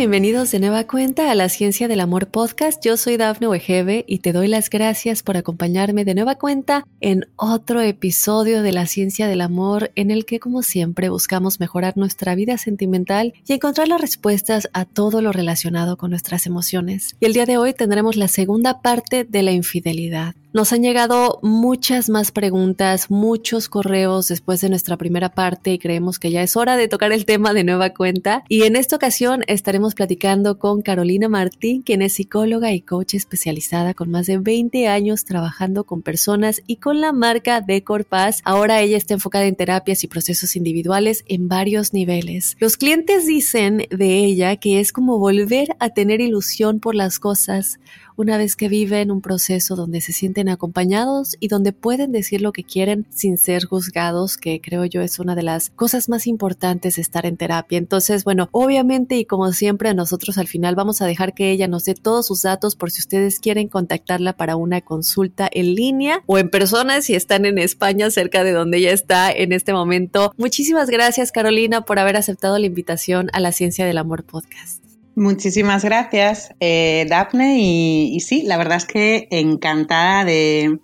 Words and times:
Bienvenidos 0.00 0.50
de 0.50 0.60
nueva 0.60 0.86
cuenta 0.86 1.30
a 1.30 1.34
la 1.34 1.50
Ciencia 1.50 1.86
del 1.86 2.00
Amor 2.00 2.28
podcast. 2.28 2.82
Yo 2.82 2.96
soy 2.96 3.18
Dafne 3.18 3.48
Wegebe 3.48 4.06
y 4.08 4.20
te 4.20 4.32
doy 4.32 4.48
las 4.48 4.70
gracias 4.70 5.22
por 5.22 5.36
acompañarme 5.36 6.06
de 6.06 6.14
nueva 6.14 6.36
cuenta 6.36 6.86
en 7.02 7.26
otro 7.36 7.82
episodio 7.82 8.62
de 8.62 8.72
la 8.72 8.86
Ciencia 8.86 9.28
del 9.28 9.42
Amor 9.42 9.92
en 9.96 10.10
el 10.10 10.24
que 10.24 10.40
como 10.40 10.62
siempre 10.62 11.10
buscamos 11.10 11.60
mejorar 11.60 11.98
nuestra 11.98 12.34
vida 12.34 12.56
sentimental 12.56 13.34
y 13.46 13.52
encontrar 13.52 13.88
las 13.88 14.00
respuestas 14.00 14.70
a 14.72 14.86
todo 14.86 15.20
lo 15.20 15.32
relacionado 15.32 15.98
con 15.98 16.08
nuestras 16.08 16.46
emociones. 16.46 17.14
Y 17.20 17.26
el 17.26 17.34
día 17.34 17.44
de 17.44 17.58
hoy 17.58 17.74
tendremos 17.74 18.16
la 18.16 18.28
segunda 18.28 18.80
parte 18.80 19.24
de 19.24 19.42
la 19.42 19.52
infidelidad. 19.52 20.34
Nos 20.52 20.72
han 20.72 20.82
llegado 20.82 21.38
muchas 21.42 22.08
más 22.08 22.32
preguntas, 22.32 23.08
muchos 23.08 23.68
correos 23.68 24.26
después 24.26 24.60
de 24.60 24.68
nuestra 24.68 24.96
primera 24.96 25.28
parte 25.28 25.72
y 25.72 25.78
creemos 25.78 26.18
que 26.18 26.32
ya 26.32 26.42
es 26.42 26.56
hora 26.56 26.76
de 26.76 26.88
tocar 26.88 27.12
el 27.12 27.24
tema 27.24 27.52
de 27.52 27.62
nueva 27.62 27.90
cuenta. 27.90 28.42
Y 28.48 28.64
en 28.64 28.74
esta 28.74 28.96
ocasión 28.96 29.44
estaremos 29.46 29.94
platicando 29.94 30.58
con 30.58 30.82
Carolina 30.82 31.28
Martín, 31.28 31.82
quien 31.82 32.02
es 32.02 32.14
psicóloga 32.14 32.72
y 32.72 32.80
coach 32.80 33.14
especializada 33.14 33.94
con 33.94 34.10
más 34.10 34.26
de 34.26 34.38
20 34.38 34.88
años 34.88 35.24
trabajando 35.24 35.84
con 35.84 36.02
personas 36.02 36.62
y 36.66 36.76
con 36.76 37.00
la 37.00 37.12
marca 37.12 37.60
Decor 37.60 38.04
Paz. 38.04 38.40
Ahora 38.44 38.80
ella 38.80 38.96
está 38.96 39.14
enfocada 39.14 39.44
en 39.44 39.54
terapias 39.54 40.02
y 40.02 40.08
procesos 40.08 40.56
individuales 40.56 41.22
en 41.28 41.46
varios 41.46 41.92
niveles. 41.92 42.56
Los 42.58 42.76
clientes 42.76 43.24
dicen 43.24 43.86
de 43.88 44.16
ella 44.24 44.56
que 44.56 44.80
es 44.80 44.92
como 44.92 45.20
volver 45.20 45.76
a 45.78 45.90
tener 45.90 46.20
ilusión 46.20 46.80
por 46.80 46.96
las 46.96 47.20
cosas 47.20 47.78
una 48.20 48.36
vez 48.36 48.54
que 48.54 48.68
viven 48.68 49.10
un 49.10 49.22
proceso 49.22 49.76
donde 49.76 50.02
se 50.02 50.12
sienten 50.12 50.50
acompañados 50.50 51.36
y 51.40 51.48
donde 51.48 51.72
pueden 51.72 52.12
decir 52.12 52.42
lo 52.42 52.52
que 52.52 52.64
quieren 52.64 53.06
sin 53.08 53.38
ser 53.38 53.64
juzgados, 53.64 54.36
que 54.36 54.60
creo 54.60 54.84
yo 54.84 55.00
es 55.00 55.18
una 55.18 55.34
de 55.34 55.42
las 55.42 55.70
cosas 55.70 56.10
más 56.10 56.26
importantes 56.26 56.98
estar 56.98 57.24
en 57.24 57.38
terapia. 57.38 57.78
Entonces, 57.78 58.24
bueno, 58.24 58.50
obviamente 58.52 59.16
y 59.16 59.24
como 59.24 59.50
siempre 59.52 59.94
nosotros 59.94 60.36
al 60.36 60.48
final 60.48 60.74
vamos 60.74 61.00
a 61.00 61.06
dejar 61.06 61.32
que 61.32 61.50
ella 61.50 61.66
nos 61.66 61.86
dé 61.86 61.94
todos 61.94 62.26
sus 62.26 62.42
datos 62.42 62.76
por 62.76 62.90
si 62.90 63.00
ustedes 63.00 63.40
quieren 63.40 63.68
contactarla 63.68 64.34
para 64.34 64.54
una 64.54 64.82
consulta 64.82 65.48
en 65.50 65.74
línea 65.74 66.22
o 66.26 66.36
en 66.36 66.50
persona 66.50 67.00
si 67.00 67.14
están 67.14 67.46
en 67.46 67.56
España 67.56 68.10
cerca 68.10 68.44
de 68.44 68.52
donde 68.52 68.76
ella 68.78 68.92
está 68.92 69.32
en 69.32 69.52
este 69.52 69.72
momento. 69.72 70.34
Muchísimas 70.36 70.90
gracias 70.90 71.32
Carolina 71.32 71.86
por 71.86 71.98
haber 71.98 72.16
aceptado 72.16 72.58
la 72.58 72.66
invitación 72.66 73.30
a 73.32 73.40
la 73.40 73.52
Ciencia 73.52 73.86
del 73.86 73.96
Amor 73.96 74.24
podcast. 74.24 74.89
Muchísimas 75.16 75.84
gracias, 75.84 76.54
eh, 76.60 77.06
Daphne. 77.08 77.58
Y, 77.60 78.20
sí, 78.20 78.42
la 78.42 78.56
verdad 78.56 78.76
es 78.78 78.86
que 78.86 79.28
encantada 79.30 80.24
de, 80.24 80.78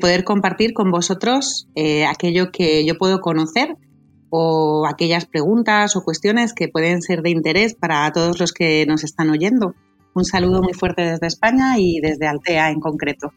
poder 0.00 0.24
compartir 0.24 0.72
con 0.72 0.90
vosotros 0.90 1.68
eh, 1.74 2.06
aquello 2.06 2.50
que 2.52 2.84
yo 2.84 2.96
puedo 2.96 3.20
conocer 3.20 3.76
o 4.30 4.86
aquellas 4.86 5.26
preguntas 5.26 5.96
o 5.96 6.04
cuestiones 6.04 6.52
que 6.52 6.68
pueden 6.68 7.02
ser 7.02 7.22
de 7.22 7.30
interés 7.30 7.74
para 7.74 8.10
todos 8.12 8.38
los 8.38 8.52
que 8.52 8.86
nos 8.86 9.02
están 9.02 9.30
oyendo. 9.30 9.74
Un 10.14 10.24
saludo 10.24 10.62
muy 10.62 10.74
fuerte 10.74 11.02
desde 11.02 11.26
España 11.26 11.78
y 11.78 12.00
desde 12.00 12.26
Altea 12.26 12.70
en 12.70 12.80
concreto. 12.80 13.32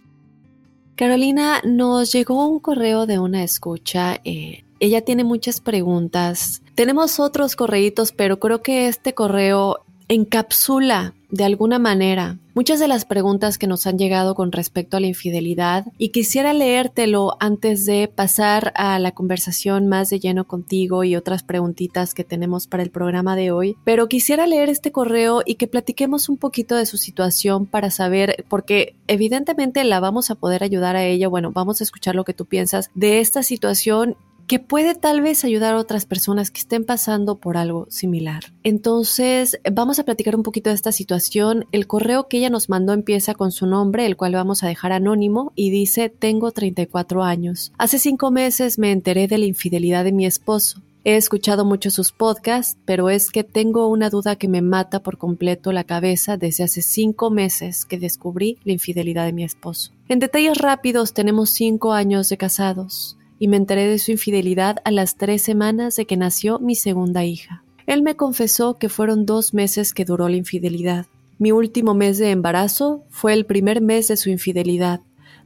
Carolina, 0.95 1.61
nos 1.63 2.11
llegó 2.11 2.47
un 2.47 2.59
correo 2.59 3.07
de 3.07 3.17
una 3.17 3.43
escucha. 3.43 4.19
Eh, 4.23 4.63
ella 4.79 5.01
tiene 5.01 5.23
muchas 5.23 5.59
preguntas. 5.59 6.61
Tenemos 6.75 7.19
otros 7.19 7.55
correitos, 7.55 8.11
pero 8.11 8.39
creo 8.39 8.61
que 8.61 8.87
este 8.87 9.13
correo 9.13 9.82
encapsula 10.07 11.13
de 11.29 11.43
alguna 11.43 11.79
manera 11.79 12.37
muchas 12.53 12.79
de 12.79 12.87
las 12.87 13.05
preguntas 13.05 13.57
que 13.57 13.67
nos 13.67 13.87
han 13.87 13.97
llegado 13.97 14.35
con 14.35 14.51
respecto 14.51 14.97
a 14.97 14.99
la 14.99 15.07
infidelidad 15.07 15.85
y 15.97 16.09
quisiera 16.09 16.53
leértelo 16.53 17.35
antes 17.39 17.85
de 17.85 18.07
pasar 18.07 18.71
a 18.75 18.99
la 18.99 19.11
conversación 19.11 19.87
más 19.87 20.09
de 20.09 20.19
lleno 20.19 20.45
contigo 20.45 21.03
y 21.03 21.15
otras 21.15 21.43
preguntitas 21.43 22.13
que 22.13 22.23
tenemos 22.23 22.67
para 22.67 22.83
el 22.83 22.91
programa 22.91 23.35
de 23.35 23.51
hoy, 23.51 23.75
pero 23.83 24.07
quisiera 24.07 24.47
leer 24.47 24.69
este 24.69 24.91
correo 24.91 25.41
y 25.45 25.55
que 25.55 25.67
platiquemos 25.67 26.29
un 26.29 26.37
poquito 26.37 26.75
de 26.75 26.85
su 26.85 26.97
situación 26.97 27.65
para 27.65 27.89
saber, 27.89 28.45
porque 28.49 28.95
evidentemente 29.07 29.83
la 29.83 29.99
vamos 29.99 30.29
a 30.29 30.35
poder 30.35 30.63
ayudar 30.63 30.95
a 30.95 31.03
ella, 31.03 31.27
bueno, 31.27 31.51
vamos 31.51 31.81
a 31.81 31.83
escuchar 31.83 32.15
lo 32.15 32.23
que 32.23 32.33
tú 32.33 32.45
piensas 32.45 32.91
de 32.93 33.19
esta 33.19 33.43
situación 33.43 34.15
que 34.53 34.59
puede 34.59 34.93
tal 34.93 35.21
vez 35.21 35.43
ayudar 35.43 35.73
a 35.73 35.79
otras 35.79 36.05
personas 36.05 36.51
que 36.51 36.59
estén 36.59 36.85
pasando 36.85 37.37
por 37.37 37.57
algo 37.57 37.87
similar. 37.89 38.53
Entonces, 38.61 39.59
vamos 39.71 39.97
a 39.97 40.03
platicar 40.03 40.35
un 40.35 40.43
poquito 40.43 40.69
de 40.69 40.75
esta 40.75 40.91
situación. 40.91 41.65
El 41.71 41.87
correo 41.87 42.27
que 42.27 42.37
ella 42.37 42.51
nos 42.51 42.69
mandó 42.69 42.93
empieza 42.93 43.33
con 43.33 43.51
su 43.51 43.65
nombre, 43.65 44.05
el 44.05 44.15
cual 44.15 44.33
vamos 44.33 44.61
a 44.61 44.67
dejar 44.67 44.91
anónimo, 44.91 45.51
y 45.55 45.71
dice, 45.71 46.09
tengo 46.09 46.51
34 46.51 47.23
años. 47.23 47.71
Hace 47.79 47.97
cinco 47.97 48.29
meses 48.29 48.77
me 48.77 48.91
enteré 48.91 49.27
de 49.27 49.39
la 49.39 49.45
infidelidad 49.45 50.03
de 50.03 50.11
mi 50.11 50.27
esposo. 50.27 50.83
He 51.03 51.15
escuchado 51.15 51.65
mucho 51.65 51.89
sus 51.89 52.11
podcasts, 52.11 52.77
pero 52.85 53.09
es 53.09 53.31
que 53.31 53.43
tengo 53.43 53.87
una 53.87 54.11
duda 54.11 54.35
que 54.35 54.47
me 54.47 54.61
mata 54.61 55.01
por 55.01 55.17
completo 55.17 55.71
la 55.71 55.83
cabeza 55.83 56.37
desde 56.37 56.63
hace 56.63 56.83
cinco 56.83 57.31
meses 57.31 57.85
que 57.85 57.97
descubrí 57.97 58.59
la 58.65 58.73
infidelidad 58.73 59.25
de 59.25 59.33
mi 59.33 59.43
esposo. 59.43 59.93
En 60.09 60.19
detalles 60.19 60.59
rápidos, 60.59 61.15
tenemos 61.15 61.49
cinco 61.49 61.93
años 61.93 62.29
de 62.29 62.37
casados 62.37 63.17
y 63.39 63.47
me 63.47 63.57
enteré 63.57 63.87
de 63.87 63.99
su 63.99 64.11
infidelidad 64.11 64.77
a 64.85 64.91
las 64.91 65.17
tres 65.17 65.41
semanas 65.41 65.95
de 65.95 66.05
que 66.05 66.17
nació 66.17 66.59
mi 66.59 66.75
segunda 66.75 67.25
hija. 67.25 67.63
Él 67.85 68.01
me 68.01 68.15
confesó 68.15 68.77
que 68.77 68.89
fueron 68.89 69.25
dos 69.25 69.53
meses 69.53 69.93
que 69.93 70.05
duró 70.05 70.29
la 70.29 70.37
infidelidad. 70.37 71.07
Mi 71.37 71.51
último 71.51 71.93
mes 71.93 72.17
de 72.17 72.31
embarazo 72.31 73.03
fue 73.09 73.33
el 73.33 73.45
primer 73.45 73.81
mes 73.81 74.07
de 74.07 74.17
su 74.17 74.29
infidelidad, 74.29 75.01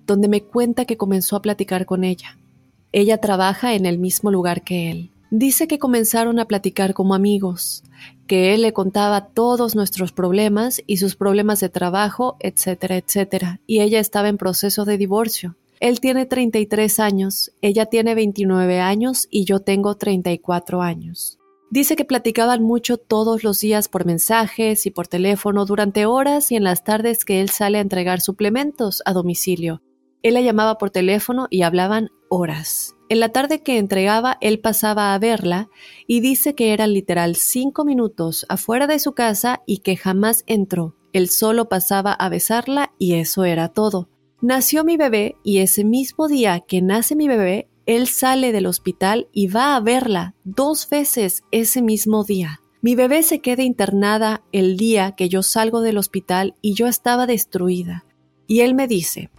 donde 0.05 0.27
me 0.27 0.43
cuenta 0.43 0.85
que 0.85 0.97
comenzó 0.97 1.35
a 1.35 1.41
platicar 1.41 1.85
con 1.85 2.03
ella. 2.03 2.37
Ella 2.91 3.17
trabaja 3.17 3.73
en 3.73 3.85
el 3.85 3.97
mismo 3.97 4.31
lugar 4.31 4.63
que 4.63 4.91
él. 4.91 5.11
Dice 5.29 5.67
que 5.67 5.77
comenzaron 5.77 6.39
a 6.39 6.45
platicar 6.45 6.93
como 6.93 7.13
amigos, 7.13 7.83
que 8.27 8.53
él 8.53 8.61
le 8.61 8.71
contaba 8.71 9.27
todos 9.27 9.75
nuestros 9.75 10.13
problemas 10.13 10.81
y 10.87 10.97
sus 10.97 11.15
problemas 11.15 11.59
de 11.59 11.67
trabajo, 11.67 12.37
etcétera, 12.39 12.95
etcétera, 12.95 13.59
y 13.67 13.81
ella 13.81 13.99
estaba 13.99 14.29
en 14.29 14.37
proceso 14.37 14.85
de 14.85 14.97
divorcio. 14.97 15.55
Él 15.79 15.99
tiene 15.99 16.25
33 16.25 16.99
años, 16.99 17.51
ella 17.61 17.85
tiene 17.85 18.15
29 18.15 18.79
años 18.79 19.27
y 19.29 19.45
yo 19.45 19.59
tengo 19.59 19.95
34 19.95 20.81
años. 20.81 21.37
Dice 21.69 21.95
que 21.95 22.05
platicaban 22.05 22.63
mucho 22.63 22.97
todos 22.97 23.43
los 23.43 23.59
días 23.59 23.89
por 23.89 24.05
mensajes 24.05 24.85
y 24.85 24.91
por 24.91 25.07
teléfono 25.07 25.65
durante 25.65 26.05
horas 26.05 26.51
y 26.51 26.55
en 26.55 26.63
las 26.63 26.83
tardes 26.83 27.25
que 27.25 27.41
él 27.41 27.49
sale 27.49 27.77
a 27.77 27.81
entregar 27.81 28.21
suplementos 28.21 29.03
a 29.05 29.13
domicilio. 29.13 29.81
Él 30.23 30.33
la 30.33 30.41
llamaba 30.41 30.77
por 30.77 30.89
teléfono 30.89 31.47
y 31.49 31.61
hablaban 31.61 32.09
horas. 32.29 32.95
En 33.09 33.19
la 33.19 33.29
tarde 33.29 33.61
que 33.61 33.77
entregaba, 33.77 34.37
él 34.41 34.59
pasaba 34.59 35.13
a 35.13 35.19
verla 35.19 35.69
y 36.07 36.21
dice 36.21 36.55
que 36.55 36.73
eran 36.73 36.93
literal 36.93 37.35
cinco 37.35 37.85
minutos 37.85 38.45
afuera 38.49 38.87
de 38.87 38.99
su 38.99 39.13
casa 39.13 39.61
y 39.65 39.79
que 39.79 39.95
jamás 39.95 40.43
entró. 40.47 40.95
Él 41.13 41.29
solo 41.29 41.69
pasaba 41.69 42.13
a 42.13 42.29
besarla 42.29 42.93
y 42.97 43.15
eso 43.15 43.45
era 43.45 43.69
todo. 43.69 44.09
Nació 44.41 44.83
mi 44.83 44.97
bebé 44.97 45.35
y 45.43 45.59
ese 45.59 45.83
mismo 45.83 46.27
día 46.27 46.59
que 46.59 46.81
nace 46.81 47.15
mi 47.15 47.27
bebé, 47.27 47.69
él 47.87 48.07
sale 48.07 48.51
del 48.51 48.67
hospital 48.67 49.27
y 49.31 49.47
va 49.47 49.75
a 49.75 49.79
verla 49.79 50.35
dos 50.43 50.87
veces 50.89 51.43
ese 51.51 51.81
mismo 51.81 52.23
día. 52.23 52.59
Mi 52.81 52.93
bebé 52.93 53.23
se 53.23 53.39
queda 53.39 53.63
internada 53.63 54.43
el 54.51 54.77
día 54.77 55.13
que 55.13 55.27
yo 55.27 55.41
salgo 55.41 55.81
del 55.81 55.97
hospital 55.97 56.53
y 56.61 56.75
yo 56.75 56.85
estaba 56.85 57.25
destruida. 57.25 58.05
Y 58.45 58.59
él 58.59 58.75
me 58.75 58.87
dice, 58.87 59.31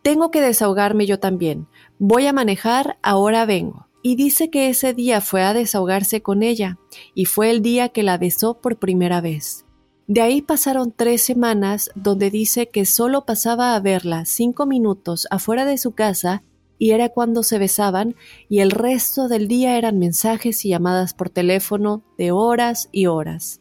tengo 0.00 0.30
que 0.30 0.40
desahogarme 0.40 1.04
yo 1.04 1.20
también. 1.20 1.68
Voy 1.98 2.26
a 2.26 2.32
manejar, 2.32 2.98
ahora 3.02 3.44
vengo. 3.44 3.88
Y 4.02 4.16
dice 4.16 4.48
que 4.48 4.70
ese 4.70 4.94
día 4.94 5.20
fue 5.20 5.42
a 5.42 5.52
desahogarse 5.52 6.22
con 6.22 6.42
ella, 6.42 6.78
y 7.12 7.26
fue 7.26 7.50
el 7.50 7.60
día 7.60 7.90
que 7.90 8.02
la 8.02 8.16
besó 8.16 8.60
por 8.60 8.78
primera 8.78 9.20
vez. 9.20 9.65
De 10.08 10.20
ahí 10.20 10.40
pasaron 10.40 10.92
tres 10.94 11.22
semanas 11.22 11.90
donde 11.96 12.30
dice 12.30 12.68
que 12.68 12.86
solo 12.86 13.24
pasaba 13.24 13.74
a 13.74 13.80
verla 13.80 14.24
cinco 14.24 14.64
minutos 14.64 15.26
afuera 15.30 15.64
de 15.64 15.78
su 15.78 15.92
casa 15.92 16.44
y 16.78 16.92
era 16.92 17.08
cuando 17.08 17.42
se 17.42 17.58
besaban 17.58 18.14
y 18.48 18.60
el 18.60 18.70
resto 18.70 19.26
del 19.26 19.48
día 19.48 19.76
eran 19.76 19.98
mensajes 19.98 20.64
y 20.64 20.68
llamadas 20.68 21.12
por 21.12 21.30
teléfono 21.30 22.04
de 22.18 22.30
horas 22.30 22.88
y 22.92 23.06
horas. 23.06 23.60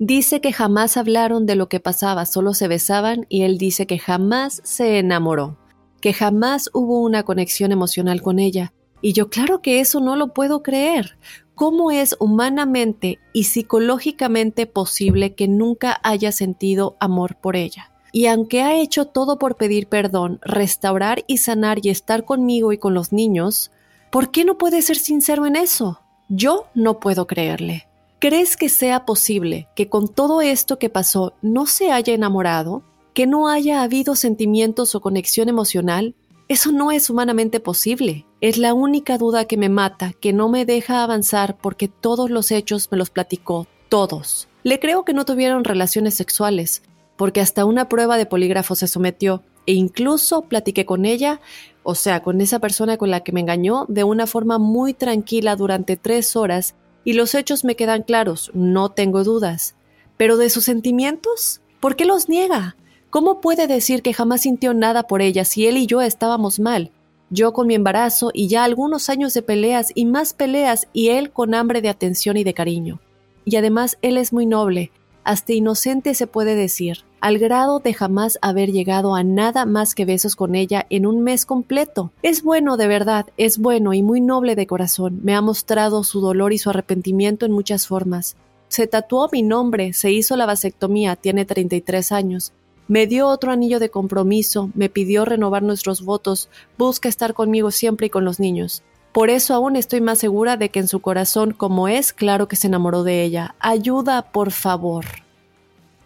Dice 0.00 0.40
que 0.40 0.52
jamás 0.52 0.96
hablaron 0.96 1.46
de 1.46 1.54
lo 1.54 1.68
que 1.68 1.78
pasaba, 1.78 2.26
solo 2.26 2.54
se 2.54 2.66
besaban 2.66 3.26
y 3.28 3.42
él 3.42 3.56
dice 3.56 3.86
que 3.86 4.00
jamás 4.00 4.62
se 4.64 4.98
enamoró, 4.98 5.58
que 6.00 6.12
jamás 6.12 6.70
hubo 6.72 7.02
una 7.02 7.22
conexión 7.22 7.70
emocional 7.70 8.20
con 8.20 8.40
ella. 8.40 8.72
Y 9.00 9.12
yo 9.12 9.28
claro 9.28 9.62
que 9.62 9.78
eso 9.78 10.00
no 10.00 10.16
lo 10.16 10.32
puedo 10.32 10.62
creer. 10.62 11.16
¿Cómo 11.54 11.92
es 11.92 12.16
humanamente 12.18 13.20
y 13.32 13.44
psicológicamente 13.44 14.66
posible 14.66 15.36
que 15.36 15.46
nunca 15.46 16.00
haya 16.02 16.32
sentido 16.32 16.96
amor 16.98 17.36
por 17.36 17.54
ella? 17.54 17.92
Y 18.10 18.26
aunque 18.26 18.62
ha 18.62 18.74
hecho 18.74 19.06
todo 19.06 19.38
por 19.38 19.56
pedir 19.56 19.86
perdón, 19.86 20.40
restaurar 20.42 21.22
y 21.28 21.38
sanar 21.38 21.78
y 21.80 21.90
estar 21.90 22.24
conmigo 22.24 22.72
y 22.72 22.78
con 22.78 22.92
los 22.92 23.12
niños, 23.12 23.70
¿por 24.10 24.32
qué 24.32 24.44
no 24.44 24.58
puede 24.58 24.82
ser 24.82 24.96
sincero 24.96 25.46
en 25.46 25.54
eso? 25.54 26.00
Yo 26.28 26.66
no 26.74 26.98
puedo 26.98 27.28
creerle. 27.28 27.86
¿Crees 28.18 28.56
que 28.56 28.68
sea 28.68 29.04
posible 29.04 29.68
que 29.76 29.88
con 29.88 30.08
todo 30.08 30.40
esto 30.40 30.80
que 30.80 30.90
pasó 30.90 31.34
no 31.40 31.66
se 31.66 31.92
haya 31.92 32.14
enamorado? 32.14 32.82
¿Que 33.12 33.28
no 33.28 33.48
haya 33.48 33.82
habido 33.82 34.16
sentimientos 34.16 34.96
o 34.96 35.00
conexión 35.00 35.48
emocional? 35.48 36.16
Eso 36.46 36.72
no 36.72 36.90
es 36.90 37.08
humanamente 37.08 37.58
posible. 37.58 38.26
Es 38.42 38.58
la 38.58 38.74
única 38.74 39.16
duda 39.16 39.46
que 39.46 39.56
me 39.56 39.70
mata, 39.70 40.12
que 40.12 40.34
no 40.34 40.50
me 40.50 40.66
deja 40.66 41.02
avanzar 41.02 41.56
porque 41.56 41.88
todos 41.88 42.28
los 42.28 42.50
hechos 42.50 42.88
me 42.90 42.98
los 42.98 43.08
platicó, 43.08 43.66
todos. 43.88 44.48
Le 44.62 44.78
creo 44.78 45.04
que 45.04 45.14
no 45.14 45.24
tuvieron 45.24 45.64
relaciones 45.64 46.14
sexuales, 46.14 46.82
porque 47.16 47.40
hasta 47.40 47.64
una 47.64 47.88
prueba 47.88 48.18
de 48.18 48.26
polígrafo 48.26 48.74
se 48.74 48.88
sometió, 48.88 49.42
e 49.66 49.72
incluso 49.72 50.42
platiqué 50.42 50.84
con 50.84 51.06
ella, 51.06 51.40
o 51.82 51.94
sea, 51.94 52.22
con 52.22 52.42
esa 52.42 52.58
persona 52.58 52.98
con 52.98 53.10
la 53.10 53.20
que 53.20 53.32
me 53.32 53.40
engañó, 53.40 53.86
de 53.88 54.04
una 54.04 54.26
forma 54.26 54.58
muy 54.58 54.92
tranquila 54.92 55.56
durante 55.56 55.96
tres 55.96 56.36
horas, 56.36 56.74
y 57.04 57.14
los 57.14 57.34
hechos 57.34 57.64
me 57.64 57.76
quedan 57.76 58.02
claros, 58.02 58.50
no 58.52 58.90
tengo 58.90 59.24
dudas. 59.24 59.76
Pero 60.18 60.36
de 60.36 60.50
sus 60.50 60.64
sentimientos, 60.64 61.62
¿por 61.80 61.96
qué 61.96 62.04
los 62.04 62.28
niega? 62.28 62.76
¿Cómo 63.14 63.40
puede 63.40 63.68
decir 63.68 64.02
que 64.02 64.12
jamás 64.12 64.40
sintió 64.40 64.74
nada 64.74 65.04
por 65.04 65.22
ella 65.22 65.44
si 65.44 65.68
él 65.68 65.76
y 65.76 65.86
yo 65.86 66.02
estábamos 66.02 66.58
mal? 66.58 66.90
Yo 67.30 67.52
con 67.52 67.68
mi 67.68 67.76
embarazo 67.76 68.32
y 68.34 68.48
ya 68.48 68.64
algunos 68.64 69.08
años 69.08 69.32
de 69.34 69.42
peleas 69.42 69.92
y 69.94 70.04
más 70.04 70.32
peleas 70.32 70.88
y 70.92 71.10
él 71.10 71.30
con 71.30 71.54
hambre 71.54 71.80
de 71.80 71.90
atención 71.90 72.36
y 72.36 72.42
de 72.42 72.54
cariño. 72.54 72.98
Y 73.44 73.54
además 73.54 73.98
él 74.02 74.18
es 74.18 74.32
muy 74.32 74.46
noble, 74.46 74.90
hasta 75.22 75.52
inocente 75.52 76.14
se 76.14 76.26
puede 76.26 76.56
decir, 76.56 77.04
al 77.20 77.38
grado 77.38 77.78
de 77.78 77.94
jamás 77.94 78.36
haber 78.42 78.72
llegado 78.72 79.14
a 79.14 79.22
nada 79.22 79.64
más 79.64 79.94
que 79.94 80.06
besos 80.06 80.34
con 80.34 80.56
ella 80.56 80.84
en 80.90 81.06
un 81.06 81.22
mes 81.22 81.46
completo. 81.46 82.10
Es 82.22 82.42
bueno 82.42 82.76
de 82.76 82.88
verdad, 82.88 83.26
es 83.36 83.58
bueno 83.58 83.94
y 83.94 84.02
muy 84.02 84.20
noble 84.20 84.56
de 84.56 84.66
corazón. 84.66 85.20
Me 85.22 85.36
ha 85.36 85.40
mostrado 85.40 86.02
su 86.02 86.20
dolor 86.20 86.52
y 86.52 86.58
su 86.58 86.70
arrepentimiento 86.70 87.46
en 87.46 87.52
muchas 87.52 87.86
formas. 87.86 88.34
Se 88.66 88.88
tatuó 88.88 89.28
mi 89.30 89.44
nombre, 89.44 89.92
se 89.92 90.10
hizo 90.10 90.36
la 90.36 90.46
vasectomía, 90.46 91.14
tiene 91.14 91.44
33 91.44 92.10
años. 92.10 92.52
Me 92.86 93.06
dio 93.06 93.28
otro 93.28 93.50
anillo 93.50 93.78
de 93.80 93.90
compromiso, 93.90 94.70
me 94.74 94.88
pidió 94.88 95.24
renovar 95.24 95.62
nuestros 95.62 96.04
votos, 96.04 96.48
busca 96.76 97.08
estar 97.08 97.32
conmigo 97.32 97.70
siempre 97.70 98.08
y 98.08 98.10
con 98.10 98.24
los 98.24 98.40
niños. 98.40 98.82
Por 99.12 99.30
eso 99.30 99.54
aún 99.54 99.76
estoy 99.76 100.00
más 100.00 100.18
segura 100.18 100.56
de 100.56 100.70
que 100.70 100.80
en 100.80 100.88
su 100.88 101.00
corazón, 101.00 101.52
como 101.52 101.88
es, 101.88 102.12
claro 102.12 102.48
que 102.48 102.56
se 102.56 102.66
enamoró 102.66 103.04
de 103.04 103.22
ella. 103.22 103.54
Ayuda, 103.60 104.22
por 104.22 104.50
favor. 104.50 105.04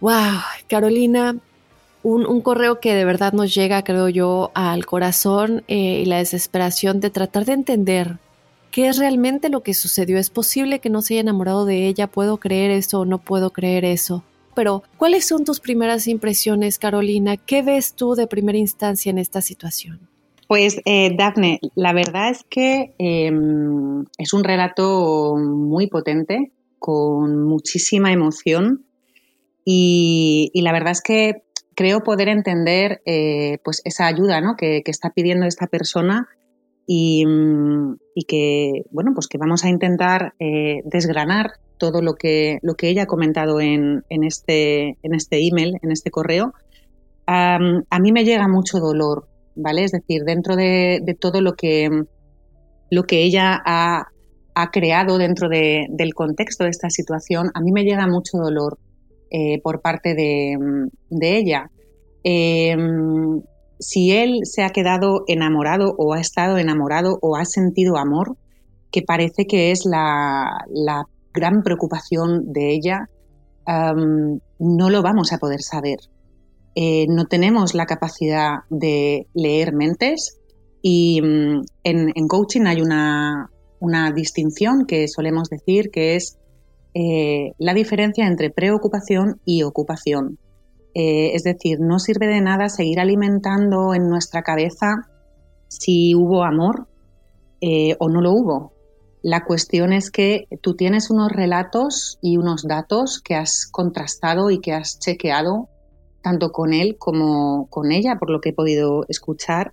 Wow, 0.00 0.40
Carolina, 0.68 1.36
un, 2.02 2.40
correo 2.42 2.80
que 2.80 2.94
de 2.94 3.04
verdad 3.04 3.32
nos 3.32 3.54
llega, 3.54 3.82
creo 3.82 4.08
yo, 4.08 4.50
al 4.54 4.86
corazón 4.86 5.64
eh, 5.68 6.02
y 6.02 6.04
la 6.04 6.18
desesperación 6.18 7.00
de 7.00 7.10
tratar 7.10 7.44
de 7.44 7.54
entender 7.54 8.18
qué 8.70 8.88
es 8.88 8.98
realmente 8.98 9.48
lo 9.48 9.62
que 9.62 9.74
sucedió. 9.74 10.18
¿Es 10.18 10.30
posible 10.30 10.78
que 10.78 10.90
no 10.90 11.02
se 11.02 11.14
haya 11.14 11.22
enamorado 11.22 11.64
de 11.64 11.86
ella? 11.86 12.06
¿Puedo 12.06 12.36
creer 12.36 12.70
eso 12.70 13.00
o 13.00 13.04
no 13.04 13.18
puedo 13.18 13.50
creer 13.50 13.84
eso? 13.84 14.22
Pero 14.58 14.82
¿cuáles 14.96 15.24
son 15.24 15.44
tus 15.44 15.60
primeras 15.60 16.08
impresiones, 16.08 16.80
Carolina? 16.80 17.36
¿Qué 17.36 17.62
ves 17.62 17.94
tú 17.94 18.16
de 18.16 18.26
primera 18.26 18.58
instancia 18.58 19.08
en 19.08 19.18
esta 19.18 19.40
situación? 19.40 20.00
Pues, 20.48 20.80
eh, 20.84 21.14
Daphne, 21.16 21.60
la 21.76 21.92
verdad 21.92 22.30
es 22.30 22.42
que 22.50 22.92
em, 22.98 24.04
es 24.18 24.32
un 24.32 24.42
relato 24.42 25.36
muy 25.36 25.86
potente, 25.86 26.50
con 26.80 27.44
muchísima 27.44 28.10
emoción 28.10 28.84
y, 29.64 30.50
la 30.56 30.72
verdad 30.72 30.90
es 30.90 31.02
que 31.02 31.44
creo 31.76 32.00
poder 32.00 32.26
entender 32.26 33.00
eh, 33.06 33.58
pues 33.62 33.80
esa 33.84 34.08
ayuda 34.08 34.40
¿no? 34.40 34.56
que, 34.56 34.82
está 34.86 35.10
pidiendo 35.10 35.46
esta 35.46 35.68
persona 35.68 36.26
y, 36.84 37.24
que 38.26 38.82
bueno 38.90 39.12
pues 39.14 39.28
que 39.28 39.38
vamos 39.38 39.64
a 39.64 39.68
intentar 39.68 40.34
eh, 40.40 40.82
desgranar 40.84 41.60
todo 41.78 42.02
lo 42.02 42.14
que, 42.14 42.58
lo 42.62 42.74
que 42.74 42.88
ella 42.88 43.04
ha 43.04 43.06
comentado 43.06 43.60
en, 43.60 44.04
en, 44.08 44.24
este, 44.24 44.98
en 45.02 45.14
este 45.14 45.46
email, 45.46 45.78
en 45.82 45.90
este 45.90 46.10
correo, 46.10 46.52
a 47.28 47.98
mí 48.00 48.12
me 48.12 48.24
llega 48.24 48.48
mucho 48.48 48.78
dolor, 48.78 49.28
¿vale? 49.54 49.84
Es 49.84 49.92
decir, 49.92 50.22
dentro 50.24 50.56
de, 50.56 51.16
todo 51.20 51.40
lo 51.40 51.54
que, 51.54 52.04
lo 52.90 53.02
que 53.04 53.22
ella 53.22 53.60
ha, 53.64 54.06
ha 54.54 54.70
creado 54.70 55.18
dentro 55.18 55.48
de, 55.48 55.86
del 55.90 56.14
contexto 56.14 56.64
de 56.64 56.70
esta 56.70 56.88
situación, 56.88 57.50
a 57.54 57.60
mí 57.60 57.70
me 57.70 57.84
llega 57.84 58.06
mucho 58.06 58.38
dolor 58.38 58.78
eh, 59.30 59.60
por 59.62 59.82
parte 59.82 60.14
de, 60.14 60.88
ella. 61.20 61.70
Em, 62.24 63.42
si 63.78 64.12
él 64.12 64.40
se 64.44 64.62
ha 64.62 64.70
quedado 64.70 65.24
enamorado 65.28 65.94
o 65.98 66.14
ha 66.14 66.20
estado 66.20 66.56
enamorado 66.56 67.18
o 67.20 67.36
ha 67.36 67.44
sentido 67.44 67.98
amor, 67.98 68.36
que 68.90 69.02
parece 69.02 69.46
que 69.46 69.70
es 69.70 69.84
la 69.84 71.06
gran 71.38 71.62
preocupación 71.62 72.52
de 72.52 72.72
ella, 72.74 73.08
no 73.66 74.90
lo 74.90 75.02
vamos 75.02 75.32
a 75.32 75.38
poder 75.38 75.62
saber. 75.62 75.98
Eh, 76.80 77.06
no 77.08 77.26
tenemos 77.26 77.74
la 77.74 77.86
capacidad 77.86 78.58
de 78.70 79.26
leer 79.34 79.74
mentes 79.74 80.38
y 80.80 81.20
mm, 81.20 81.62
en, 81.82 82.28
coaching 82.28 82.66
hay 82.66 82.80
una, 82.80 83.50
distinción 84.14 84.86
que 84.86 85.08
solemos 85.08 85.48
decir 85.48 85.90
que 85.90 86.14
es 86.14 86.38
eh, 86.94 87.52
la 87.58 87.74
diferencia 87.74 88.28
entre 88.28 88.50
preocupación 88.50 89.40
y 89.44 89.64
ocupación. 89.64 90.38
Eh, 90.94 91.32
es 91.34 91.42
decir, 91.42 91.78
no 91.80 91.98
sirve 91.98 92.28
de 92.28 92.40
nada 92.40 92.68
seguir 92.68 93.00
alimentando 93.00 93.92
en 93.92 94.08
nuestra 94.08 94.42
cabeza 94.42 95.08
si 95.66 96.14
hubo 96.14 96.44
amor 96.44 96.86
o 97.60 98.08
no 98.08 98.20
lo 98.20 98.30
hubo. 98.30 98.72
La 99.22 99.44
cuestión 99.44 99.92
es 99.92 100.10
que 100.10 100.46
tú 100.60 100.74
tienes 100.74 101.10
unos 101.10 101.32
relatos 101.32 102.18
y 102.22 102.36
unos 102.36 102.66
datos 102.66 103.20
que 103.20 103.34
has 103.34 103.66
contrastado 103.66 104.50
y 104.50 104.60
que 104.60 104.72
has 104.72 104.98
chequeado 104.98 105.68
tanto 106.22 106.52
con 106.52 106.72
él 106.72 106.96
como 106.98 107.68
con 107.70 107.92
ella, 107.92 108.16
por 108.18 108.30
lo 108.30 108.40
que 108.40 108.50
he 108.50 108.52
podido 108.52 109.04
escuchar. 109.08 109.72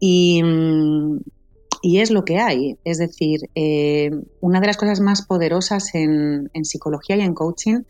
Y, 0.00 0.42
es 1.82 2.10
lo 2.10 2.24
que 2.24 2.38
hay. 2.38 2.78
Es 2.84 2.98
decir, 2.98 3.40
eh, 3.54 4.10
una 4.40 4.60
de 4.60 4.66
las 4.66 4.76
cosas 4.76 5.00
más 5.00 5.26
poderosas 5.26 5.94
en 5.94 6.64
psicología 6.64 7.16
y 7.16 7.20
en 7.20 7.34
coaching 7.34 7.82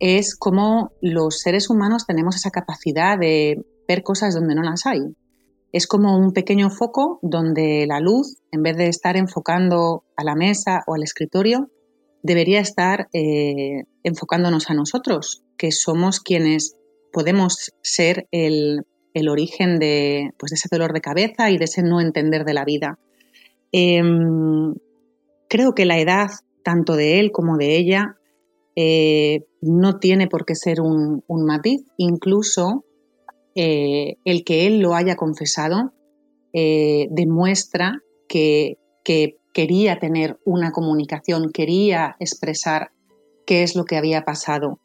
es 0.00 0.36
cómo 0.36 0.92
los 1.00 1.40
seres 1.40 1.70
humanos 1.70 2.06
tenemos 2.06 2.36
esa 2.36 2.50
capacidad 2.50 3.18
de 3.18 3.64
ver 3.86 4.02
cosas 4.02 4.34
donde 4.34 4.54
no 4.54 4.62
las 4.62 4.86
hay. 4.86 5.00
Es 5.72 5.86
como 5.86 6.16
un 6.16 6.32
pequeño 6.32 6.70
foco 6.70 7.18
donde 7.22 7.86
la 7.86 8.00
luz, 8.00 8.38
en 8.52 8.62
vez 8.62 8.76
de 8.76 8.88
estar 8.88 9.16
enfocando 9.16 10.04
a 10.16 10.24
la 10.24 10.34
mesa 10.34 10.82
o 10.86 10.94
al 10.94 11.02
escritorio, 11.02 11.70
debería 12.22 12.60
estar 12.60 13.08
eh, 13.12 13.84
enfocándonos 14.02 14.70
a 14.70 14.74
nosotros, 14.74 15.42
que 15.56 15.70
somos 15.72 16.20
quienes 16.20 16.76
podemos 17.12 17.72
ser 17.82 18.28
el, 18.30 18.84
origen 19.28 19.78
de, 19.78 20.30
pues, 20.38 20.50
de, 20.50 20.54
ese 20.54 20.68
dolor 20.70 20.92
de 20.92 21.00
cabeza 21.00 21.50
y 21.50 21.58
de 21.58 21.64
ese 21.64 21.82
no 21.82 22.00
entender 22.00 22.44
de 22.44 22.54
la 22.54 22.64
vida. 22.64 22.98
Em, 23.72 24.74
creo 25.48 25.74
que 25.74 25.84
la 25.84 25.98
edad, 25.98 26.28
tanto 26.62 26.94
de 26.94 27.18
él 27.18 27.32
como 27.32 27.56
de 27.56 27.76
ella, 27.76 28.16
eh, 28.76 29.44
no 29.60 29.98
tiene 29.98 30.28
por 30.28 30.44
qué 30.44 30.54
ser 30.54 30.80
un, 30.80 31.24
un 31.26 31.44
matiz. 31.44 31.82
Incluso 31.96 32.84
eh, 33.60 34.18
el 34.24 34.44
que 34.44 34.68
él 34.68 34.78
lo 34.78 34.94
haya 34.94 35.16
confesado 35.16 35.92
eh, 36.52 37.08
demuestra 37.10 38.00
que, 38.28 38.78
quería 39.52 39.98
tener 39.98 40.38
una 40.44 40.70
comunicación, 40.70 41.50
quería 41.50 42.14
expresar 42.20 42.92
qué 43.46 43.64
es 43.64 43.74
lo 43.74 43.84
que 43.84 43.96
había 43.96 44.22
pasado. 44.22 44.78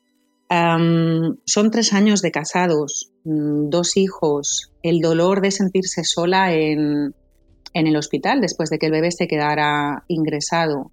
son 0.49 1.71
tres 1.71 1.93
años 1.93 2.23
de 2.23 2.31
casados, 2.31 3.11
mm, 3.25 3.69
dos 3.69 3.95
hijos, 3.95 4.71
el 4.81 5.01
dolor 5.01 5.41
de 5.41 5.51
sentirse 5.51 6.03
sola 6.03 6.53
en, 6.53 7.13
el 7.73 7.95
hospital 7.95 8.41
después 8.41 8.71
de 8.71 8.79
que 8.79 8.87
el 8.87 8.93
bebé 8.93 9.11
se 9.11 9.27
quedara 9.27 10.05
ingresado. 10.07 10.91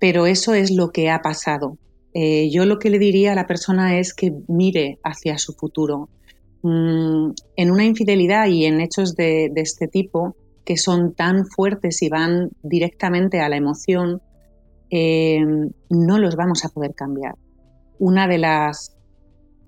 Pero 0.00 0.26
eso 0.26 0.54
es 0.54 0.72
lo 0.72 0.90
que 0.90 1.10
ha 1.10 1.20
pasado. 1.20 1.78
Eh, 2.14 2.50
yo 2.50 2.66
lo 2.66 2.78
que 2.80 2.90
le 2.90 2.98
diría 2.98 3.32
a 3.32 3.36
la 3.36 3.46
persona 3.46 3.98
es 3.98 4.14
que 4.14 4.32
mire 4.48 4.98
hacia 5.04 5.38
su 5.38 5.52
futuro. 5.52 6.08
Mm, 6.62 7.32
en 7.56 7.70
una 7.70 7.84
infidelidad 7.84 8.46
y 8.46 8.66
en 8.66 8.80
hechos 8.80 9.14
de, 9.16 9.50
este 9.56 9.88
tipo, 9.88 10.36
que 10.64 10.76
son 10.76 11.12
tan 11.14 11.46
fuertes 11.46 12.02
y 12.02 12.08
van 12.08 12.50
directamente 12.62 13.40
a 13.40 13.48
la 13.48 13.56
emoción, 13.56 14.22
eh, 14.90 15.40
no 15.90 16.18
los 16.18 16.36
vamos 16.36 16.64
a 16.64 16.68
poder 16.68 16.94
cambiar. 16.94 17.34
Una 17.98 18.28
de 18.28 18.38
las, 18.38 18.96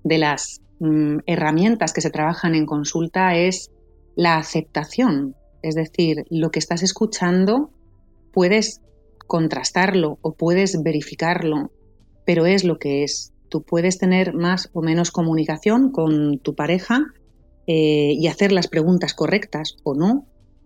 de 0.03 0.17
las 0.17 0.61
mm, 0.79 1.17
herramientas 1.25 1.93
que 1.93 2.01
se 2.01 2.11
trabajan 2.11 2.55
en 2.55 2.65
consulta 2.65 3.35
es 3.35 3.71
la 4.15 4.37
aceptación. 4.37 5.35
Es 5.61 5.75
decir, 5.75 6.25
lo 6.29 6.51
que 6.51 6.59
estás 6.59 6.83
escuchando 6.83 7.71
puedes 8.31 8.81
contrastarlo 9.27 10.19
o 10.21 10.33
puedes 10.33 10.81
verificarlo, 10.81 11.71
pero 12.25 12.45
es 12.45 12.63
lo 12.63 12.77
que 12.77 13.03
es. 13.03 13.33
Tú 13.55 13.63
puedes 13.63 13.97
tener 13.97 14.33
más 14.33 14.69
o 14.73 14.81
menos 14.81 15.11
comunicación 15.11 15.89
con 15.89 16.39
tu 16.39 16.55
pareja 16.55 17.05
eh, 17.67 18.11
y 18.11 18.27
hacer 18.27 18.51
las 18.51 18.67
preguntas 18.67 19.13
correctas 19.13 19.77
o 19.83 19.95
no, 19.95 20.25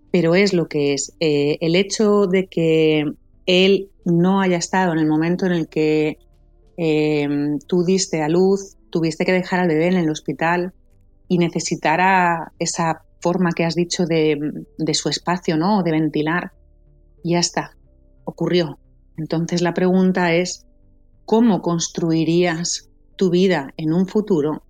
pero 0.09 0.33
es 0.33 0.55
lo 0.55 0.67
que 0.67 0.95
es. 0.95 1.13
Eh, 1.19 1.59
el 1.61 1.75
hecho 1.75 2.25
de 2.25 2.47
que 2.47 3.05
él 3.45 3.91
no 4.05 4.41
haya 4.41 4.57
estado 4.57 4.91
en 4.93 4.97
el 4.97 5.05
momento 5.05 5.45
en 5.45 5.51
el 5.51 5.69
que 5.69 6.17
em, 6.77 7.59
tú 7.59 7.83
diste 7.83 8.23
a 8.23 8.27
luz, 8.27 8.75
tuviste 8.89 9.23
que 9.23 9.33
dejar 9.33 9.59
al 9.59 9.67
bebé 9.67 9.85
en 9.85 9.97
el 9.97 10.09
hospital 10.09 10.73
y 11.27 11.37
necesitara 11.37 12.53
esa 12.57 13.03
forma 13.21 13.51
que 13.51 13.65
has 13.65 13.75
dicho 13.75 14.07
de, 14.07 14.65
de 14.79 14.93
su 14.95 15.09
espacio, 15.09 15.57
¿no? 15.57 15.83
De 15.83 15.91
ventilar, 15.91 16.53
ya 17.23 17.37
está, 17.37 17.77
ocurrió. 18.23 18.79
Entonces 19.15 19.61
la 19.61 19.75
pregunta 19.75 20.33
es, 20.33 20.65
¿cómo 21.29 21.61
construirías 21.61 22.89
tu 23.15 23.29
vida 23.29 23.75
en 23.77 23.93
un 23.93 24.07
futuro 24.07 24.63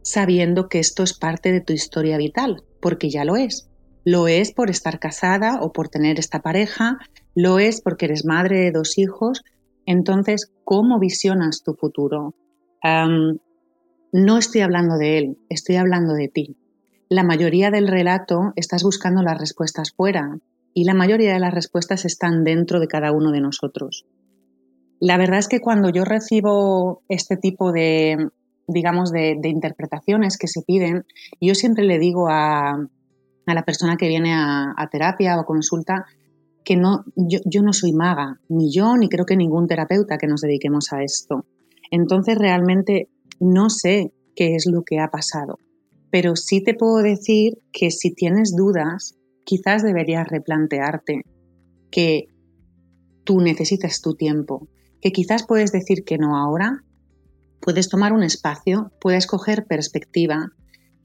sabiendo 0.00 0.66
que 0.70 0.78
esto 0.78 1.02
es 1.02 1.12
parte 1.12 1.52
de 1.52 1.60
tu 1.60 1.74
historia 1.74 2.16
vital? 2.16 2.64
Porque 2.80 3.10
ya 3.10 3.26
lo 3.26 3.36
es. 3.36 3.68
Lo 4.02 4.26
es 4.26 4.50
por 4.50 4.70
estar 4.70 4.98
casada 4.98 5.58
o 5.60 5.74
por 5.74 5.90
tener 5.90 6.18
esta 6.18 6.40
pareja, 6.40 6.96
lo 7.34 7.58
es 7.58 7.82
porque 7.82 8.06
eres 8.06 8.24
madre 8.24 8.60
de 8.60 8.70
dos 8.70 8.96
hijos. 8.96 9.42
Entonces, 9.84 10.50
¿cómo 10.64 10.98
visionas 10.98 11.62
tu 11.62 11.74
futuro? 11.74 12.34
no 14.12 14.38
estoy 14.38 14.62
hablando 14.62 14.96
de 14.96 15.18
él, 15.18 15.38
estoy 15.50 15.76
hablando 15.76 16.14
de 16.14 16.28
ti. 16.28 16.56
La 17.10 17.24
mayoría 17.24 17.70
del 17.70 17.88
relato 17.88 18.52
estás 18.56 18.84
buscando 18.84 19.22
las 19.22 19.38
respuestas 19.38 19.92
fuera, 19.92 20.38
y 20.72 20.84
la 20.84 20.94
mayoría 20.94 21.34
de 21.34 21.40
las 21.40 21.52
respuestas 21.52 22.06
están 22.06 22.42
dentro 22.42 22.80
de 22.80 22.88
cada 22.88 23.12
uno 23.12 23.32
de 23.32 23.42
nosotros. 23.42 24.06
La 25.00 25.18
verdad 25.18 25.38
es 25.38 25.48
que 25.48 25.60
cuando 25.60 25.90
yo 25.90 26.04
recibo 26.04 27.02
este 27.08 27.36
tipo 27.36 27.72
de, 27.72 28.30
digamos, 28.66 29.12
de, 29.12 29.38
interpretaciones 29.44 30.38
que 30.38 30.48
se 30.48 30.62
piden, 30.62 31.04
yo 31.40 31.54
siempre 31.54 31.84
le 31.84 31.98
digo 31.98 32.28
a, 32.28 32.88
la 33.46 33.62
persona 33.64 33.96
que 33.96 34.08
viene 34.08 34.32
a, 34.34 34.88
terapia 34.90 35.38
o 35.38 35.44
consulta 35.44 36.06
que 36.64 36.76
no, 36.76 37.04
yo, 37.14 37.38
yo, 37.44 37.62
no 37.62 37.72
soy 37.72 37.92
maga, 37.92 38.40
ni 38.48 38.72
yo, 38.72 38.96
ni 38.96 39.08
creo 39.08 39.24
que 39.24 39.36
ningún 39.36 39.68
terapeuta 39.68 40.18
que 40.18 40.26
nos 40.26 40.40
dediquemos 40.40 40.92
a 40.92 41.02
esto. 41.02 41.44
Entonces 41.90 42.36
realmente 42.36 43.08
no 43.38 43.70
sé 43.70 44.12
qué 44.34 44.56
es 44.56 44.66
lo 44.66 44.82
que 44.82 44.98
ha 44.98 45.08
pasado, 45.08 45.58
pero 46.10 46.34
sí 46.34 46.64
te 46.64 46.74
puedo 46.74 46.96
decir 46.98 47.58
que 47.72 47.92
si 47.92 48.12
tienes 48.12 48.56
dudas, 48.56 49.16
quizás 49.44 49.84
deberías 49.84 50.26
replantearte 50.26 51.22
que 51.90 52.26
tú 53.22 53.40
necesitas 53.40 54.00
tu 54.00 54.14
tiempo, 54.14 54.66
que 55.06 55.12
quizás 55.12 55.46
puedes 55.46 55.70
decir 55.70 56.02
que 56.02 56.18
no 56.18 56.36
ahora, 56.36 56.82
puedes 57.60 57.88
tomar 57.88 58.12
un 58.12 58.24
espacio, 58.24 58.90
puedes 59.00 59.28
coger 59.28 59.64
perspectiva 59.64 60.48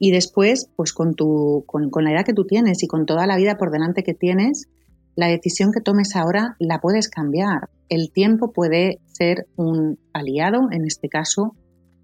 y 0.00 0.10
después, 0.10 0.68
pues 0.74 0.92
con, 0.92 1.14
tu, 1.14 1.62
con, 1.68 1.88
la 2.02 2.10
edad 2.10 2.24
que 2.26 2.32
tú 2.32 2.44
tienes 2.44 2.82
y 2.82 2.88
con 2.88 3.06
toda 3.06 3.28
la 3.28 3.36
vida 3.36 3.58
por 3.58 3.70
delante 3.70 4.02
que 4.02 4.12
tienes, 4.12 4.66
la 5.14 5.28
decisión 5.28 5.70
que 5.70 5.80
tomes 5.80 6.16
ahora 6.16 6.56
la 6.58 6.80
puedes 6.80 7.08
cambiar. 7.08 7.70
El 7.88 8.10
tiempo 8.12 8.50
puede 8.50 8.98
ser 9.06 9.46
un 9.54 10.00
aliado, 10.12 10.66
en 10.72 10.84
este 10.84 11.08
caso, 11.08 11.54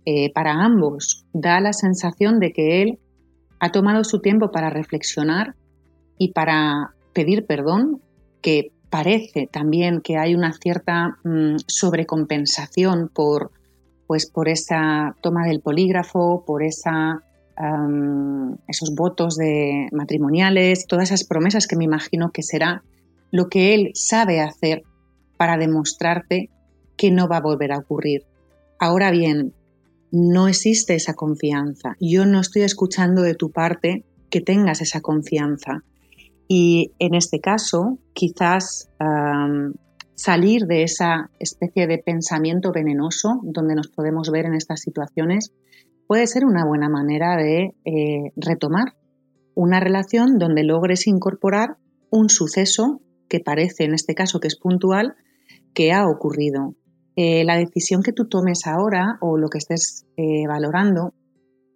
eh, 0.05 0.33
para 0.33 0.53
ambos. 0.53 1.27
Da 1.33 1.61
la 1.61 1.73
sensación 1.73 2.39
de 2.39 2.53
que 2.53 2.83
él 2.83 3.01
ha 3.59 3.73
tomado 3.73 4.05
su 4.05 4.21
tiempo 4.21 4.53
para 4.53 4.71
reflexionar 4.71 5.57
y 6.17 6.33
para 6.33 6.95
pedir 7.13 7.45
perdón, 7.45 8.01
que 8.41 8.71
parece 8.91 9.49
también 9.51 10.01
que 10.01 10.17
hay 10.17 10.35
una 10.35 10.53
cierta 10.53 11.19
mm, 11.25 11.57
sobrecompensación 11.67 13.11
por, 13.13 13.51
pues, 14.07 14.31
por 14.31 14.49
esa 14.49 15.17
toma 15.21 15.47
del 15.47 15.61
polígrafo, 15.61 16.45
por 16.47 16.63
esa, 16.63 17.23
esos 18.69 18.95
votos 18.95 19.37
de 19.37 19.89
matrimoniales, 19.91 20.87
todas 20.87 21.11
esas 21.11 21.25
promesas 21.27 21.67
que 21.67 21.77
me 21.77 21.85
imagino 21.85 22.31
que 22.31 22.45
será 22.45 22.85
lo 23.33 23.49
que 23.49 23.75
él 23.75 23.91
sabe 23.95 24.41
hacer 24.41 24.83
para 25.37 25.57
demostrarte 25.57 26.51
que 26.97 27.11
no 27.11 27.29
va 27.29 27.39
a 27.39 27.43
volver 27.43 27.73
a 27.73 27.79
ocurrir. 27.79 28.27
Ahora 28.79 29.11
bien, 29.11 29.55
no 30.11 30.49
existe 30.49 30.95
esa 30.95 31.15
confianza. 31.15 31.97
Yo 32.01 32.27
no 32.27 32.41
estoy 32.41 32.63
escuchando 32.63 33.23
de 33.23 33.35
tu 33.35 33.51
parte 33.51 34.05
que 34.31 34.41
tengas 34.41 34.81
esa 34.81 35.01
confianza. 35.01 35.83
Y 36.49 36.93
en 36.99 37.15
este 37.15 37.41
caso, 37.41 37.99
quizás 38.15 38.91
salir 40.15 40.63
de 40.67 40.83
esa 40.83 41.31
especie 41.39 41.87
de 41.87 41.99
pensamiento 41.99 42.73
venenoso 42.73 43.41
donde 43.45 43.77
nos 43.77 43.89
podemos 43.89 44.31
ver 44.33 44.47
en 44.47 44.55
estas 44.55 44.81
situaciones 44.81 45.53
puede 46.09 46.27
ser 46.27 46.45
una 46.45 46.67
buena 46.67 46.89
manera 46.89 47.37
de 47.37 47.77
eh, 47.85 48.33
retomar 48.35 48.95
una 49.55 49.79
relación 49.79 50.39
donde 50.39 50.65
logres 50.65 51.07
incorporar 51.07 51.77
un 52.11 52.31
suceso 52.31 53.01
que 53.29 53.41
parece, 53.41 53.85
en 53.85 53.95
este 53.95 54.15
caso, 54.15 54.41
que 54.41 54.49
es 54.49 54.59
puntual, 54.59 55.15
que 55.75 55.93
ha 55.93 56.07
ocurrido. 56.09 56.75
Eh, 57.15 57.45
la 57.45 57.57
decisión 57.57 58.03
que 58.03 58.13
tú 58.13 58.29
tomes 58.29 58.67
ahora 58.67 59.19
o 59.21 59.37
lo 59.37 59.49
que 59.49 59.59
estés 59.59 60.07
eh, 60.17 60.47
valorando 60.49 61.13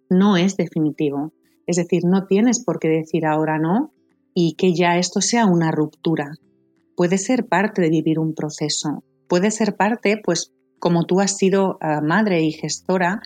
no 0.09 0.37
es 0.37 0.57
definitivo. 0.57 1.33
Es 1.67 1.77
decir, 1.77 2.03
no 2.05 2.25
tienes 2.25 2.63
por 2.63 2.79
qué 2.79 2.87
decir 2.87 3.25
ahora 3.25 3.59
no 3.59 3.93
y 4.33 4.55
que 4.55 4.73
ya 4.73 4.97
esto 4.97 5.21
sea 5.21 5.45
una 5.45 5.71
ruptura. 5.71 6.31
Puede 6.95 7.17
ser 7.17 7.47
parte 7.47 7.81
de 7.81 7.89
vivir 7.89 8.19
un 8.19 8.33
proceso, 8.33 9.03
puede 9.27 9.51
ser 9.51 9.75
parte, 9.75 10.21
pues 10.23 10.53
como 10.79 11.05
tú 11.05 11.21
has 11.21 11.37
sido 11.37 11.77
ah, 11.81 12.01
madre 12.01 12.41
y 12.43 12.51
gestora, 12.51 13.21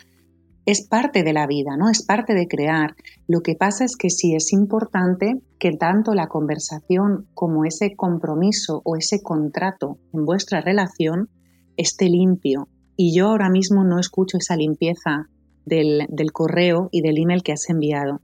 es 0.68 0.86
parte 0.86 1.24
de 1.24 1.32
la 1.32 1.48
vida, 1.48 1.78
¿no? 1.78 1.90
Es 1.90 2.04
parte 2.06 2.34
de 2.34 2.48
crear. 2.48 2.96
Lo 3.26 3.40
que 3.42 3.56
pasa 3.56 3.86
es 3.86 3.96
que 3.96 4.10
sí 4.10 4.36
es 4.36 4.52
importante 4.52 5.42
que 5.60 5.72
tanto 5.72 6.14
la 6.14 6.28
conversación 6.28 7.28
como 7.34 7.64
ese 7.64 7.96
compromiso 7.96 8.82
o 8.84 8.98
ese 8.98 9.24
contrato 9.24 9.98
en 10.14 10.26
vuestra 10.26 10.60
relación 10.60 11.30
esté 11.78 12.10
limpio. 12.10 12.68
Y 12.98 13.16
yo 13.16 13.30
ahora 13.30 13.50
mismo 13.50 13.86
no 13.86 13.98
escucho 13.98 14.38
esa 14.38 14.58
limpieza 14.58 15.30
del, 15.66 16.06
del 16.10 16.34
correo 16.34 16.90
y 16.92 17.02
del 17.02 17.18
email 17.18 17.44
que 17.44 17.54
has 17.54 17.70
enviado. 17.70 18.20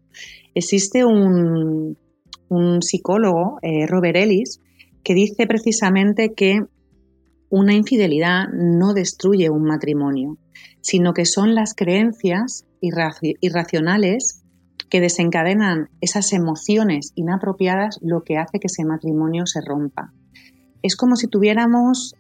Existe 0.54 1.06
un, 1.06 1.98
un 2.50 2.82
psicólogo, 2.82 3.60
eh, 3.62 3.88
Robert 3.88 4.16
Ellis, 4.16 4.62
que 5.04 5.14
dice 5.14 5.48
precisamente 5.48 6.34
que 6.34 6.62
una 7.50 7.74
infidelidad 7.74 8.48
no 8.52 8.94
destruye 8.94 9.50
un 9.50 9.64
matrimonio, 9.64 10.38
sino 10.82 11.14
que 11.14 11.26
son 11.26 11.56
las 11.56 11.76
creencias 11.76 12.66
irracionales 12.82 14.44
que 14.90 15.02
desencadenan 15.02 15.90
esas 16.02 16.34
emociones 16.34 17.12
inapropiadas 17.16 18.00
lo 18.02 18.24
que 18.24 18.38
hace 18.38 18.60
que 18.60 18.68
ese 18.68 18.86
matrimonio 18.86 19.46
se 19.46 19.62
rompa. 19.62 20.14
Es 20.82 20.96
como 20.96 21.16
si 21.16 21.28
tuviéramos, 21.28 22.16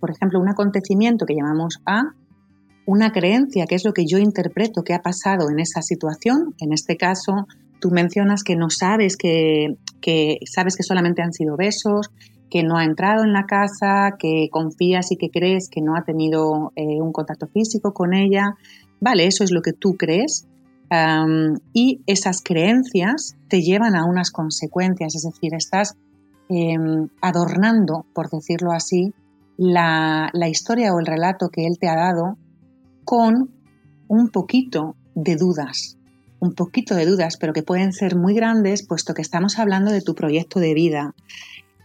por 0.00 0.10
ejemplo, 0.10 0.40
un 0.40 0.48
acontecimiento 0.48 1.24
que 1.24 1.34
llamamos 1.34 1.80
A, 1.86 2.12
una 2.86 3.10
creencia, 3.10 3.66
que 3.66 3.74
es 3.74 3.84
lo 3.84 3.92
que 3.92 4.06
yo 4.06 4.18
interpreto 4.18 4.82
que 4.82 4.94
ha 4.94 5.02
pasado 5.02 5.50
en 5.50 5.58
esa 5.58 5.82
situación, 5.82 6.54
en 6.58 6.72
este 6.72 6.96
caso 6.96 7.46
Tú 7.80 7.90
mencionas 7.90 8.42
que 8.42 8.56
no 8.56 8.70
sabes 8.70 9.16
que, 9.16 9.76
sabes 10.44 10.76
que 10.76 10.82
solamente 10.82 11.22
han 11.22 11.32
sido 11.32 11.56
besos, 11.56 12.10
que 12.50 12.62
no 12.62 12.76
ha 12.76 12.84
entrado 12.84 13.24
en 13.24 13.32
la 13.32 13.44
casa, 13.44 14.16
que 14.18 14.48
confías 14.50 15.10
y 15.12 15.16
que 15.16 15.30
crees 15.30 15.68
que 15.68 15.80
no 15.80 15.96
ha 15.96 16.04
tenido 16.04 16.72
eh, 16.76 17.00
un 17.00 17.12
contacto 17.12 17.46
físico 17.48 17.92
con 17.92 18.14
ella. 18.14 18.56
Vale, 19.00 19.26
eso 19.26 19.44
es 19.44 19.50
lo 19.50 19.62
que 19.62 19.72
tú 19.72 19.96
crees. 19.96 20.46
y 21.72 22.00
esas 22.06 22.42
creencias 22.42 23.36
te 23.48 23.60
llevan 23.60 23.96
a 23.96 24.04
unas 24.04 24.30
consecuencias, 24.30 25.16
es 25.16 25.22
decir, 25.22 25.52
estás 25.52 25.96
em, 26.48 27.08
adornando, 27.20 28.06
por 28.14 28.30
decirlo 28.30 28.70
así, 28.70 29.12
la, 29.56 30.30
la 30.32 30.48
historia 30.48 30.94
o 30.94 31.00
el 31.00 31.06
relato 31.06 31.48
que 31.48 31.66
él 31.66 31.78
te 31.80 31.88
ha 31.88 31.96
dado 31.96 32.36
con 33.04 33.50
un 34.08 34.28
poquito 34.28 34.94
de 35.14 35.36
dudas, 35.36 35.95
un 36.40 36.54
poquito 36.54 36.94
de 36.94 37.06
dudas, 37.06 37.36
pero 37.36 37.52
que 37.52 37.62
pueden 37.62 37.92
ser 37.92 38.16
muy 38.16 38.34
grandes, 38.34 38.86
puesto 38.86 39.14
que 39.14 39.22
estamos 39.22 39.58
hablando 39.58 39.90
de 39.90 40.02
tu 40.02 40.14
proyecto 40.14 40.60
de 40.60 40.74
vida. 40.74 41.14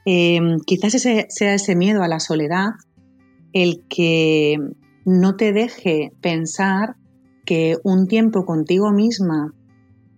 Em, 0.06 0.60
quizás 0.66 0.96
ese, 0.96 1.28
sea 1.30 1.54
ese 1.54 1.76
miedo 1.76 2.04
a 2.04 2.08
la 2.08 2.20
soledad 2.20 2.72
el 3.54 3.84
que 3.90 4.58
no 5.06 5.36
te 5.36 5.54
deje 5.54 6.12
pensar 6.22 6.96
que 7.46 7.78
un 7.84 8.08
tiempo 8.08 8.46
contigo 8.46 8.92
misma, 8.92 9.54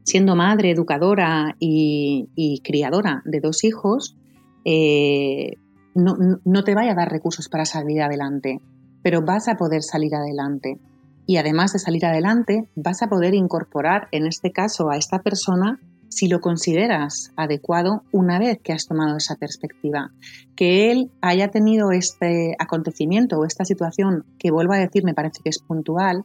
siendo 0.03 0.35
madre, 0.35 0.71
educadora 0.71 1.55
y, 1.59 2.61
criadora 2.63 3.21
de 3.25 3.39
dos 3.39 3.63
hijos, 3.63 4.17
eh, 4.65 5.53
no, 5.95 6.17
no 6.43 6.63
te 6.63 6.75
vaya 6.75 6.91
a 6.91 6.95
dar 6.95 7.11
recursos 7.11 7.49
para 7.49 7.65
salir 7.65 8.01
adelante, 8.01 8.59
pero 9.01 9.23
vas 9.23 9.47
a 9.47 9.55
poder 9.55 9.83
salir 9.83 10.13
adelante. 10.15 10.79
Y 11.25 11.37
además 11.37 11.73
de 11.73 11.79
salir 11.79 12.05
adelante, 12.05 12.67
vas 12.75 13.01
a 13.01 13.07
poder 13.07 13.33
incorporar, 13.33 14.07
en 14.11 14.27
este 14.27 14.51
caso, 14.51 14.89
a 14.89 14.97
esta 14.97 15.19
persona 15.19 15.79
si 16.09 16.27
lo 16.27 16.41
consideras 16.41 17.31
adecuado 17.35 18.03
una 18.11 18.39
vez 18.39 18.59
que 18.63 18.73
has 18.73 18.85
tomado 18.87 19.17
esa 19.17 19.35
perspectiva. 19.35 20.11
Que 20.55 20.91
él 20.91 21.11
haya 21.21 21.49
tenido 21.49 21.91
este 21.91 22.55
acontecimiento 22.59 23.37
o 23.39 23.45
esta 23.45 23.65
situación, 23.65 24.25
que 24.37 24.51
vuelvo 24.51 24.73
a 24.73 24.77
decir, 24.77 25.03
me 25.03 25.13
parece 25.13 25.41
que 25.43 25.49
es 25.49 25.59
puntual, 25.59 26.23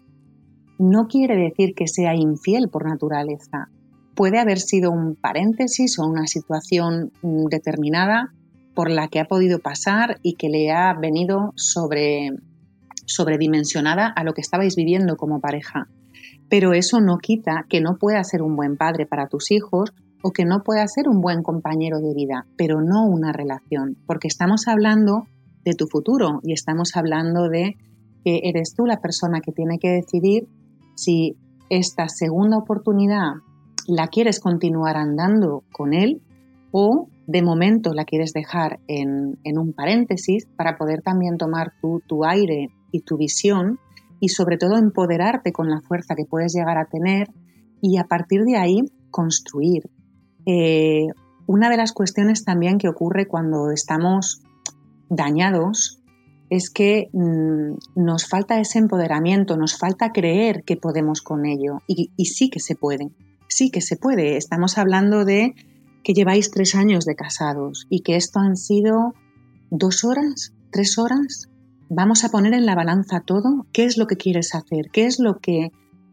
no 0.78 1.08
quiere 1.08 1.36
decir 1.36 1.74
que 1.74 1.88
sea 1.88 2.14
infiel 2.14 2.68
por 2.68 2.86
naturaleza. 2.86 3.68
Puede 4.14 4.38
haber 4.38 4.58
sido 4.58 4.90
un 4.90 5.16
paréntesis 5.16 5.98
o 5.98 6.06
una 6.06 6.26
situación 6.26 7.12
mm, 7.22 7.46
determinada 7.46 8.32
por 8.74 8.90
la 8.90 9.08
que 9.08 9.20
ha 9.20 9.24
podido 9.24 9.58
pasar 9.58 10.18
y 10.22 10.34
que 10.34 10.48
le 10.48 10.70
ha 10.70 10.94
venido 10.94 11.52
sobre, 11.56 12.30
sobredimensionada 13.08 14.06
a 14.06 14.22
lo 14.22 14.34
que 14.34 14.40
estabais 14.40 14.76
viviendo 14.76 15.16
como 15.16 15.40
pareja. 15.40 15.88
Pero 16.48 16.72
eso 16.72 17.00
no 17.00 17.18
quita 17.18 17.64
que 17.68 17.80
no 17.80 17.96
pueda 17.96 18.22
ser 18.22 18.42
un 18.42 18.54
buen 18.54 18.76
padre 18.76 19.06
para 19.06 19.26
tus 19.26 19.50
hijos 19.50 19.92
o 20.22 20.30
que 20.30 20.44
no 20.44 20.62
pueda 20.62 20.86
ser 20.86 21.08
un 21.08 21.20
buen 21.20 21.42
compañero 21.42 22.00
de 22.00 22.14
vida, 22.14 22.46
pero 22.56 22.80
no 22.80 23.06
una 23.06 23.32
relación, 23.32 23.96
porque 24.06 24.28
estamos 24.28 24.68
hablando 24.68 25.24
de 25.64 25.74
tu 25.74 25.86
futuro 25.86 26.40
y 26.42 26.52
estamos 26.52 26.96
hablando 26.96 27.48
de 27.48 27.76
que 28.24 28.40
eres 28.44 28.74
tú 28.74 28.86
la 28.86 29.00
persona 29.00 29.40
que 29.40 29.52
tiene 29.52 29.78
que 29.78 29.90
decidir 29.90 30.48
si 30.94 31.36
esta 31.70 32.08
segunda 32.08 32.58
oportunidad 32.58 33.34
la 33.86 34.08
quieres 34.08 34.40
continuar 34.40 34.96
andando 34.96 35.62
con 35.72 35.94
él 35.94 36.20
o 36.72 37.08
de 37.26 37.42
momento 37.42 37.92
la 37.92 38.04
quieres 38.04 38.32
dejar 38.32 38.80
en, 38.88 39.38
un 39.44 39.72
paréntesis 39.72 40.46
para 40.56 40.76
poder 40.76 41.02
también 41.02 41.36
tomar 41.36 41.72
tu, 41.80 42.00
tu 42.06 42.24
aire 42.24 42.68
y 42.92 43.00
tu 43.02 43.16
visión 43.16 43.78
y 44.20 44.30
sobre 44.30 44.56
todo 44.56 44.76
empoderarte 44.76 45.52
con 45.52 45.68
la 45.70 45.80
fuerza 45.80 46.14
que 46.14 46.24
puedes 46.24 46.52
llegar 46.54 46.78
a 46.78 46.86
tener 46.86 47.28
y 47.80 47.98
a 47.98 48.04
partir 48.04 48.42
de 48.42 48.56
ahí 48.56 48.80
construir. 49.10 49.90
Eh, 50.46 51.06
una 51.46 51.70
de 51.70 51.76
las 51.76 51.92
cuestiones 51.92 52.44
también 52.44 52.78
que 52.78 52.88
ocurre 52.88 53.26
cuando 53.26 53.70
estamos 53.70 54.42
dañados 55.08 56.02
es 56.50 56.70
que 56.70 57.08
mm, 57.12 58.02
nos 58.02 58.26
falta 58.26 58.60
ese 58.60 58.78
empoderamiento, 58.78 59.56
nos 59.56 59.78
falta 59.78 60.12
creer 60.12 60.64
que 60.64 60.76
podemos 60.76 61.20
con 61.22 61.46
ello 61.46 61.82
y, 61.86 62.10
y 62.16 62.26
sí 62.26 62.50
que 62.50 62.60
se 62.60 62.74
puede, 62.74 63.10
sí 63.48 63.70
que 63.70 63.80
se 63.80 63.96
puede. 63.96 64.36
Estamos 64.36 64.78
hablando 64.78 65.24
de 65.24 65.54
que 66.02 66.14
lleváis 66.14 66.50
tres 66.50 66.74
años 66.74 67.04
de 67.04 67.16
casados 67.16 67.86
y 67.90 68.00
que 68.00 68.16
esto 68.16 68.40
han 68.40 68.56
sido 68.56 69.14
dos 69.70 70.04
horas, 70.04 70.54
tres 70.70 70.98
horas, 70.98 71.48
vamos 71.88 72.24
a 72.24 72.28
poner 72.28 72.54
en 72.54 72.66
la 72.66 72.74
balanza 72.74 73.20
todo, 73.20 73.66
qué 73.72 73.84
es 73.84 73.96
lo 73.96 74.06
que 74.06 74.16
quieres 74.16 74.54
hacer, 74.54 74.90
qué 74.92 75.06
es 75.06 75.18
lo 75.18 75.38
que 75.38 75.70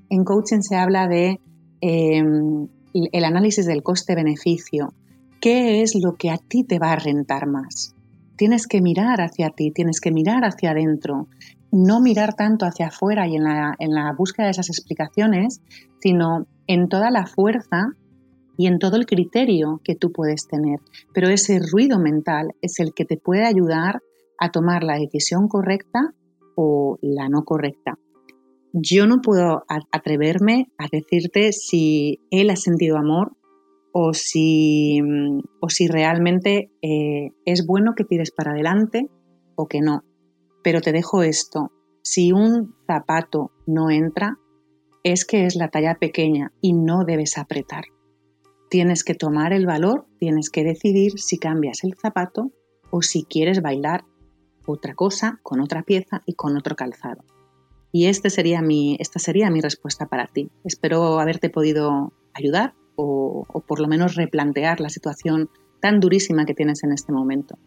en 0.10 0.24
coaching 0.24 0.62
se 0.62 0.76
habla 0.76 1.08
de 1.08 1.40
em, 1.82 2.68
el 2.94 3.26
análisis 3.26 3.66
del 3.66 3.84
coste-beneficio, 3.84 4.94
qué 5.42 5.82
es 5.82 5.94
lo 5.96 6.16
que 6.16 6.30
a 6.30 6.38
ti 6.38 6.64
te 6.64 6.80
va 6.80 6.94
a 6.94 6.96
rentar 6.96 7.48
más. 7.48 7.94
Tienes 8.38 8.68
que 8.68 8.82
mirar 8.82 9.22
hacia 9.22 9.50
ti, 9.50 9.72
tienes 9.72 10.00
que 10.00 10.12
mirar 10.12 10.44
hacia 10.44 10.72
adentro, 10.72 11.28
no 11.72 12.02
mirar 12.02 12.36
tanto 12.36 12.66
hacia 12.66 12.88
afuera 12.88 13.28
y 13.28 13.36
en 13.36 13.44
la, 13.44 13.76
en 13.80 13.94
la 13.94 14.14
búsqueda 14.18 14.46
de 14.46 14.52
esas 14.52 14.70
explicaciones, 14.70 15.62
sino 16.00 16.48
en 16.68 16.88
toda 16.88 17.12
la 17.12 17.26
fuerza 17.26 17.90
y 18.58 18.68
en 18.68 18.80
todo 18.80 18.96
el 18.96 19.06
criterio 19.06 19.82
que 19.84 19.96
tú 19.96 20.12
puedes 20.12 20.48
tener. 20.48 20.80
Pero 21.14 21.30
ese 21.30 21.60
ruido 21.60 22.00
mental 22.00 22.54
es 22.62 22.80
el 22.80 22.94
que 22.94 23.06
te 23.06 23.18
puede 23.18 23.46
ayudar 23.46 24.02
a 24.40 24.52
tomar 24.52 24.84
la 24.84 24.98
decisión 24.98 25.48
correcta 25.48 26.14
o 26.56 26.98
la 27.02 27.30
no 27.30 27.44
correcta. 27.44 27.98
Yo 28.74 29.08
no 29.08 29.22
puedo 29.22 29.64
atreverme 29.92 30.68
a 30.78 30.88
decirte 30.92 31.54
si 31.54 32.20
él 32.30 32.50
ha 32.50 32.58
sentido 32.58 32.98
amor 32.98 33.32
o 33.94 34.14
si, 34.14 35.02
mm, 35.02 35.40
o 35.62 35.70
si 35.70 35.88
realmente 35.88 36.70
eh, 36.82 37.30
es 37.46 37.66
bueno 37.66 37.94
que 37.96 38.04
tires 38.04 38.32
para 38.32 38.52
adelante 38.52 39.10
o 39.56 39.68
que 39.68 39.80
no. 39.80 40.04
Pero 40.64 40.82
te 40.82 40.92
dejo 40.92 41.24
esto. 41.24 41.72
Si 42.04 42.34
un 42.34 42.76
zapato 42.86 43.52
no 43.66 43.90
entra, 43.90 44.38
es 45.04 45.24
que 45.24 45.46
es 45.46 45.56
la 45.56 45.70
talla 45.70 45.96
pequeña 45.96 46.52
y 46.60 46.74
no 46.74 47.06
debes 47.06 47.38
apretar. 47.38 47.86
Tienes 48.70 49.04
que 49.06 49.14
tomar 49.14 49.54
el 49.54 49.66
valor, 49.66 50.08
tienes 50.20 50.50
que 50.50 50.64
decidir 50.64 51.20
si 51.20 51.38
cambias 51.38 51.84
el 51.84 51.94
zapato 51.96 52.52
o 52.92 53.02
si 53.02 53.24
quieres 53.24 53.62
bailar 53.62 54.04
otra 54.66 54.96
cosa, 54.96 55.40
con 55.44 55.60
otra 55.62 55.84
pieza 55.84 56.22
y 56.26 56.34
con 56.34 56.58
otro 56.58 56.76
calzado. 56.76 57.24
Y 57.92 58.08
este 58.08 58.30
sería 58.30 58.62
mi, 58.62 58.98
esta 59.00 59.20
sería 59.20 59.50
mi 59.50 59.62
respuesta 59.62 60.08
para 60.08 60.28
ti. 60.28 60.50
Espero 60.64 61.20
haberte 61.20 61.50
podido 61.50 62.12
ayudar 62.34 62.74
o, 62.96 63.46
o 63.48 63.60
por 63.62 63.80
lo 63.80 63.88
menos 63.88 64.16
replantear 64.16 64.82
la 64.82 64.90
situación 64.90 65.50
tan 65.80 66.00
durísima 66.00 66.46
que 66.46 66.54
tienes 66.54 66.84
en 66.84 66.92
este 66.92 67.12
momento. 67.12 67.58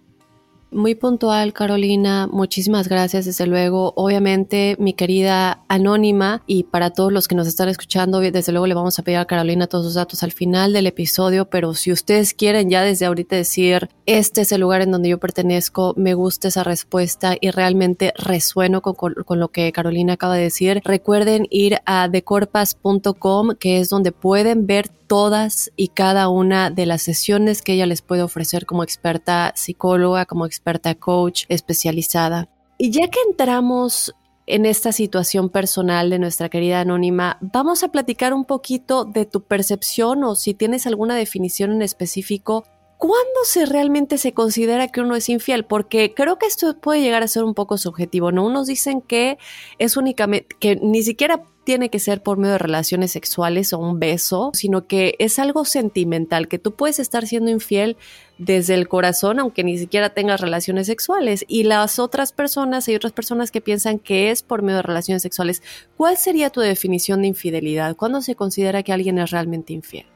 Muy 0.70 0.94
puntual, 0.94 1.54
Carolina. 1.54 2.28
Muchísimas 2.31 2.88
gracias, 2.88 3.24
desde 3.24 3.46
luego. 3.46 3.94
Obviamente, 3.96 4.76
mi 4.78 4.92
querida 4.92 5.64
Anónima, 5.66 6.42
y 6.46 6.64
para 6.64 6.90
todos 6.90 7.11
los 7.11 7.26
que 7.26 7.35
nos 7.35 7.48
están 7.48 7.70
escuchando, 7.70 8.20
desde 8.20 8.52
luego 8.52 8.66
le 8.66 8.74
vamos 8.74 8.98
a 8.98 9.02
pedir 9.02 9.16
a 9.16 9.24
Carolina 9.24 9.66
todos 9.66 9.87
sus 9.87 9.94
datos 9.94 10.22
al 10.22 10.31
final 10.31 10.74
del 10.74 10.87
episodio, 10.87 11.46
pero 11.46 11.72
si 11.72 11.90
ustedes 11.90 12.35
quieren 12.35 12.68
ya 12.68 12.83
desde 12.83 13.07
ahorita 13.07 13.35
decir, 13.35 13.88
este 14.04 14.42
es 14.42 14.52
el 14.52 14.61
lugar 14.61 14.83
en 14.83 14.90
donde 14.90 15.09
yo 15.09 15.18
pertenezco, 15.18 15.94
me 15.96 16.12
gusta 16.12 16.48
esa 16.48 16.64
respuesta 16.64 17.35
y 17.40 17.50
realmente 17.50 18.12
resueno 18.18 18.83
con, 18.83 18.94
con 18.94 19.40
lo 19.40 19.48
que 19.48 19.72
Carolina 19.72 20.12
acaba 20.14 20.37
de 20.37 20.42
decir, 20.42 20.83
recuerden 20.85 21.46
ir 21.48 21.78
a 21.87 22.09
decorpas.com, 22.09 23.54
que 23.59 23.78
es 23.78 23.88
donde 23.88 24.12
pueden 24.12 24.66
ver 24.66 24.90
todas 25.09 25.73
y 25.75 25.88
cada 25.88 26.29
una 26.29 26.71
de 26.71 26.87
las 26.87 27.03
sesiones 27.03 27.62
que 27.62 27.73
ella 27.73 27.87
les 27.87 28.03
puede 28.03 28.23
ofrecer 28.23 28.66
como 28.66 28.85
experta 28.85 29.53
psicóloga, 29.57 30.27
como 30.27 30.47
experta 30.47 30.94
coach 30.94 31.44
especializada. 31.49 32.49
Y 32.79 32.90
ya 32.90 33.09
que 33.09 33.18
entramos 33.29 34.14
en 34.47 34.64
esta 34.64 34.92
situación 34.92 35.51
personal 35.51 36.11
de 36.11 36.21
nuestra 36.21 36.49
querida 36.49 36.81
anónima, 36.81 37.38
vamos 37.40 37.83
a 37.83 37.88
platicar 37.88 38.33
un 38.33 38.44
poquito 38.44 39.05
de 39.05 39.27
tu 39.27 39.42
percepción 39.42 40.23
o 40.23 40.37
si 40.37 40.55
tienes 40.55 40.87
alguna 40.87 41.16
definición 41.16 41.73
en 41.73 41.83
específico 41.83 42.64
¿Cuándo 42.99 43.44
se 43.44 43.64
realmente 43.64 44.18
se 44.18 44.35
considera 44.35 44.88
que 44.88 45.01
uno 45.01 45.14
es 45.14 45.29
infiel? 45.29 45.64
Porque 45.64 46.14
creo 46.14 46.37
que 46.37 46.47
esto 46.47 46.77
puede 46.81 47.01
llegar 47.01 47.23
a 47.23 47.29
ser 47.29 47.44
un 47.44 47.55
poco 47.55 47.79
subjetivo, 47.79 48.33
¿no? 48.33 48.44
Unos 48.44 48.66
dicen 48.66 49.03
que 49.03 49.38
es 49.79 49.97
únicamente, 49.97 50.49
que 50.59 50.75
ni 50.83 51.05
siquiera 51.05 51.44
tiene 51.68 51.90
que 51.90 51.98
ser 51.98 52.22
por 52.22 52.38
medio 52.38 52.52
de 52.52 52.59
relaciones 52.61 53.12
sexuales 53.12 53.74
o 53.74 53.78
un 53.78 54.00
beso, 54.00 54.52
sino 54.54 54.87
que 54.87 55.16
es 55.18 55.38
algo 55.38 55.66
sentimental, 55.66 56.48
que 56.48 56.59
tú 56.59 56.72
puedes 56.72 56.98
estar 56.98 57.26
siendo 57.26 57.50
infiel 57.50 57.98
desde 58.38 58.72
el 58.72 58.88
corazón, 58.88 59.38
aunque 59.38 59.64
ni 59.64 59.76
siquiera 59.76 60.14
tengas 60.14 60.40
relaciones 60.40 60.87
sexuales. 60.87 61.44
Y 61.46 61.64
las 61.64 61.98
otras 61.98 62.33
personas, 62.33 62.88
hay 62.88 62.94
otras 62.94 63.12
personas 63.12 63.50
que 63.50 63.61
piensan 63.61 63.98
que 63.98 64.31
es 64.31 64.42
por 64.42 64.62
medio 64.62 64.76
de 64.76 64.83
relaciones 64.85 65.20
sexuales. 65.20 65.62
¿Cuál 65.98 66.16
sería 66.16 66.48
tu 66.48 66.62
definición 66.62 67.20
de 67.20 67.28
infidelidad? 67.28 67.96
¿Cuándo 67.96 68.22
se 68.22 68.35
considera 68.35 68.83
que 68.83 68.94
alguien 68.94 69.18
es 69.18 69.31
realmente 69.31 69.74
infiel? 69.74 70.07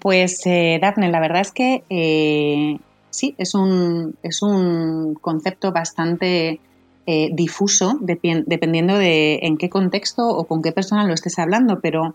Pues, 0.00 0.44
eh, 0.44 0.80
Daphne, 0.82 1.08
la 1.12 1.20
verdad 1.20 1.42
es 1.42 1.52
que 1.52 1.84
eh, 1.88 2.80
sí, 3.10 3.36
es 3.38 3.54
un, 3.54 4.16
es 4.24 4.42
un 4.42 5.14
concepto 5.14 5.70
bastante 5.70 6.58
eh, 7.06 7.30
difuso, 7.32 7.98
dependiendo 8.00 8.96
de 8.96 9.40
en 9.42 9.56
qué 9.56 9.68
contexto 9.68 10.28
o 10.28 10.44
con 10.44 10.62
qué 10.62 10.72
persona 10.72 11.06
lo 11.06 11.14
estés 11.14 11.38
hablando, 11.38 11.80
pero 11.80 12.14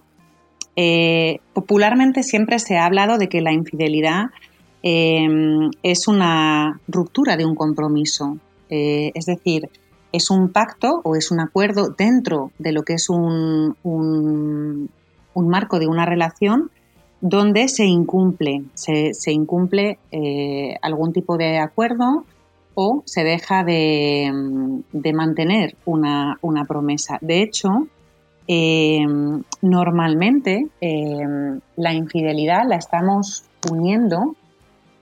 eh, 0.76 1.39
popularmente 1.54 2.24
siempre 2.24 2.60
se 2.60 2.78
ha 2.78 2.86
hablado 2.86 3.17
de 3.17 3.30
que 3.30 3.41
la 3.41 3.54
infidelidad 3.54 4.26
es 4.88 6.08
una 6.08 6.80
ruptura 6.88 7.38
de 7.38 7.45
un 7.45 7.56
compromiso, 7.56 8.38
es 8.69 9.26
decir, 9.26 9.67
es 10.15 10.30
un 10.30 10.50
pacto 10.50 11.02
o 11.04 11.15
es 11.15 11.30
un 11.30 11.41
acuerdo 11.41 11.89
dentro 11.89 12.52
de 12.58 12.71
lo 12.71 12.84
que 12.84 12.93
es 12.93 13.10
un, 13.10 13.76
un, 13.84 14.89
marco 15.36 15.78
de 15.78 15.88
una 15.88 16.06
relación 16.06 16.71
donde 17.19 17.67
se 17.67 17.86
incumple, 17.86 18.63
se, 18.76 19.32
incumple 19.32 20.00
eh, 20.12 20.78
algún 20.82 21.12
tipo 21.12 21.38
de 21.38 21.58
acuerdo 21.60 22.24
o 22.75 23.01
se 23.05 23.23
deja 23.23 23.63
de, 23.63 24.31
mantener 25.13 25.75
una, 25.85 26.38
promesa. 26.67 27.17
De 27.21 27.41
hecho, 27.41 27.88
em, 28.47 29.41
normalmente 29.61 30.67
em, 30.81 31.59
la 31.77 31.93
infidelidad 31.93 32.67
la 32.67 32.75
estamos 32.75 33.45
uniendo 33.71 34.35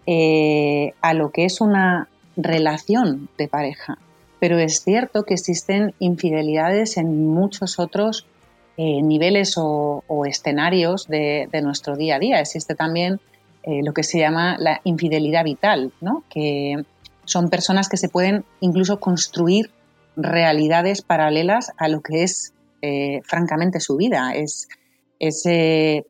eh, 0.05 0.93
a 1.01 1.13
lo 1.13 1.31
que 1.31 1.45
es 1.45 1.59
una 1.59 2.07
relación 2.38 3.29
de 3.38 3.47
pareja. 3.47 3.97
Pero 4.39 4.59
es 4.59 4.83
cierto 4.83 5.23
que 5.23 5.33
existen 5.33 5.93
infidelidades 5.99 6.97
en 6.97 7.27
muchos 7.27 7.79
otros 7.79 8.27
eh, 8.75 9.01
niveles 9.01 9.53
o, 9.57 10.03
escenarios 10.25 11.07
de, 11.07 11.47
nuestro 11.63 11.95
día 11.95 12.15
a 12.15 12.19
día. 12.19 12.39
Existe 12.39 12.75
también 12.75 13.19
eh, 13.63 13.81
lo 13.83 13.93
que 13.93 14.03
se 14.03 14.19
llama 14.19 14.57
la 14.59 14.81
infidelidad 14.83 15.43
vital, 15.43 15.93
¿no? 16.01 16.23
que 16.29 16.83
son 17.25 17.49
personas 17.49 17.89
que 17.89 17.97
se 17.97 18.09
pueden 18.09 18.45
incluso 18.59 18.99
construir 18.99 19.71
realidades 20.15 21.01
paralelas 21.01 21.71
a 21.77 21.88
lo 21.88 22.01
que 22.01 22.23
es 22.23 22.53
eh, 22.81 23.21
francamente 23.23 23.79
su 23.79 23.97
vida. 23.97 24.33
Es, 24.33 24.67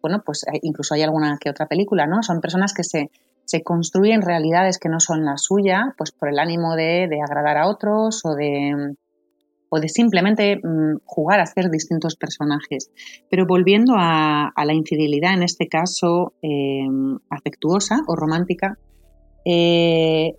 bueno, 0.01 0.23
pues 0.25 0.43
incluso 0.63 0.95
hay 0.95 1.03
alguna 1.03 1.37
que 1.39 1.49
otra 1.49 1.67
película, 1.67 2.07
¿no? 2.07 2.23
Son 2.23 2.41
personas 2.41 2.73
que 2.73 2.83
se, 2.83 3.11
se 3.45 3.61
construyen 3.61 4.21
realidades 4.21 4.79
que 4.79 4.89
no 4.89 4.99
son 4.99 5.25
la 5.25 5.37
suya, 5.37 5.93
pues 5.97 6.11
por 6.11 6.29
el 6.29 6.39
ánimo 6.39 6.75
de, 6.75 7.07
agradar 7.23 7.57
a 7.57 7.67
otros 7.67 8.25
o 8.25 8.35
de, 8.35 8.95
o 9.69 9.79
de 9.79 9.89
simplemente 9.89 10.57
mm, 10.57 11.01
jugar 11.05 11.39
a 11.39 11.45
ser 11.45 11.69
distintos 11.69 12.15
personajes. 12.15 12.91
Pero 13.29 13.45
volviendo 13.45 13.93
a, 13.97 14.51
la 14.55 14.73
infidelidad, 14.73 15.33
en 15.33 15.43
este 15.43 15.67
caso 15.67 16.33
eh, 16.41 16.87
afectuosa 17.29 17.99
o 18.07 18.15
romántica, 18.15 18.77
eh, 19.45 20.35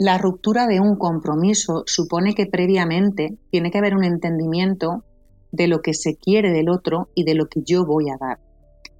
la 0.00 0.16
ruptura 0.16 0.66
de 0.66 0.80
un 0.80 0.96
compromiso 0.96 1.82
supone 1.84 2.34
que 2.34 2.46
previamente 2.46 3.36
tiene 3.50 3.70
que 3.70 3.76
haber 3.76 3.94
un 3.94 4.02
entendimiento 4.02 5.04
de 5.52 5.68
lo 5.68 5.82
que 5.82 5.92
se 5.92 6.16
quiere 6.16 6.52
del 6.52 6.70
otro 6.70 7.10
y 7.14 7.24
de 7.24 7.34
lo 7.34 7.48
que 7.48 7.60
yo 7.66 7.84
voy 7.84 8.08
a 8.08 8.16
dar. 8.18 8.38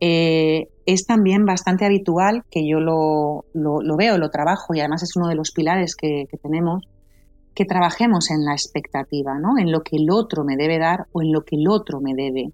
Eh, 0.01 0.69
es 0.85 1.07
también 1.07 1.47
bastante 1.47 1.87
habitual 1.87 2.45
que 2.51 2.69
yo 2.69 2.81
lo, 2.81 3.47
veo, 3.97 4.19
lo 4.19 4.29
trabajo 4.29 4.75
y 4.75 4.81
además 4.81 5.03
es 5.03 5.17
uno 5.17 5.29
de 5.29 5.37
los 5.37 5.53
pilares 5.53 5.97
que, 5.97 6.27
tenemos, 6.43 6.85
que 7.55 7.65
trabajemos 7.65 8.31
en 8.31 8.45
la 8.45 8.53
expectativa, 8.53 9.39
¿no? 9.39 9.59
en 9.59 9.73
lo 9.73 9.81
que 9.81 9.97
el 9.97 10.11
otro 10.11 10.45
me 10.45 10.59
debe 10.59 10.79
dar 10.79 11.07
o 11.13 11.23
en 11.23 11.33
lo 11.33 11.47
que 11.47 11.57
el 11.57 11.67
otro 11.67 12.03
me 12.03 12.13
debe. 12.15 12.53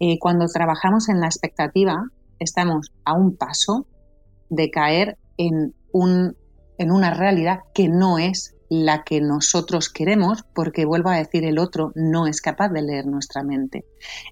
Eh, 0.00 0.18
cuando 0.18 0.46
trabajamos 0.46 1.08
en 1.08 1.20
la 1.20 1.26
expectativa, 1.26 2.02
estamos 2.40 2.90
a 3.04 3.16
un 3.16 3.36
paso 3.36 3.86
de 4.50 4.70
caer 4.70 5.18
en 5.36 5.72
un 5.92 6.34
en 6.78 6.90
una 6.90 7.12
realidad 7.14 7.60
que 7.74 7.88
no 7.88 8.18
es 8.18 8.54
la 8.68 9.04
que 9.04 9.20
nosotros 9.20 9.88
queremos, 9.88 10.44
porque 10.54 10.84
vuelvo 10.84 11.10
a 11.10 11.16
decir, 11.16 11.44
el 11.44 11.58
otro 11.58 11.92
no 11.94 12.26
es 12.26 12.40
capaz 12.40 12.68
de 12.70 12.82
leer 12.82 13.06
nuestra 13.06 13.42
mente. 13.42 13.84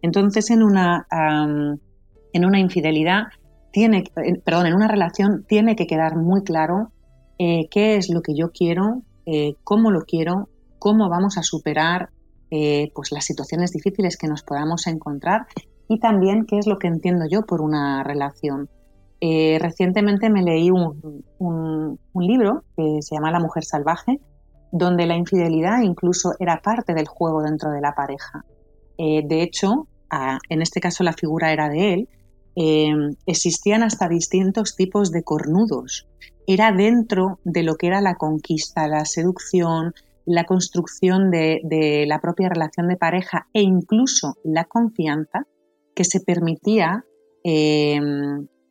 Entonces, 0.02 0.50
en 0.50 0.62
una, 0.62 1.06
en 2.32 2.44
una 2.44 2.58
infidelidad, 2.58 3.24
tiene, 3.74 4.04
perdón, 4.44 4.66
en 4.66 4.74
una 4.74 4.86
relación 4.86 5.44
tiene 5.48 5.74
que 5.74 5.88
quedar 5.88 6.16
muy 6.16 6.44
claro 6.44 6.92
eh, 7.38 7.66
qué 7.70 7.96
es 7.96 8.08
lo 8.08 8.22
que 8.22 8.34
yo 8.36 8.52
quiero, 8.52 9.02
eh, 9.26 9.56
cómo 9.64 9.90
lo 9.90 10.02
quiero, 10.02 10.48
cómo 10.78 11.08
vamos 11.08 11.38
a 11.38 11.42
superar 11.42 12.10
eh, 12.52 12.92
pues 12.94 13.10
las 13.10 13.24
situaciones 13.24 13.72
difíciles 13.72 14.16
que 14.16 14.28
nos 14.28 14.44
podamos 14.44 14.86
encontrar 14.86 15.46
y 15.88 15.98
también 15.98 16.46
qué 16.46 16.58
es 16.58 16.68
lo 16.68 16.78
que 16.78 16.86
entiendo 16.86 17.24
yo 17.28 17.42
por 17.42 17.60
una 17.60 18.04
relación. 18.04 18.68
Eh, 19.26 19.58
recientemente 19.58 20.28
me 20.28 20.42
leí 20.42 20.70
un, 20.70 21.98
libro 22.14 22.64
que 22.76 22.98
se 23.00 23.14
llama 23.14 23.30
La 23.30 23.40
mujer 23.40 23.64
salvaje, 23.64 24.20
donde 24.70 25.06
la 25.06 25.16
infidelidad 25.16 25.80
incluso 25.80 26.34
era 26.38 26.60
parte 26.60 26.92
del 26.92 27.08
juego 27.08 27.42
dentro 27.42 27.70
de 27.70 27.80
la 27.80 27.94
pareja. 27.94 28.44
Eh, 28.98 29.22
de 29.26 29.40
hecho, 29.42 29.88
en 30.50 30.60
este 30.60 30.78
caso 30.78 31.04
la 31.04 31.14
figura 31.14 31.54
era 31.54 31.70
de 31.70 31.94
él, 31.94 32.08
eh, 32.54 32.92
existían 33.24 33.82
hasta 33.82 34.10
distintos 34.10 34.76
tipos 34.76 35.10
de 35.10 35.22
cornudos. 35.22 36.06
Era 36.46 36.70
dentro 36.72 37.38
de 37.44 37.62
lo 37.62 37.76
que 37.76 37.86
era 37.86 38.02
la 38.02 38.16
conquista, 38.16 38.88
la 38.88 39.06
seducción, 39.06 39.94
la 40.26 40.44
construcción 40.44 41.30
de 41.30 42.04
la 42.06 42.20
propia 42.20 42.50
relación 42.50 42.88
de 42.88 42.98
pareja 42.98 43.46
e 43.54 43.62
incluso 43.62 44.36
la 44.44 44.66
confianza 44.66 45.46
que 45.94 46.04
se 46.04 46.20
permitía 46.20 47.06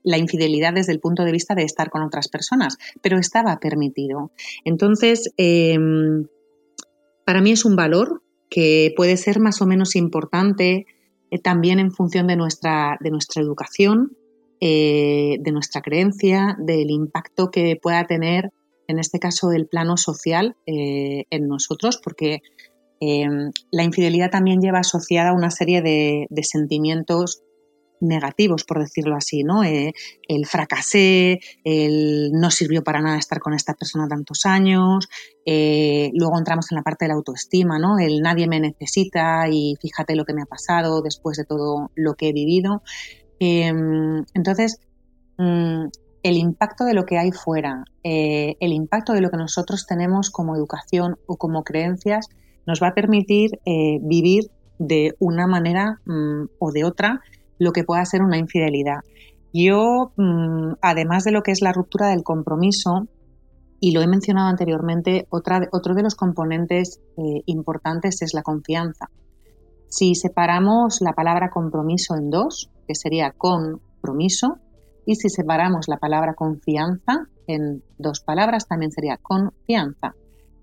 la 0.03 0.17
infidelidad 0.17 0.73
desde 0.73 0.91
el 0.91 0.99
punto 0.99 1.23
de 1.23 1.31
vista 1.31 1.55
de 1.55 1.63
estar 1.63 1.89
con 1.89 2.03
otras 2.03 2.27
personas, 2.27 2.77
pero 3.01 3.17
estaba 3.17 3.59
permitido. 3.59 4.31
Entonces, 4.65 5.33
em, 5.37 6.27
para 7.25 7.41
mí 7.41 7.51
es 7.51 7.65
un 7.65 7.75
valor 7.75 8.21
que 8.49 8.93
puede 8.95 9.17
ser 9.17 9.39
más 9.39 9.61
o 9.61 9.65
menos 9.65 9.95
importante 9.95 10.85
eh, 11.31 11.39
también 11.39 11.79
en 11.79 11.91
función 11.91 12.27
de 12.27 12.35
nuestra, 12.35 12.97
de 12.99 13.09
nuestra 13.09 13.41
educación, 13.41 14.15
eh, 14.59 15.37
de 15.39 15.51
nuestra 15.51 15.81
creencia, 15.81 16.55
del 16.59 16.91
impacto 16.91 17.49
que 17.49 17.77
pueda 17.81 18.05
tener, 18.05 18.51
en 18.87 18.99
este 18.99 19.19
caso, 19.19 19.51
el 19.51 19.67
plano 19.67 19.97
social 19.97 20.55
eh, 20.65 21.23
en 21.29 21.47
nosotros, 21.47 21.99
porque 22.03 22.41
em, 22.99 23.51
la 23.71 23.83
infidelidad 23.83 24.29
también 24.29 24.61
lleva 24.61 24.79
asociada 24.79 25.33
una 25.33 25.49
serie 25.49 25.81
de, 25.81 26.27
de 26.29 26.43
sentimientos 26.43 27.41
negativos, 28.03 28.63
por 28.63 28.79
decirlo 28.79 29.15
así, 29.15 29.43
¿no? 29.43 29.63
Eh, 29.63 29.93
el 30.27 30.45
fracasé, 30.45 31.39
el 31.63 32.31
no 32.33 32.51
sirvió 32.51 32.83
para 32.83 33.01
nada 33.01 33.17
estar 33.17 33.39
con 33.39 33.53
esta 33.53 33.73
persona 33.73 34.07
tantos 34.07 34.45
años, 34.45 35.07
eh, 35.45 36.11
luego 36.13 36.37
entramos 36.37 36.71
en 36.71 36.75
la 36.75 36.83
parte 36.83 37.05
de 37.05 37.09
la 37.09 37.15
autoestima, 37.15 37.79
¿no? 37.79 37.97
El 37.97 38.21
nadie 38.21 38.47
me 38.47 38.59
necesita 38.59 39.47
y 39.49 39.75
fíjate 39.81 40.15
lo 40.15 40.25
que 40.25 40.33
me 40.33 40.43
ha 40.43 40.45
pasado 40.45 41.01
después 41.01 41.37
de 41.37 41.45
todo 41.45 41.91
lo 41.95 42.13
que 42.15 42.29
he 42.29 42.33
vivido. 42.33 42.83
Em, 43.39 44.23
entonces, 44.33 44.79
mm, 45.37 45.85
el 46.23 46.37
impacto 46.37 46.85
de 46.85 46.93
lo 46.93 47.05
que 47.05 47.17
hay 47.17 47.31
fuera, 47.31 47.83
eh, 48.03 48.55
el 48.59 48.71
impacto 48.71 49.13
de 49.13 49.21
lo 49.21 49.29
que 49.29 49.37
nosotros 49.37 49.85
tenemos 49.87 50.29
como 50.29 50.55
educación 50.55 51.17
o 51.25 51.37
como 51.37 51.63
creencias, 51.63 52.29
nos 52.65 52.81
va 52.81 52.89
a 52.89 52.93
permitir 52.93 53.59
vivir 54.01 54.49
de 54.79 55.15
una 55.19 55.47
manera 55.47 55.99
mm, 56.05 56.45
o 56.59 56.71
de 56.71 56.83
otra 56.85 57.21
lo 57.63 57.71
que 57.71 57.83
pueda 57.83 58.05
ser 58.05 58.21
una 58.21 58.37
infidelidad. 58.37 58.99
Yo, 59.53 60.11
mm, 60.17 60.73
además 60.81 61.23
de 61.23 61.31
lo 61.31 61.41
que 61.41 61.51
es 61.51 61.61
la 61.61 61.73
ruptura 61.73 62.09
del 62.09 62.23
compromiso, 62.23 63.07
y 63.79 63.91
lo 63.91 64.01
he 64.01 64.07
mencionado 64.07 64.47
anteriormente, 64.47 65.27
otro 65.29 65.93
de 65.93 66.03
los 66.03 66.15
componentes 66.15 67.01
eh, 67.17 67.41
importantes 67.45 68.21
es 68.21 68.33
la 68.33 68.41
confianza. 68.41 69.09
Si 69.87 70.15
separamos 70.15 71.01
la 71.01 71.13
palabra 71.13 71.49
compromiso 71.49 72.15
en 72.15 72.29
dos, 72.29 72.71
que 72.87 72.95
sería 72.95 73.31
compromiso, 73.31 74.57
y 75.05 75.15
si 75.15 75.29
separamos 75.29 75.87
la 75.87 75.97
palabra 75.97 76.33
confianza 76.33 77.27
en 77.45 77.83
dos 77.97 78.21
palabras, 78.21 78.67
también 78.67 78.91
sería 78.91 79.17
confianza. 79.17 80.15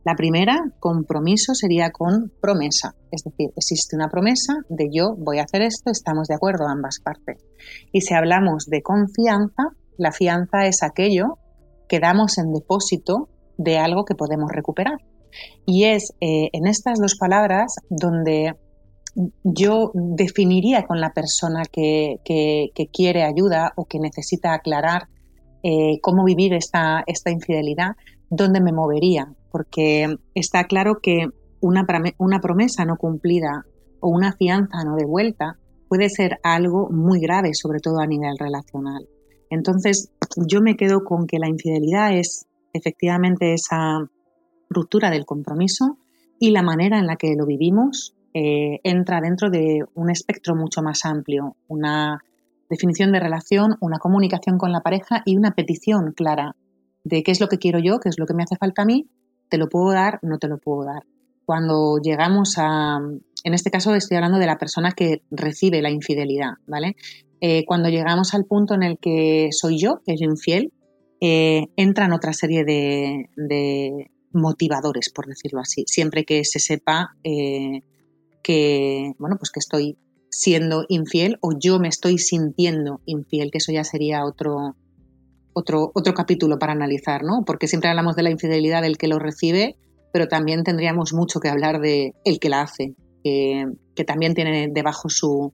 La 0.05 0.15
primera, 0.15 0.59
compromiso, 0.79 1.55
sería 1.55 1.91
con 1.91 2.33
promesa, 2.41 2.95
es 3.11 3.23
decir, 3.23 3.51
existe 3.55 3.97
una 3.97 4.09
promesa 4.09 4.55
de 4.71 4.89
yo 4.91 5.15
voy 5.17 5.39
a 5.39 5.43
hacer 5.43 5.61
esto, 5.63 5.91
estamos 5.91 6.29
de 6.29 6.35
acuerdo 6.35 6.67
ambas 6.67 7.01
partes. 7.05 7.45
Y 7.93 8.01
si 8.01 8.15
hablamos 8.15 8.67
de 8.67 8.81
confianza, 8.81 9.75
la 9.99 10.13
fianza 10.13 10.67
es 10.67 10.83
aquello 10.83 11.39
que 11.87 12.01
damos 12.01 12.39
en 12.39 12.53
depósito 12.53 13.29
de 13.59 13.79
algo 13.79 14.05
que 14.07 14.15
podemos 14.15 14.51
recuperar. 14.51 14.99
Y 15.67 15.85
es 15.85 16.15
eh, 16.21 16.49
en 16.53 16.67
estas 16.67 16.99
dos 16.99 17.17
palabras 17.17 17.77
donde 17.91 18.55
yo 19.45 19.91
definiría 19.95 20.85
con 20.85 21.01
la 21.01 21.13
persona 21.13 21.63
que, 21.71 22.21
quiere 22.93 23.23
ayuda 23.25 23.73
o 23.77 23.85
que 23.85 23.99
necesita 23.99 24.55
aclarar 24.55 25.09
eh, 25.63 26.01
cómo 26.01 26.25
vivir 26.25 26.55
esta, 26.55 27.03
esta 27.07 27.31
infidelidad, 27.31 27.97
dónde 28.31 28.61
me 28.61 28.73
movería, 28.73 29.35
porque 29.51 30.17
está 30.35 30.65
claro 30.65 31.01
que 31.03 31.27
una, 31.61 31.85
una 32.19 32.41
promesa 32.41 32.85
no 32.85 32.97
cumplida 32.97 33.67
o 34.01 34.09
una 34.09 34.33
fianza 34.33 34.85
no 34.85 34.97
devuelta 34.97 35.59
puede 35.89 36.09
ser 36.09 36.39
algo 36.43 36.89
muy 36.91 37.21
grave, 37.21 37.51
sobre 37.53 37.81
todo 37.81 37.99
a 38.01 38.07
nivel 38.07 38.37
relacional. 38.39 39.09
Entonces, 39.51 40.13
yo 40.37 40.61
me 40.63 40.77
quedo 40.77 41.03
con 41.05 41.27
que 41.27 41.41
la 41.41 41.49
infidelidad 41.49 42.17
es 42.17 42.47
efectivamente 42.73 43.53
esa 43.53 43.99
ruptura 44.69 45.11
del 45.11 45.27
compromiso 45.27 45.99
y 46.39 46.53
la 46.53 46.63
manera 46.63 46.99
en 47.01 47.09
la 47.09 47.17
que 47.17 47.35
lo 47.37 47.45
vivimos 47.45 48.15
eh, 48.33 48.79
entra 48.85 49.21
dentro 49.21 49.51
de 49.51 49.81
un 49.95 50.11
espectro 50.11 50.55
mucho 50.55 50.81
más 50.83 51.05
amplio, 51.05 51.57
una 51.67 52.21
definición 52.71 53.11
de 53.11 53.19
relación, 53.19 53.77
una 53.81 53.99
comunicación 53.99 54.57
con 54.57 54.71
la 54.71 54.83
pareja 54.83 55.23
y 55.27 55.37
una 55.37 55.51
petición 55.51 56.13
clara 56.15 56.55
de 57.11 57.23
qué 57.23 57.33
es 57.33 57.41
lo 57.41 57.49
que 57.49 57.59
quiero 57.59 57.79
yo, 57.79 57.99
qué 57.99 58.09
es 58.09 58.19
lo 58.19 58.27
que 58.27 58.35
me 58.35 58.45
hace 58.45 58.57
falta 58.57 58.83
a 58.83 58.87
mí, 58.87 59.09
te 59.49 59.59
lo 59.59 59.69
puedo 59.69 59.93
dar, 59.93 60.21
no 60.23 60.39
te 60.39 60.49
lo 60.49 60.59
puedo 60.59 60.85
dar. 60.85 61.03
Cuando 61.45 61.99
llegamos 62.03 62.55
a, 62.57 63.01
en 63.45 63.55
este 63.55 63.71
caso 63.71 63.95
estoy 63.95 64.17
hablando 64.17 64.39
de 64.39 64.47
la 64.47 64.59
persona 64.59 64.93
que 64.93 65.23
recibe 65.31 65.83
la 65.83 65.91
infidelidad, 65.91 66.53
¿vale? 66.67 66.97
Eh, 67.41 67.65
cuando 67.67 67.89
llegamos 67.89 68.33
al 68.35 68.45
punto 68.45 68.75
en 68.75 68.85
el 68.85 68.99
que 68.99 69.49
soy 69.51 69.79
yo, 69.79 70.01
que 70.07 70.15
es 70.15 70.21
infiel, 70.21 70.73
eh, 71.21 71.67
entran 71.77 72.13
otra 72.13 72.33
serie 72.33 72.65
de, 72.65 74.11
motivadores, 74.33 75.11
por 75.11 75.27
decirlo 75.27 75.59
así, 75.61 75.83
siempre 75.89 76.25
que 76.25 76.45
se 76.45 76.61
sepa 76.61 77.17
eh, 77.25 77.83
que, 78.45 79.13
bueno, 79.19 79.37
pues 79.39 79.51
que 79.51 79.59
estoy 79.59 79.99
siendo 80.31 80.85
infiel 80.89 81.37
o 81.41 81.51
yo 81.59 81.81
me 81.81 81.89
estoy 81.89 82.19
sintiendo 82.19 83.01
infiel, 83.07 83.51
que 83.51 83.59
eso 83.59 83.73
ya 83.73 83.83
sería 83.83 84.25
otro, 84.25 84.77
otro, 85.53 85.91
otro 85.95 86.15
capítulo 86.15 86.59
para 86.59 86.73
analizar, 86.73 87.23
¿no? 87.23 87.45
Porque 87.45 87.67
siempre 87.67 87.91
hablamos 87.91 88.17
de 88.17 88.23
la 88.23 88.31
infidelidad 88.31 88.83
del 88.83 88.99
que 88.99 89.09
lo 89.09 89.19
recibe, 89.19 89.77
pero 90.13 90.29
también 90.29 90.65
tendríamos 90.65 91.13
mucho 91.13 91.41
que 91.41 91.49
hablar 91.49 91.81
de 91.81 92.15
el 92.25 92.39
que 92.39 92.49
la 92.49 92.63
hace, 92.63 92.95
que, 93.23 93.67
también 94.07 94.35
tiene 94.35 94.69
debajo 94.73 95.09
su, 95.11 95.53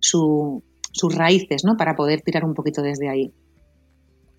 sus 0.00 1.14
raíces, 1.14 1.62
¿no? 1.64 1.76
Para 1.76 1.94
poder 1.94 2.22
tirar 2.22 2.44
un 2.44 2.54
poquito 2.54 2.82
desde 2.82 3.08
ahí. 3.08 3.32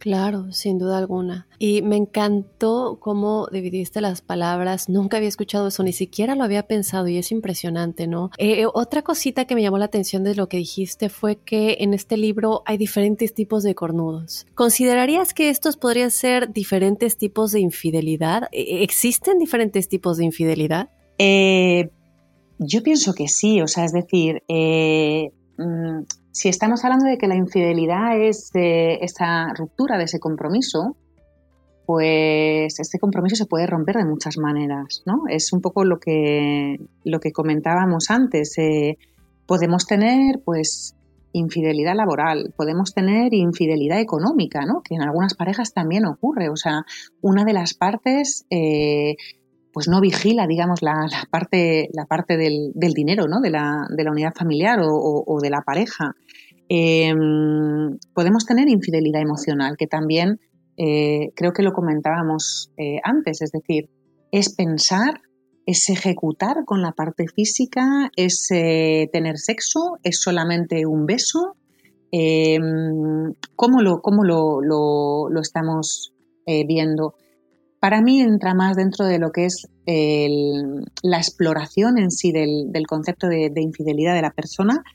Claro, 0.04 0.52
sin 0.52 0.80
duda 0.80 0.98
alguna. 0.98 1.48
Y 1.60 1.82
me 1.82 1.96
encantó 1.96 2.98
cómo 3.00 3.48
dividiste 3.50 4.02
las 4.02 4.20
palabras. 4.22 4.90
Nunca 4.90 5.16
había 5.16 5.30
escuchado 5.30 5.70
eso, 5.70 5.82
ni 5.82 5.94
siquiera 5.94 6.36
lo 6.36 6.44
había 6.44 6.68
pensado 6.68 7.08
y 7.08 7.18
es 7.18 7.32
impresionante, 7.32 8.06
¿no? 8.06 8.30
Eh, 8.38 8.66
otra 8.74 9.02
cosita 9.02 9.46
que 9.46 9.56
me 9.56 9.62
llamó 9.62 9.78
la 9.78 9.86
atención 9.86 10.26
de 10.26 10.36
lo 10.36 10.50
que 10.50 10.58
dijiste 10.58 11.08
fue 11.08 11.38
que 11.38 11.78
en 11.80 11.94
este 11.94 12.18
libro 12.18 12.64
hay 12.66 12.78
diferentes 12.78 13.34
tipos 13.34 13.64
de 13.64 13.76
cornudos. 13.76 14.46
¿Considerarías 14.56 15.34
que 15.34 15.48
estos 15.48 15.78
podrían 15.78 16.12
ser 16.12 16.52
diferentes 16.52 17.16
tipos 17.16 17.54
de 17.54 17.62
infidelidad? 17.62 18.50
¿E-, 18.52 18.84
¿Existen 18.84 19.40
diferentes 19.40 19.88
tipos 19.88 20.18
de 20.18 20.26
infidelidad? 20.26 20.90
Eh, 21.18 21.92
yo 22.60 22.84
pienso 22.84 23.14
que 23.14 23.30
sí, 23.30 23.62
o 23.62 23.70
sea, 23.70 23.86
es 23.86 23.94
decir, 23.94 24.44
eh, 24.50 25.32
mm, 25.58 26.02
si 26.34 26.50
estamos 26.50 26.84
hablando 26.84 27.06
de 27.06 27.20
que 27.20 27.28
la 27.28 27.36
infidelidad 27.36 28.20
es 28.20 28.50
esa 28.54 29.54
ruptura 29.54 30.00
de 30.00 30.06
ese 30.06 30.20
compromiso, 30.20 30.98
pues 31.86 32.80
este 32.80 32.98
compromiso 32.98 33.36
se 33.36 33.46
puede 33.46 33.68
romper 33.68 33.98
de 33.98 34.06
muchas 34.06 34.38
maneras, 34.40 35.04
¿no? 35.06 35.24
Es 35.30 35.54
un 35.54 35.62
poco 35.62 35.86
lo 35.86 36.00
que, 36.00 36.80
lo 37.04 37.20
que 37.20 37.32
comentábamos 37.32 38.10
antes. 38.10 38.58
Eh, 38.58 38.98
podemos 39.46 39.86
tener, 39.86 40.42
pues, 40.44 40.96
infidelidad 41.34 41.96
laboral, 41.96 42.52
podemos 42.58 42.96
tener 42.96 43.34
infidelidad 43.36 44.00
económica, 44.00 44.66
¿no? 44.66 44.82
Que 44.82 44.96
en 44.96 45.04
algunas 45.04 45.36
parejas 45.36 45.72
también 45.72 46.06
ocurre. 46.06 46.50
O 46.50 46.56
sea, 46.56 46.84
una 47.22 47.46
de 47.46 47.54
las 47.54 47.76
partes 47.76 48.48
eh, 48.50 49.18
pues 49.74 49.88
no 49.88 50.00
vigila, 50.00 50.46
digamos, 50.46 50.84
la, 50.84 51.08
parte, 51.32 51.90
la 51.94 52.06
parte 52.06 52.38
del, 52.38 52.72
dinero, 52.76 53.28
¿no? 53.28 53.42
De 53.42 53.50
la, 53.50 53.88
unidad 54.12 54.34
familiar 54.38 54.80
o, 54.84 55.40
de 55.42 55.50
la 55.50 55.62
pareja. 55.62 56.16
Em, 56.70 57.98
podemos 58.14 58.46
tener 58.46 58.70
infidelidad 58.70 59.22
emocional, 59.22 59.76
que 59.76 59.88
también 59.88 60.40
eh, 60.78 61.32
creo 61.36 61.54
que 61.54 61.64
lo 61.64 61.74
comentábamos 61.74 62.72
eh, 62.78 63.00
antes, 63.04 63.42
es 63.42 63.52
decir, 63.52 63.90
es 64.32 64.54
pensar, 64.56 65.22
es 65.66 65.90
ejecutar 65.90 66.66
con 66.66 66.84
la 66.84 66.92
parte 66.92 67.26
física, 67.28 68.12
es 68.16 68.48
eh, 68.52 69.10
tener 69.12 69.40
sexo, 69.40 69.98
es 70.04 70.22
solamente 70.22 70.86
un 70.86 71.08
beso. 71.08 71.56
Em, 72.12 73.34
¿Cómo, 73.56 73.82
lo, 73.82 74.02
cómo 74.02 74.24
lo, 74.24 74.62
lo 74.62 75.42
estamos 75.42 76.14
viendo? 76.46 77.16
Para 77.84 78.02
mí 78.02 78.22
entra 78.22 78.54
más 78.54 78.78
dentro 78.78 79.06
de 79.06 79.20
lo 79.20 79.34
que 79.34 79.44
es 79.44 79.68
la 79.86 81.18
exploración 81.18 81.98
en 81.98 82.12
sí 82.12 82.32
del, 82.32 82.88
concepto 82.88 83.28
de, 83.28 83.52
infidelidad 83.58 84.14
de 84.14 84.22
la 84.22 84.32
persona, 84.32 84.86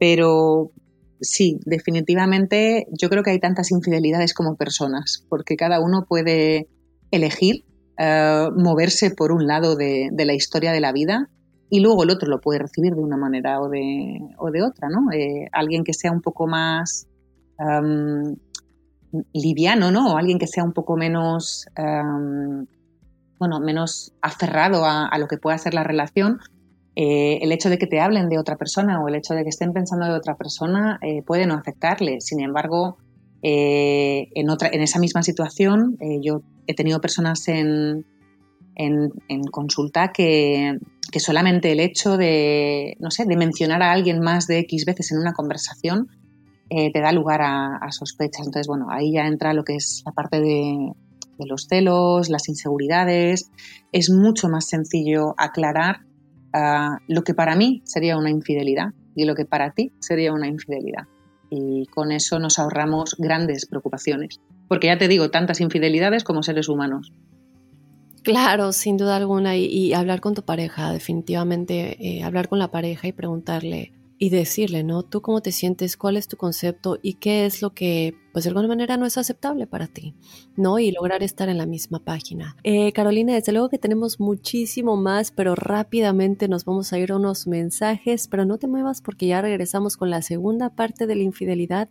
pero 0.00 0.72
sí, 1.20 1.60
definitivamente 1.64 2.88
yo 2.90 3.08
creo 3.08 3.22
que 3.22 3.30
hay 3.30 3.38
tantas 3.38 3.70
infidelidades 3.70 4.34
como 4.34 4.56
personas, 4.56 5.24
porque 5.28 5.54
cada 5.54 5.78
uno 5.78 6.06
puede 6.08 6.66
elegir 7.12 7.66
eh, 7.98 8.48
moverse 8.56 9.12
por 9.12 9.30
un 9.30 9.46
lado 9.46 9.76
de, 9.76 10.10
la 10.12 10.34
historia 10.34 10.72
de 10.72 10.80
la 10.80 10.90
vida 10.90 11.30
y 11.70 11.78
luego 11.78 12.02
el 12.02 12.10
otro 12.10 12.28
lo 12.28 12.40
puede 12.40 12.58
recibir 12.58 12.96
de 12.96 13.00
una 13.00 13.16
manera 13.16 13.60
o 13.60 13.68
de, 13.68 14.62
otra, 14.64 14.88
¿no? 14.88 15.12
Eh, 15.12 15.46
alguien 15.52 15.84
que 15.84 15.94
sea 15.94 16.10
un 16.10 16.20
poco 16.20 16.48
más 16.48 17.06
liviano, 19.32 19.90
¿no? 19.90 20.16
Alguien 20.16 20.38
que 20.38 20.46
sea 20.46 20.64
un 20.64 20.72
poco 20.72 20.96
menos, 20.96 21.66
em, 21.76 22.66
bueno, 23.38 23.60
menos 23.60 24.12
aferrado 24.22 24.84
a, 24.84 25.16
lo 25.18 25.28
que 25.28 25.38
pueda 25.38 25.58
ser 25.58 25.74
la 25.74 25.84
relación, 25.84 26.40
eh, 26.96 27.38
el 27.42 27.52
hecho 27.52 27.70
de 27.70 27.78
que 27.78 27.86
te 27.86 28.00
hablen 28.00 28.28
de 28.28 28.38
otra 28.38 28.56
persona 28.56 29.02
o 29.02 29.08
el 29.08 29.16
hecho 29.16 29.34
de 29.34 29.42
que 29.42 29.48
estén 29.48 29.72
pensando 29.72 30.06
de 30.06 30.12
otra 30.12 30.36
persona 30.36 30.98
eh, 31.02 31.22
puede 31.22 31.46
no 31.46 31.54
afectarle. 31.54 32.20
Sin 32.20 32.40
embargo, 32.40 32.96
eh, 33.42 34.28
en, 34.34 34.50
otra, 34.50 34.70
en 34.72 34.80
esa 34.80 34.98
misma 34.98 35.22
situación, 35.22 35.98
yo 36.22 36.42
he 36.66 36.74
tenido 36.74 37.00
personas 37.00 37.46
en, 37.48 38.06
en, 38.76 39.10
consulta 39.50 40.12
que, 40.12 40.78
que, 41.10 41.20
solamente 41.20 41.72
el 41.72 41.80
hecho 41.80 42.16
de, 42.16 42.96
no 43.00 43.10
sé, 43.10 43.24
de 43.26 43.36
mencionar 43.36 43.82
a 43.82 43.92
alguien 43.92 44.20
más 44.20 44.46
de 44.46 44.60
X 44.60 44.84
veces 44.86 45.12
en 45.12 45.18
una 45.18 45.32
conversación 45.32 46.08
eh, 46.70 46.92
te 46.92 47.00
da 47.00 47.12
lugar 47.12 47.40
a, 47.42 47.90
sospechas. 47.90 48.46
Entonces, 48.46 48.66
bueno, 48.66 48.86
ahí 48.90 49.12
ya 49.12 49.26
entra 49.26 49.52
lo 49.52 49.64
que 49.64 49.76
es 49.76 50.02
la 50.06 50.12
parte 50.12 50.40
de, 50.40 50.92
los 51.38 51.66
celos, 51.68 52.28
las 52.28 52.48
inseguridades. 52.48 53.50
Es 53.92 54.10
mucho 54.10 54.48
más 54.48 54.66
sencillo 54.66 55.34
aclarar 55.36 56.00
ah, 56.52 56.98
lo 57.08 57.22
que 57.22 57.34
para 57.34 57.56
mí 57.56 57.82
sería 57.84 58.16
una 58.16 58.30
infidelidad 58.30 58.92
y 59.14 59.24
lo 59.24 59.34
que 59.34 59.44
para 59.44 59.70
ti 59.72 59.92
sería 60.00 60.32
una 60.32 60.48
infidelidad. 60.48 61.06
Y 61.50 61.86
con 61.86 62.12
eso 62.12 62.38
nos 62.38 62.58
ahorramos 62.58 63.16
grandes 63.18 63.66
preocupaciones. 63.66 64.40
Porque 64.68 64.88
ya 64.88 64.98
te 64.98 65.08
digo, 65.08 65.30
tantas 65.30 65.60
infidelidades 65.60 66.24
como 66.24 66.42
seres 66.42 66.68
humanos. 66.68 67.12
Claro, 68.24 68.72
sin 68.72 68.96
duda 68.96 69.16
alguna. 69.16 69.56
Y, 69.56 69.92
hablar 69.92 70.20
con 70.20 70.34
tu 70.34 70.42
pareja, 70.42 70.90
definitivamente, 70.92 71.96
eh, 72.00 72.24
hablar 72.24 72.48
con 72.48 72.58
la 72.58 72.70
pareja 72.70 73.06
y 73.06 73.12
preguntarle, 73.12 73.92
y 74.24 74.30
decirle, 74.30 74.84
¿no? 74.84 75.02
Tú 75.02 75.20
cómo 75.20 75.42
te 75.42 75.52
sientes, 75.52 75.98
cuál 75.98 76.16
es 76.16 76.28
tu 76.28 76.38
concepto 76.38 76.98
y 77.02 77.14
qué 77.14 77.44
es 77.44 77.60
lo 77.60 77.74
que, 77.74 78.16
pues 78.32 78.46
de 78.46 78.48
alguna 78.48 78.68
manera 78.68 78.96
no 78.96 79.04
es 79.04 79.18
aceptable 79.18 79.66
para 79.66 79.86
ti, 79.86 80.14
¿no? 80.56 80.78
Y 80.78 80.92
lograr 80.92 81.22
estar 81.22 81.50
en 81.50 81.58
la 81.58 81.66
misma 81.66 81.98
página. 81.98 82.56
Eh, 82.64 82.90
Carolina, 82.92 83.34
desde 83.34 83.52
luego 83.52 83.68
que 83.68 83.76
tenemos 83.76 84.20
muchísimo 84.20 84.96
más, 84.96 85.30
pero 85.30 85.54
rápidamente 85.54 86.48
nos 86.48 86.64
vamos 86.64 86.90
a 86.94 86.98
ir 86.98 87.12
a 87.12 87.16
unos 87.16 87.46
mensajes, 87.46 88.26
pero 88.26 88.46
no 88.46 88.56
te 88.56 88.66
muevas 88.66 89.02
porque 89.02 89.26
ya 89.26 89.42
regresamos 89.42 89.98
con 89.98 90.08
la 90.08 90.22
segunda 90.22 90.70
parte 90.70 91.06
de 91.06 91.16
la 91.16 91.22
infidelidad 91.22 91.90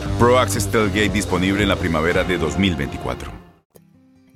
Pro 0.19 0.37
Access 0.39 0.69
disponible 1.11 1.63
en 1.63 1.69
la 1.69 1.75
primavera 1.75 2.23
de 2.23 2.37
2024. 2.37 3.40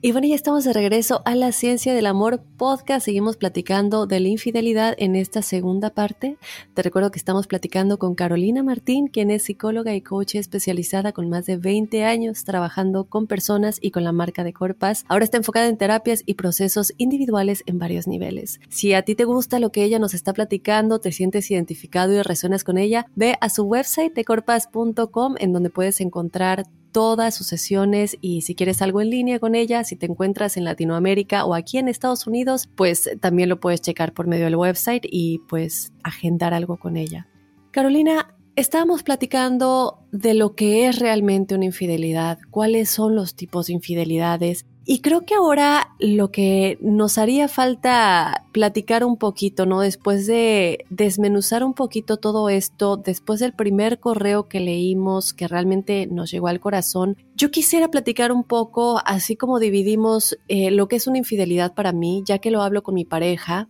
Y 0.06 0.12
bueno, 0.12 0.28
ya 0.28 0.36
estamos 0.36 0.64
de 0.64 0.72
regreso 0.72 1.24
a 1.26 1.34
la 1.34 1.52
Ciencia 1.52 1.96
del 1.96 2.06
Amor 2.06 2.40
podcast. 2.58 3.06
Seguimos 3.06 3.38
platicando 3.38 4.06
de 4.06 4.20
la 4.20 4.28
infidelidad 4.28 4.94
en 5.00 5.16
esta 5.16 5.42
segunda 5.42 5.90
parte. 5.90 6.38
Te 6.76 6.84
recuerdo 6.84 7.10
que 7.10 7.18
estamos 7.18 7.48
platicando 7.48 7.98
con 7.98 8.14
Carolina 8.14 8.62
Martín, 8.62 9.08
quien 9.08 9.32
es 9.32 9.42
psicóloga 9.42 9.96
y 9.96 10.02
coach 10.02 10.36
especializada 10.36 11.12
con 11.12 11.28
más 11.28 11.48
de 11.48 11.58
20 11.58 12.04
años 12.04 12.44
trabajando 12.44 13.06
con 13.06 13.26
personas 13.26 13.80
y 13.82 13.90
con 13.90 14.04
la 14.04 14.12
marca 14.12 14.44
de 14.44 14.54
Corpas. 14.54 15.06
Ahora 15.08 15.26
está 15.26 15.38
enfocada 15.38 15.70
en 15.70 15.78
terapias 15.78 16.22
y 16.28 16.36
procesos 16.36 16.94
individuales 16.98 17.64
en 17.66 17.80
varios 17.80 18.06
niveles. 18.06 18.60
Si 18.70 18.94
a 18.94 19.02
ti 19.02 19.16
te 19.16 19.24
gusta 19.24 19.58
lo 19.58 19.72
que 19.72 19.84
ella 19.84 19.98
nos 19.98 20.14
está 20.14 20.34
platicando, 20.34 21.00
te 21.00 21.12
sientes 21.12 21.50
identificado 21.50 22.14
y 22.14 22.22
resuenas 22.22 22.64
con 22.64 22.78
ella, 22.78 23.08
ve 23.16 23.40
a 23.42 23.50
su 23.50 23.64
website 23.64 24.14
de 24.14 24.24
corpas.com 24.24 25.34
en 25.40 25.52
donde 25.52 25.72
puedes 25.72 26.00
encontrar 26.00 26.68
todas 26.96 27.36
sus 27.36 27.48
sesiones 27.48 28.18
y 28.22 28.44
si 28.44 28.56
quieres 28.56 28.82
algo 28.82 29.02
en 29.02 29.10
línea 29.10 29.38
con 29.38 29.54
ella, 29.54 29.84
si 29.84 29.98
te 29.98 30.06
encuentras 30.06 30.56
en 30.56 30.64
Latinoamérica 30.64 31.44
o 31.44 31.54
aquí 31.54 31.78
en 31.78 31.90
Estados 31.90 32.26
Unidos, 32.26 32.70
pues 32.74 33.10
también 33.20 33.50
lo 33.50 33.60
puedes 33.60 33.82
checar 33.82 34.14
por 34.14 34.28
medio 34.28 34.46
del 34.46 34.56
website 34.56 35.04
y 35.04 35.40
pues 35.50 35.92
agendar 36.04 36.54
algo 36.54 36.78
con 36.78 36.96
ella. 36.96 37.28
Carolina, 37.72 38.32
Estábamos 38.58 39.04
platicando 39.04 40.08
de 40.14 40.34
lo 40.34 40.56
que 40.56 40.88
es 40.88 41.00
realmente 41.00 41.56
una 41.56 41.66
infidelidad, 41.66 42.40
cuáles 42.52 42.90
son 42.90 43.14
los 43.14 43.36
tipos 43.36 43.68
de 43.68 43.74
infidelidades 43.74 44.66
y 44.86 45.00
creo 45.00 45.26
que 45.26 45.34
ahora 45.34 45.96
lo 46.00 46.32
que 46.32 46.78
nos 46.80 47.18
haría 47.18 47.48
falta 47.48 48.46
platicar 48.52 49.04
un 49.04 49.18
poquito, 49.18 49.66
¿no? 49.66 49.82
Después 49.82 50.28
de 50.28 50.86
desmenuzar 50.90 51.64
un 51.64 51.74
poquito 51.74 52.18
todo 52.18 52.50
esto, 52.50 52.96
después 52.98 53.40
del 53.40 53.54
primer 53.54 54.00
correo 54.00 54.48
que 54.48 54.60
leímos 54.60 55.34
que 55.34 55.48
realmente 55.48 56.08
nos 56.08 56.32
llegó 56.32 56.48
al 56.48 56.60
corazón, 56.60 57.18
yo 57.36 57.50
quisiera 57.50 57.90
platicar 57.90 58.32
un 58.32 58.44
poco, 58.44 59.02
así 59.06 59.36
como 59.36 59.60
dividimos 59.60 60.38
eh, 60.48 60.70
lo 60.70 60.88
que 60.88 60.98
es 60.98 61.08
una 61.08 61.18
infidelidad 61.18 61.74
para 61.74 61.92
mí, 61.92 62.24
ya 62.26 62.38
que 62.38 62.52
lo 62.52 62.62
hablo 62.62 62.84
con 62.84 62.94
mi 62.94 63.06
pareja, 63.06 63.68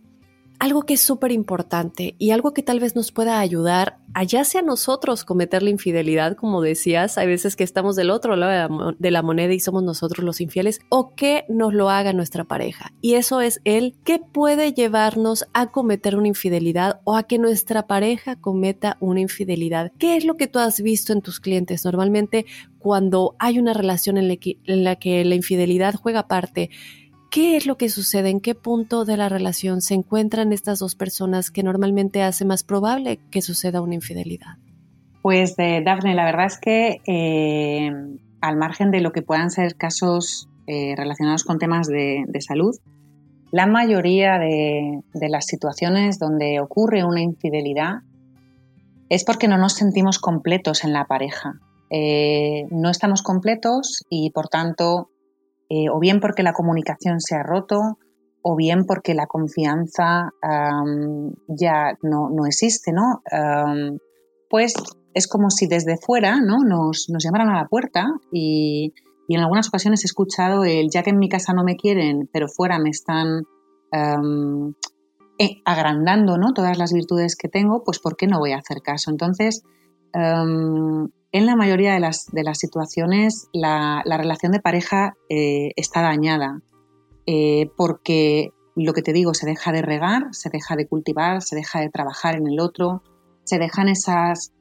algo 0.58 0.82
que 0.82 0.94
es 0.94 1.00
súper 1.00 1.32
importante 1.32 2.14
y 2.18 2.30
algo 2.30 2.52
que 2.52 2.62
tal 2.62 2.80
vez 2.80 2.96
nos 2.96 3.12
pueda 3.12 3.40
ayudar 3.40 3.98
a 4.14 4.24
ya 4.24 4.44
sea 4.44 4.62
nosotros 4.62 5.24
cometer 5.24 5.62
la 5.62 5.70
infidelidad, 5.70 6.36
como 6.36 6.62
decías, 6.62 7.18
hay 7.18 7.26
veces 7.26 7.54
que 7.54 7.64
estamos 7.64 7.96
del 7.96 8.10
otro 8.10 8.34
lado 8.34 8.94
de 8.98 9.10
la 9.10 9.22
moneda 9.22 9.52
y 9.52 9.60
somos 9.60 9.82
nosotros 9.82 10.24
los 10.24 10.40
infieles, 10.40 10.80
o 10.88 11.14
que 11.14 11.44
nos 11.50 11.74
lo 11.74 11.90
haga 11.90 12.14
nuestra 12.14 12.44
pareja. 12.44 12.92
Y 13.02 13.14
eso 13.14 13.42
es 13.42 13.60
el 13.64 13.94
que 14.04 14.18
puede 14.18 14.72
llevarnos 14.72 15.44
a 15.52 15.70
cometer 15.70 16.16
una 16.16 16.28
infidelidad 16.28 17.00
o 17.04 17.14
a 17.14 17.24
que 17.24 17.38
nuestra 17.38 17.86
pareja 17.86 18.36
cometa 18.36 18.96
una 19.00 19.20
infidelidad. 19.20 19.92
¿Qué 19.98 20.16
es 20.16 20.24
lo 20.24 20.36
que 20.36 20.46
tú 20.46 20.60
has 20.60 20.80
visto 20.80 21.12
en 21.12 21.20
tus 21.20 21.38
clientes? 21.38 21.84
Normalmente 21.84 22.46
cuando 22.78 23.34
hay 23.38 23.58
una 23.58 23.74
relación 23.74 24.16
en 24.16 24.28
la 24.28 24.36
que, 24.36 24.58
en 24.64 24.84
la, 24.84 24.96
que 24.96 25.24
la 25.24 25.34
infidelidad 25.34 25.94
juega 25.94 26.28
parte, 26.28 26.70
¿Qué 27.30 27.56
es 27.56 27.66
lo 27.66 27.76
que 27.76 27.88
sucede? 27.88 28.30
¿En 28.30 28.40
qué 28.40 28.54
punto 28.54 29.04
de 29.04 29.16
la 29.16 29.28
relación 29.28 29.80
se 29.80 29.94
encuentran 29.94 30.52
estas 30.52 30.78
dos 30.78 30.94
personas 30.94 31.50
que 31.50 31.62
normalmente 31.62 32.22
hace 32.22 32.44
más 32.44 32.62
probable 32.62 33.18
que 33.30 33.42
suceda 33.42 33.80
una 33.80 33.94
infidelidad? 33.94 34.56
Pues 35.22 35.54
eh, 35.58 35.82
Daphne, 35.84 36.14
la 36.14 36.24
verdad 36.24 36.46
es 36.46 36.58
que 36.58 37.00
eh, 37.04 37.90
al 38.40 38.56
margen 38.56 38.92
de 38.92 39.00
lo 39.00 39.10
que 39.10 39.22
puedan 39.22 39.50
ser 39.50 39.74
casos 39.74 40.48
eh, 40.68 40.94
relacionados 40.96 41.42
con 41.42 41.58
temas 41.58 41.88
de, 41.88 42.24
salud, 42.38 42.76
la 43.50 43.66
mayoría 43.66 44.38
de, 44.38 45.02
las 45.28 45.46
situaciones 45.46 46.20
donde 46.20 46.60
ocurre 46.60 47.04
una 47.04 47.22
infidelidad 47.22 48.02
es 49.08 49.24
porque 49.24 49.48
no 49.48 49.58
nos 49.58 49.72
sentimos 49.72 50.20
completos 50.20 50.84
en 50.84 50.92
la 50.92 51.06
pareja. 51.06 51.58
no 51.90 52.90
estamos 52.90 53.22
completos 53.22 54.04
y 54.08 54.30
por 54.30 54.48
tanto 54.48 55.10
eh, 55.68 55.88
o 55.90 55.98
bien 55.98 56.20
porque 56.20 56.42
la 56.42 56.52
comunicación 56.52 57.20
se 57.20 57.34
ha 57.34 57.42
roto, 57.42 57.98
o 58.42 58.54
bien 58.54 58.84
porque 58.86 59.14
la 59.14 59.26
confianza 59.26 60.30
ya 61.48 61.98
no, 62.02 62.46
existe, 62.46 62.92
¿no? 62.92 63.20
pues 64.48 64.74
es 65.14 65.26
como 65.26 65.50
si 65.50 65.66
desde 65.66 65.96
fuera 65.96 66.40
¿no? 66.40 66.58
nos, 66.64 67.08
llamaran 67.08 67.48
a 67.48 67.60
la 67.60 67.66
puerta 67.66 68.06
y, 68.30 68.94
en 69.28 69.40
algunas 69.40 69.66
ocasiones 69.66 70.04
he 70.04 70.06
escuchado 70.06 70.64
el 70.64 70.88
ya 70.92 71.02
que 71.02 71.10
en 71.10 71.18
mi 71.18 71.28
casa 71.28 71.52
no 71.52 71.64
me 71.64 71.74
quieren, 71.74 72.28
pero 72.32 72.46
fuera 72.46 72.78
me 72.78 72.90
están 72.90 73.42
eh, 75.38 75.62
agrandando 75.64 76.38
¿no? 76.38 76.52
todas 76.54 76.78
las 76.78 76.92
virtudes 76.92 77.34
que 77.34 77.48
tengo, 77.48 77.82
pues 77.82 77.98
¿por 77.98 78.16
qué 78.16 78.28
no 78.28 78.38
voy 78.38 78.52
a 78.52 78.58
hacer 78.58 78.82
caso? 78.82 79.10
Entonces, 79.10 79.64
en 81.36 81.44
la 81.44 81.54
mayoría 81.54 81.92
de 81.92 82.00
las, 82.00 82.28
situaciones 82.54 83.48
la, 83.52 84.02
relación 84.06 84.52
de 84.52 84.60
pareja 84.60 85.16
eh, 85.28 85.72
está 85.76 86.00
dañada 86.00 86.62
eh, 87.26 87.70
porque 87.76 88.52
lo 88.74 88.94
que 88.94 89.02
te 89.02 89.12
digo, 89.12 89.34
se 89.34 89.46
deja 89.46 89.70
de 89.70 89.82
regar, 89.82 90.28
se 90.32 90.48
deja 90.48 90.76
de 90.76 90.86
cultivar, 90.86 91.42
se 91.42 91.54
deja 91.56 91.80
de 91.80 91.90
trabajar 91.90 92.36
en 92.36 92.46
el 92.46 92.58
otro, 92.58 93.02
se 93.44 93.58
dejan 93.58 93.88
esas 93.88 94.52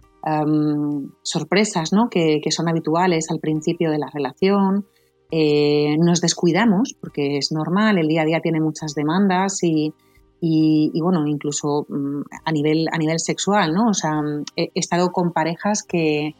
sorpresas 1.21 1.93
¿no? 1.93 2.09
que, 2.09 2.41
son 2.49 2.67
habituales 2.67 3.29
al 3.29 3.39
principio 3.39 3.91
de 3.91 3.99
la 3.99 4.09
relación, 4.11 4.87
eh, 5.29 5.95
nos 5.99 6.19
descuidamos 6.19 6.95
porque 6.99 7.37
es 7.37 7.51
normal, 7.51 7.99
el 7.99 8.07
día 8.07 8.23
a 8.23 8.25
día 8.25 8.39
tiene 8.41 8.59
muchas 8.59 8.95
demandas 8.95 9.59
y, 9.61 9.93
bueno, 10.99 11.27
incluso 11.27 11.85
mm, 11.87 12.21
a 12.43 12.51
nivel, 12.51 12.87
a 12.91 12.97
nivel 12.97 13.19
sexual, 13.19 13.73
¿no? 13.73 13.89
O 13.89 13.93
sea, 13.93 14.19
he 14.55 14.71
estado 14.73 15.11
con 15.11 15.31
parejas 15.31 15.83
que, 15.83 16.33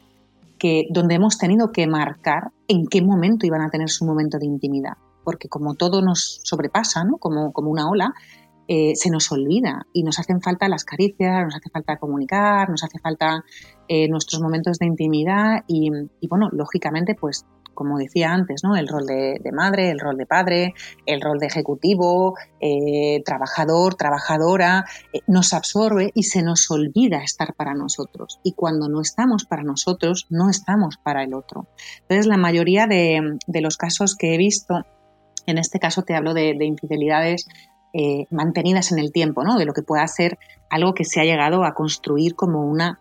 donde 0.90 1.14
hemos 1.14 1.38
tenido 1.38 1.72
que 1.72 1.86
marcar 1.86 2.52
en 2.68 2.86
qué 2.86 3.02
momento 3.02 3.46
iban 3.46 3.62
a 3.62 3.70
tener 3.70 3.90
su 3.90 4.04
momento 4.04 4.38
de 4.38 4.46
intimidad. 4.46 4.94
Porque 5.24 5.48
como 5.48 5.74
todo 5.74 6.02
nos 6.02 6.40
sobrepasa, 6.44 7.04
¿no? 7.04 7.18
como, 7.18 7.52
como 7.52 7.70
una 7.70 7.88
ola, 7.88 8.14
eh, 8.68 8.96
se 8.96 9.10
nos 9.10 9.30
olvida 9.30 9.86
y 9.92 10.02
nos 10.02 10.18
hacen 10.18 10.40
falta 10.40 10.68
las 10.68 10.84
caricias, 10.84 11.44
nos 11.44 11.54
hace 11.54 11.70
falta 11.70 11.98
comunicar, 11.98 12.68
nos 12.68 12.82
hace 12.82 12.98
falta 12.98 13.44
eh, 13.86 14.08
nuestros 14.08 14.42
momentos 14.42 14.78
de 14.78 14.86
intimidad 14.86 15.62
y, 15.68 15.90
bueno, 16.28 16.48
lógicamente 16.50 17.14
pues 17.14 17.46
como 17.76 17.98
decía 17.98 18.32
antes, 18.32 18.64
¿no? 18.64 18.74
el 18.74 18.88
rol 18.88 19.06
de, 19.06 19.38
madre, 19.52 19.90
el 19.90 20.00
rol 20.00 20.16
de 20.16 20.26
padre, 20.26 20.74
el 21.06 21.20
rol 21.20 21.38
de 21.38 21.46
ejecutivo, 21.46 22.34
eh, 22.60 23.22
trabajador, 23.24 23.94
trabajadora, 23.94 24.84
eh, 25.12 25.20
nos 25.28 25.52
absorbe 25.52 26.10
y 26.14 26.24
se 26.24 26.42
nos 26.42 26.68
olvida 26.72 27.18
estar 27.18 27.54
para 27.54 27.74
nosotros. 27.74 28.40
Y 28.42 28.54
cuando 28.54 28.88
no 28.88 29.00
estamos 29.00 29.44
para 29.44 29.62
nosotros, 29.62 30.26
no 30.30 30.50
estamos 30.50 30.96
para 30.96 31.22
el 31.22 31.34
otro. 31.34 31.68
Entonces, 32.00 32.26
la 32.26 32.36
mayoría 32.36 32.88
de, 32.88 33.38
los 33.46 33.76
casos 33.76 34.16
que 34.16 34.34
he 34.34 34.38
visto, 34.38 34.84
en 35.46 35.58
este 35.58 35.78
caso 35.78 36.02
te 36.02 36.16
hablo 36.16 36.34
de, 36.34 36.56
infidelidades 36.60 37.46
eh, 37.92 38.26
mantenidas 38.30 38.90
en 38.90 38.98
el 38.98 39.12
tiempo, 39.12 39.44
¿no? 39.44 39.56
de 39.56 39.64
lo 39.66 39.72
que 39.72 39.82
pueda 39.82 40.06
ser 40.08 40.38
algo 40.70 40.94
que 40.94 41.04
se 41.04 41.20
ha 41.20 41.24
llegado 41.24 41.64
a 41.64 41.74
construir 41.74 42.34
como 42.34 42.66
una 42.66 42.98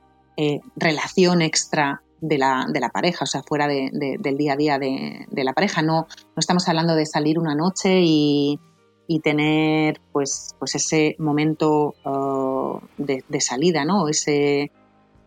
relación 0.76 1.42
extra 1.42 2.02
de 2.22 2.38
la, 2.38 2.68
de 2.72 2.80
la 2.80 2.90
pareja, 2.90 3.24
o 3.24 3.28
sea, 3.28 3.44
fuera 3.44 3.68
del 3.68 4.38
día 4.38 4.54
a 4.54 4.58
día 4.58 4.80
de, 4.80 5.28
la 5.32 5.54
pareja. 5.54 5.82
No, 5.82 6.08
no 6.10 6.40
estamos 6.40 6.68
hablando 6.68 6.96
de 6.96 7.06
salir 7.06 7.40
una 7.40 7.56
noche 7.56 8.02
y, 8.02 8.60
tener 9.24 10.02
pues, 10.12 10.56
pues 10.60 10.76
ese 10.76 11.16
momento 11.20 11.96
de, 12.98 13.24
de, 13.28 13.42
salida, 13.42 13.86
¿no? 13.86 14.08
Ese, 14.10 14.72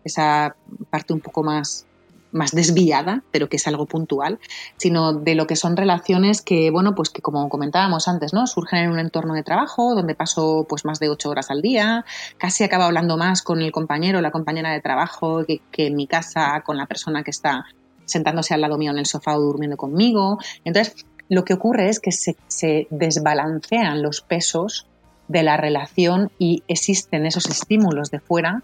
esa 0.05 0.57
parte 0.91 1.13
un 1.13 1.21
poco 1.21 1.43
más 1.43 1.88
más 2.33 2.53
desviada, 2.53 3.23
pero 3.31 3.49
que 3.49 3.57
es 3.57 3.67
algo 3.67 3.87
puntual, 3.87 4.39
sino 4.77 5.13
de 5.13 5.35
lo 5.35 5.47
que 5.47 5.57
son 5.57 5.77
relaciones 5.77 6.43
que, 6.43 6.71
bueno, 6.71 6.95
pues 6.95 7.11
que 7.11 7.23
como 7.23 7.49
comentábamos 7.49 8.09
antes, 8.09 8.33
¿no? 8.33 8.47
Surgen 8.47 8.85
en 8.85 8.91
un 8.91 8.99
entorno 8.99 9.35
de 9.35 9.43
trabajo 9.43 9.95
donde 9.95 10.15
paso 10.15 10.67
pues 10.69 10.85
más 10.85 11.01
de 11.01 11.09
ocho 11.09 11.31
horas 11.31 11.51
al 11.51 11.63
día, 11.63 12.05
casi 12.37 12.65
acabo 12.65 12.85
hablando 12.85 13.17
más 13.17 13.43
con 13.43 13.63
el 13.63 13.73
compañero 13.73 14.19
o 14.19 14.23
la 14.23 14.31
compañera 14.31 14.71
de 14.71 14.81
trabajo 14.81 15.45
que, 15.45 15.87
en 15.87 15.97
mi 15.97 16.07
casa 16.07 16.63
con 16.65 16.77
la 16.77 16.87
persona 16.87 17.23
que 17.23 17.31
está 17.31 17.65
sentándose 18.05 18.55
al 18.55 18.61
lado 18.61 18.79
mío 18.79 18.91
en 18.91 18.99
el 18.99 19.07
sofá 19.07 19.37
o 19.37 19.41
durmiendo 19.41 19.77
conmigo. 19.77 20.39
Entonces, 20.65 21.07
lo 21.29 21.45
que 21.45 21.55
ocurre 21.55 21.89
es 21.89 22.01
que 22.01 22.11
se 22.13 22.87
desbalancean 22.91 24.03
los 24.03 24.23
pesos 24.23 24.87
de 25.29 25.43
la 25.43 25.57
relación 25.57 26.31
y 26.39 26.63
existen 26.69 27.27
esos 27.27 27.47
estímulos 27.47 28.11
de 28.11 28.19
fuera 28.19 28.63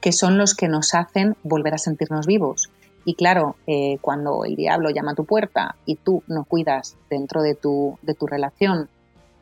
que 0.00 0.12
son 0.12 0.38
los 0.38 0.54
que 0.54 0.68
nos 0.68 0.94
hacen 0.94 1.36
volver 1.42 1.74
a 1.74 1.78
sentirnos 1.78 2.26
vivos. 2.26 2.70
Y 3.08 3.14
claro, 3.14 3.54
eh, 3.68 3.98
cuando 4.00 4.44
el 4.44 4.56
diablo 4.56 4.90
llama 4.90 5.12
a 5.12 5.14
tu 5.14 5.24
puerta 5.24 5.76
y 5.86 5.94
tú 5.94 6.24
no 6.26 6.42
cuidas 6.42 6.96
dentro 7.08 7.40
de 7.40 7.54
tu, 7.54 7.96
de 8.02 8.14
tu 8.14 8.26
relación, 8.26 8.88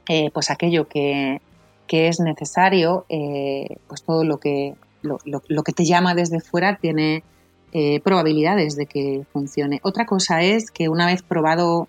eh, 0.07 0.31
pues 0.35 0.51
aquello 0.51 0.87
que, 0.87 1.41
es 1.89 2.21
necesario, 2.21 3.07
eh, 3.09 3.79
pues 3.89 4.03
todo 4.03 4.23
lo 4.23 4.37
que, 4.37 4.75
lo, 5.03 5.63
que 5.63 5.73
te 5.73 5.87
llama 5.87 6.15
desde 6.15 6.41
fuera 6.41 6.77
tiene 6.77 7.25
probabilidades 8.05 8.77
de 8.77 8.87
que 8.87 9.25
funcione. 9.33 9.81
Otra 9.83 10.05
cosa 10.05 10.43
es 10.43 10.71
que 10.71 10.89
una 10.89 11.07
vez 11.07 11.23
probado, 11.23 11.89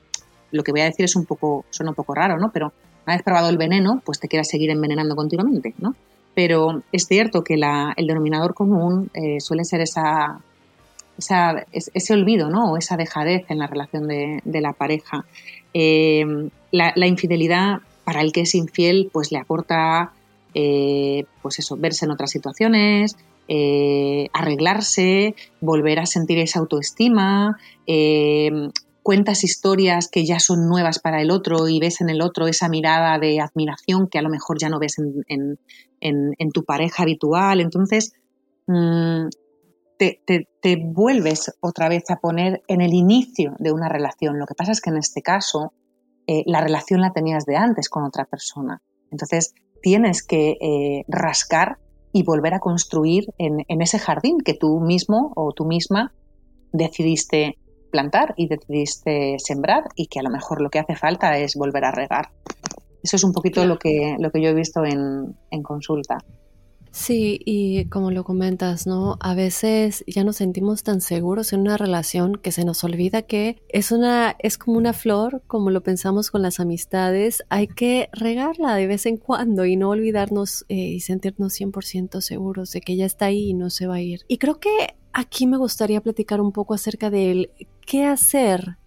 lo 0.51 0.63
que 0.63 0.71
voy 0.71 0.81
a 0.81 0.85
decir 0.85 1.05
es 1.05 1.15
un 1.15 1.25
poco, 1.25 1.65
suena 1.71 1.91
un 1.91 1.95
poco 1.95 2.15
raro, 2.15 2.38
¿no? 2.38 2.51
Pero 2.51 2.71
una 3.05 3.15
vez 3.15 3.23
probado 3.23 3.49
el 3.49 3.57
veneno, 3.57 4.01
pues 4.05 4.19
te 4.19 4.27
quieras 4.27 4.47
seguir 4.47 4.69
envenenando 4.69 5.15
continuamente, 5.15 5.76
¿no? 5.78 5.93
Pero 6.34 6.84
es 6.91 7.05
cierto 7.05 7.43
que 7.43 7.55
el 7.55 8.07
denominador 8.07 8.53
común 8.53 9.11
suele 9.39 9.65
ser 9.65 9.82
esa 9.82 10.39
ese 11.18 12.13
olvido, 12.13 12.49
¿no? 12.49 12.72
O 12.72 12.78
esa 12.78 12.97
dejadez 12.97 13.45
en 13.49 13.59
la 13.59 13.68
relación 13.68 14.07
de, 14.07 14.41
la 14.45 14.74
pareja. 14.74 15.26
Eh, 15.74 16.26
la, 16.72 17.07
infidelidad 17.07 17.80
para 18.03 18.22
el 18.22 18.32
que 18.32 18.41
es 18.41 18.55
infiel, 18.55 19.09
pues 19.11 19.32
le 19.32 19.39
aporta, 19.39 20.13
eh, 20.53 21.26
pues 21.41 21.59
eso, 21.59 21.78
verse 21.78 22.05
en 22.05 22.11
otras 22.11 22.32
situaciones, 22.32 23.16
eh, 23.47 24.30
arreglarse, 24.34 25.36
volver 25.61 25.99
a 25.99 26.05
sentir 26.05 26.39
esa 26.39 26.59
autoestima, 26.59 27.57
cuentas 29.05 29.43
historias 29.43 30.07
que 30.07 30.26
ya 30.26 30.39
son 30.39 30.68
nuevas 30.68 30.97
para 30.97 31.22
el 31.22 31.30
otro 31.30 31.70
y 31.70 31.80
ves 31.80 32.01
en 32.01 32.09
el 32.09 32.24
otro 32.24 32.47
esa 32.47 32.70
mirada 32.70 33.20
de 33.20 33.39
admiración 33.39 34.07
que 34.07 34.18
a 34.18 34.24
lo 34.24 34.30
mejor 34.30 34.57
ya 34.59 34.68
no 34.68 34.80
ves 34.80 34.95
en, 34.97 36.51
tu 36.51 36.63
pareja 36.63 37.03
habitual. 37.03 37.61
Entonces, 37.61 38.13
mm, 38.66 39.28
te, 39.98 40.76
vuelves 40.84 41.52
otra 41.62 41.89
vez 41.89 42.10
a 42.10 42.18
poner 42.18 42.64
en 42.68 42.82
el 42.82 42.93
inicio 42.93 43.56
de 43.60 43.72
una 43.72 43.89
relación. 43.89 44.39
Lo 44.39 44.46
que 44.46 44.56
pasa 44.56 44.72
es 44.72 44.82
que 44.82 44.89
en 44.89 44.98
este 44.98 45.22
caso 45.22 45.74
eh, 46.28 46.43
la 46.46 46.62
relación 46.62 47.02
la 47.02 47.14
tenías 47.14 47.46
de 47.46 47.56
antes 47.56 47.89
con 47.89 48.04
otra 48.04 48.26
persona. 48.26 48.82
Entonces 49.12 49.54
tienes 49.82 50.24
que 50.24 50.58
eh, 50.60 51.06
rascar 51.08 51.78
y 52.12 52.24
volver 52.24 52.54
a 52.54 52.60
construir 52.60 53.26
en, 53.38 53.66
ese 53.82 54.00
jardín 54.00 54.39
que 54.39 54.54
tú 54.54 54.80
mismo 54.80 55.34
o 55.36 55.52
tú 55.52 55.66
misma 55.66 56.14
decidiste 56.72 57.58
plantar 57.91 58.34
y 58.38 58.48
decidiste 58.48 59.36
sembrar 59.38 59.84
y 59.96 60.08
que 60.08 60.20
a 60.20 60.24
lo 60.24 60.30
mejor 60.30 60.62
lo 60.62 60.70
que 60.70 60.80
hace 60.80 60.96
falta 60.96 61.38
es 61.38 61.56
volver 61.56 61.86
a 61.86 61.91
regar. 61.91 62.30
Eso 63.04 63.18
es 63.18 63.24
un 63.24 63.34
poquito 63.34 63.66
lo, 63.66 63.78
que, 63.78 64.16
lo 64.18 64.32
que 64.32 64.41
yo 64.41 64.50
he 64.50 64.54
visto 64.54 64.84
en, 64.86 65.38
en 65.52 65.62
consulta. 65.62 66.18
Sí, 66.96 67.41
y 67.43 67.86
como 67.89 68.10
lo 68.10 68.24
comentas, 68.24 68.88
¿no? 68.88 69.18
A 69.20 69.36
veces 69.36 70.06
ya 70.08 70.24
nos 70.24 70.38
sentimos 70.38 70.82
tan 70.82 71.02
seguros 71.02 71.52
en 71.52 71.60
una 71.60 71.76
relación 71.76 72.38
que 72.38 72.54
se 72.54 72.64
nos 72.64 72.86
olvida 72.86 73.24
que 73.24 73.62
es 73.68 73.91
una, 73.91 74.38
es 74.39 74.58
como 74.58 74.78
una 74.78 74.93
flor, 74.93 75.43
como 75.46 75.72
lo 75.72 75.84
pensamos 75.84 76.32
con 76.32 76.41
las 76.41 76.62
amistades, 76.62 77.43
hay 77.50 77.68
que 77.68 78.08
regarla 78.14 78.76
de 78.76 78.88
vez 78.88 79.06
en 79.08 79.18
cuando 79.18 79.66
y 79.66 79.76
no 79.76 79.89
olvidarnos 79.89 80.64
eh, 80.70 80.76
y 80.76 81.02
sentirnos 81.02 81.60
100% 81.60 82.22
seguros 82.22 82.72
de 82.72 82.80
que 82.80 82.96
ya 82.96 83.06
está 83.06 83.26
ahí 83.26 83.50
y 83.50 83.54
no 83.54 83.70
se 83.70 83.88
va 83.88 83.96
a 83.96 84.02
ir. 84.02 84.22
Y 84.30 84.38
creo 84.38 84.62
que 84.62 84.96
aquí 85.12 85.48
me 85.48 85.58
gustaría 85.58 86.00
platicar 86.00 86.39
un 86.39 86.54
poco 86.54 86.74
acerca 86.74 87.10
de 87.10 87.52
qué 87.86 88.06
hacer 88.06 88.78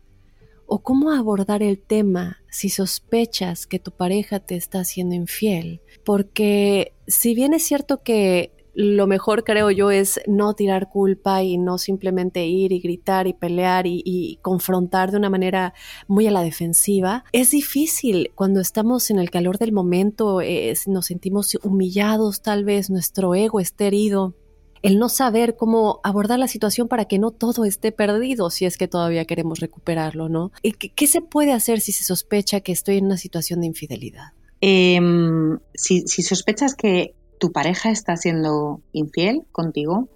o 0.69 0.81
cómo 0.81 1.11
abordar 1.11 1.63
el 1.63 1.79
tema 1.79 2.39
si 2.51 2.69
sospechas 2.69 3.67
que 3.67 3.79
tu 3.79 3.91
pareja 3.91 4.39
te 4.39 4.55
está 4.55 4.81
haciendo 4.81 5.15
infiel. 5.15 5.81
Porque 6.05 6.93
si 7.07 7.35
bien 7.35 7.55
es 7.55 7.65
cierto 7.65 8.03
que 8.03 8.53
lo 8.75 9.09
mejor 9.09 9.43
creo 9.43 9.73
yo 9.73 9.91
es 9.91 10.21
no 10.29 10.55
tirar 10.55 10.89
culpa 10.89 11.43
y 11.43 11.59
no 11.59 11.79
simplemente 11.79 12.47
ir 12.47 12.71
y 12.71 12.79
gritar 12.79 13.27
y 13.27 13.33
pelear 13.33 13.87
y, 13.89 14.39
confrontar 14.41 15.11
de 15.11 15.17
una 15.17 15.31
manera 15.31 15.75
muy 16.07 16.29
a 16.29 16.31
la 16.31 16.43
defensiva. 16.43 17.25
Es 17.33 17.51
difícil 17.51 18.31
cuando 18.37 18.61
estamos 18.61 19.11
en 19.11 19.19
el 19.19 19.31
calor 19.31 19.59
del 19.59 19.73
momento, 19.73 20.41
nos 20.87 21.07
sentimos 21.07 21.59
humillados 21.65 22.41
tal 22.41 22.65
vez, 22.65 22.89
nuestro 22.89 23.35
ego 23.35 23.59
está 23.59 23.87
herido 23.87 24.35
el 24.83 24.99
no 24.99 25.09
saber 25.09 25.57
cómo 25.57 26.01
abordar 26.03 26.39
la 26.39 26.49
situación 26.49 26.89
para 26.89 27.07
que 27.07 27.19
no 27.19 27.31
todo 27.31 27.65
esté 27.65 27.93
perdido 27.93 28.51
si 28.51 28.65
es 28.65 28.77
que 28.77 28.89
todavía 28.89 29.25
queremos 29.25 29.61
recuperarlo, 29.61 30.29
¿no? 30.29 30.51
¿Qué, 30.63 31.07
se 31.07 31.21
puede 31.21 31.53
hacer 31.53 31.81
si 31.81 31.93
se 31.93 32.05
sospecha 32.05 32.61
que 32.61 32.73
estoy 32.73 32.99
en 32.99 33.07
una 33.07 33.17
situación 33.17 33.61
de 33.61 33.67
infidelidad? 33.67 34.33
Em, 34.61 35.59
si, 35.75 36.07
sospechas 36.07 36.75
que 36.75 37.15
tu 37.39 37.53
pareja 37.53 37.91
está 37.91 38.17
siendo 38.17 38.83
infiel 38.93 39.43
contigo, 39.53 40.09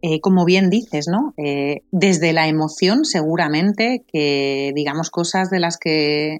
eh, 0.00 0.20
como 0.20 0.44
bien 0.44 0.70
dices, 0.70 1.08
¿no? 1.08 1.34
Eh, 1.36 1.82
desde 1.90 2.32
la 2.32 2.46
emoción, 2.46 3.04
seguramente 3.04 4.04
que 4.06 4.72
digamos 4.74 5.10
cosas 5.10 5.50
de 5.50 5.58
las 5.58 5.76
que 5.76 6.38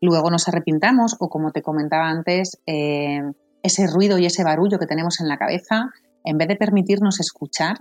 luego 0.00 0.30
nos 0.30 0.46
arrepintamos, 0.46 1.16
o 1.18 1.28
como 1.28 1.50
te 1.50 1.62
comentaba 1.62 2.08
antes, 2.08 2.60
eh, 2.66 3.20
ese 3.62 3.86
ruido 3.88 4.18
y 4.18 4.26
ese 4.26 4.44
barullo 4.44 4.78
que 4.78 4.86
tenemos 4.86 5.20
en 5.20 5.26
la 5.26 5.38
cabeza, 5.38 5.90
en 6.24 6.38
vez 6.38 6.48
de 6.48 6.56
permitirnos 6.56 7.20
escuchar, 7.20 7.78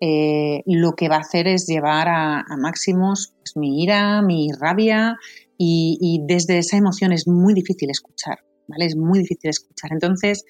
eh, 0.00 0.62
lo 0.66 0.92
que 0.92 1.08
va 1.08 1.16
a 1.16 1.20
hacer 1.20 1.48
es 1.48 1.66
llevar 1.66 2.08
a, 2.08 2.44
máximos 2.58 3.34
pues, 3.38 3.56
mi 3.56 3.82
ira, 3.82 4.20
mi 4.20 4.48
rabia 4.52 5.16
y, 5.58 6.20
desde 6.26 6.58
esa 6.58 6.76
emoción 6.76 7.12
es 7.12 7.26
muy 7.26 7.54
difícil 7.54 7.88
escuchar, 7.90 8.40
¿vale? 8.68 8.84
Es 8.84 8.96
muy 8.96 9.20
difícil 9.20 9.48
escuchar. 9.48 9.92
Entonces, 9.92 10.44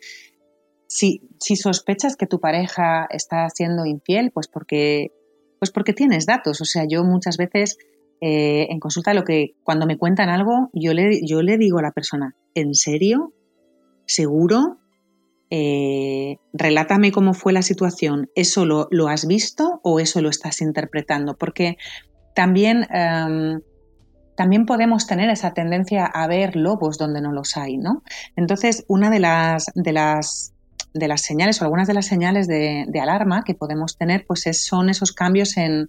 si, 0.88 1.20
sospechas 1.56 2.16
que 2.16 2.26
tu 2.26 2.40
pareja 2.40 3.06
está 3.10 3.48
siendo 3.50 3.86
infiel, 3.86 4.32
pues 4.32 4.48
porque, 4.48 5.12
pues 5.60 5.70
porque 5.70 5.92
tienes 5.92 6.26
datos. 6.26 6.60
O 6.60 6.64
sea, 6.64 6.84
yo 6.88 7.04
muchas 7.04 7.36
veces 7.36 7.78
eh, 8.20 8.66
en 8.68 8.80
consulta 8.80 9.14
lo 9.14 9.22
que 9.22 9.54
cuando 9.62 9.86
me 9.86 9.96
cuentan 9.96 10.28
algo, 10.28 10.70
yo 10.72 10.92
le, 10.92 11.20
yo 11.24 11.42
le 11.42 11.56
digo 11.56 11.78
a 11.78 11.82
la 11.82 11.92
persona, 11.92 12.34
¿en 12.54 12.74
serio? 12.74 13.32
¿Seguro? 14.06 14.78
Eh, 15.50 16.38
relátame 16.52 17.12
cómo 17.12 17.32
fue 17.32 17.52
la 17.52 17.62
situación, 17.62 18.30
¿eso 18.34 18.64
lo, 18.66 19.08
has 19.08 19.26
visto 19.26 19.80
o 19.84 20.00
eso 20.00 20.20
lo 20.20 20.28
estás 20.28 20.60
interpretando? 20.60 21.36
Porque 21.36 21.76
también, 22.34 22.86
em, 22.92 23.60
también 24.36 24.66
podemos 24.66 25.06
tener 25.06 25.30
esa 25.30 25.54
tendencia 25.54 26.04
a 26.04 26.26
ver 26.26 26.56
lobos 26.56 26.98
donde 26.98 27.20
no 27.20 27.32
los 27.32 27.56
hay, 27.56 27.78
¿no? 27.78 28.02
Entonces, 28.34 28.84
una 28.88 29.08
de 29.08 29.20
las, 29.20 29.70
de 29.74 29.92
las, 29.92 30.52
de 30.92 31.08
las 31.08 31.22
señales 31.22 31.60
o 31.60 31.64
algunas 31.64 31.86
de 31.86 31.94
las 31.94 32.06
señales 32.06 32.48
de, 32.48 32.86
alarma 33.00 33.44
que 33.44 33.54
podemos 33.54 33.96
tener 33.96 34.24
pues 34.26 34.44
son 34.52 34.90
esos 34.90 35.12
cambios 35.12 35.56
en, 35.56 35.88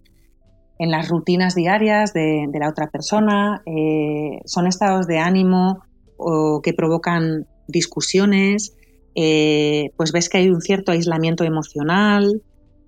las 0.80 1.10
rutinas 1.10 1.56
diarias 1.56 2.14
de, 2.14 2.48
la 2.54 2.70
otra 2.70 2.92
persona, 2.92 3.64
eh, 3.66 4.42
son 4.46 4.68
estados 4.68 5.08
de 5.08 5.18
ánimo 5.18 5.82
o 6.18 6.62
que 6.62 6.74
provocan 6.74 7.48
discusiones, 7.68 8.78
eh, 9.20 9.94
pues 9.98 10.12
ves 10.12 10.30
que 10.30 10.38
hay 10.38 10.50
un 10.50 10.62
cierto 10.62 10.92
aislamiento 10.92 11.44
emocional, 11.44 12.44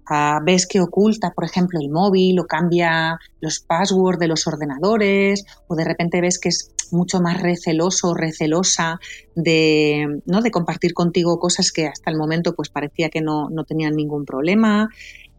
ah, 0.07 0.39
ves 0.45 0.67
que 0.67 0.79
oculta, 0.79 1.31
por 1.31 1.43
ejemplo, 1.43 1.79
el 1.81 1.89
móvil 1.89 2.39
o 2.39 2.45
cambia 2.45 3.17
los 3.41 3.59
passwords 3.61 4.19
de 4.19 4.27
los 4.27 4.45
ordenadores, 4.45 5.43
o 5.67 5.75
de 5.75 5.85
repente 5.85 6.21
ves 6.21 6.37
que 6.37 6.49
es 6.49 6.71
mucho 6.91 7.19
más 7.19 7.41
receloso 7.41 8.09
o 8.09 8.13
recelosa 8.13 8.99
de, 9.35 10.21
¿no? 10.27 10.41
de 10.41 10.51
compartir 10.51 10.93
contigo 10.93 11.39
cosas 11.39 11.71
que 11.71 11.87
hasta 11.87 12.11
el 12.11 12.17
momento 12.17 12.53
pues 12.53 12.69
parecía 12.69 13.09
que 13.09 13.21
no, 13.21 13.49
tenían 13.67 13.95
ningún 13.95 14.23
problema. 14.23 14.87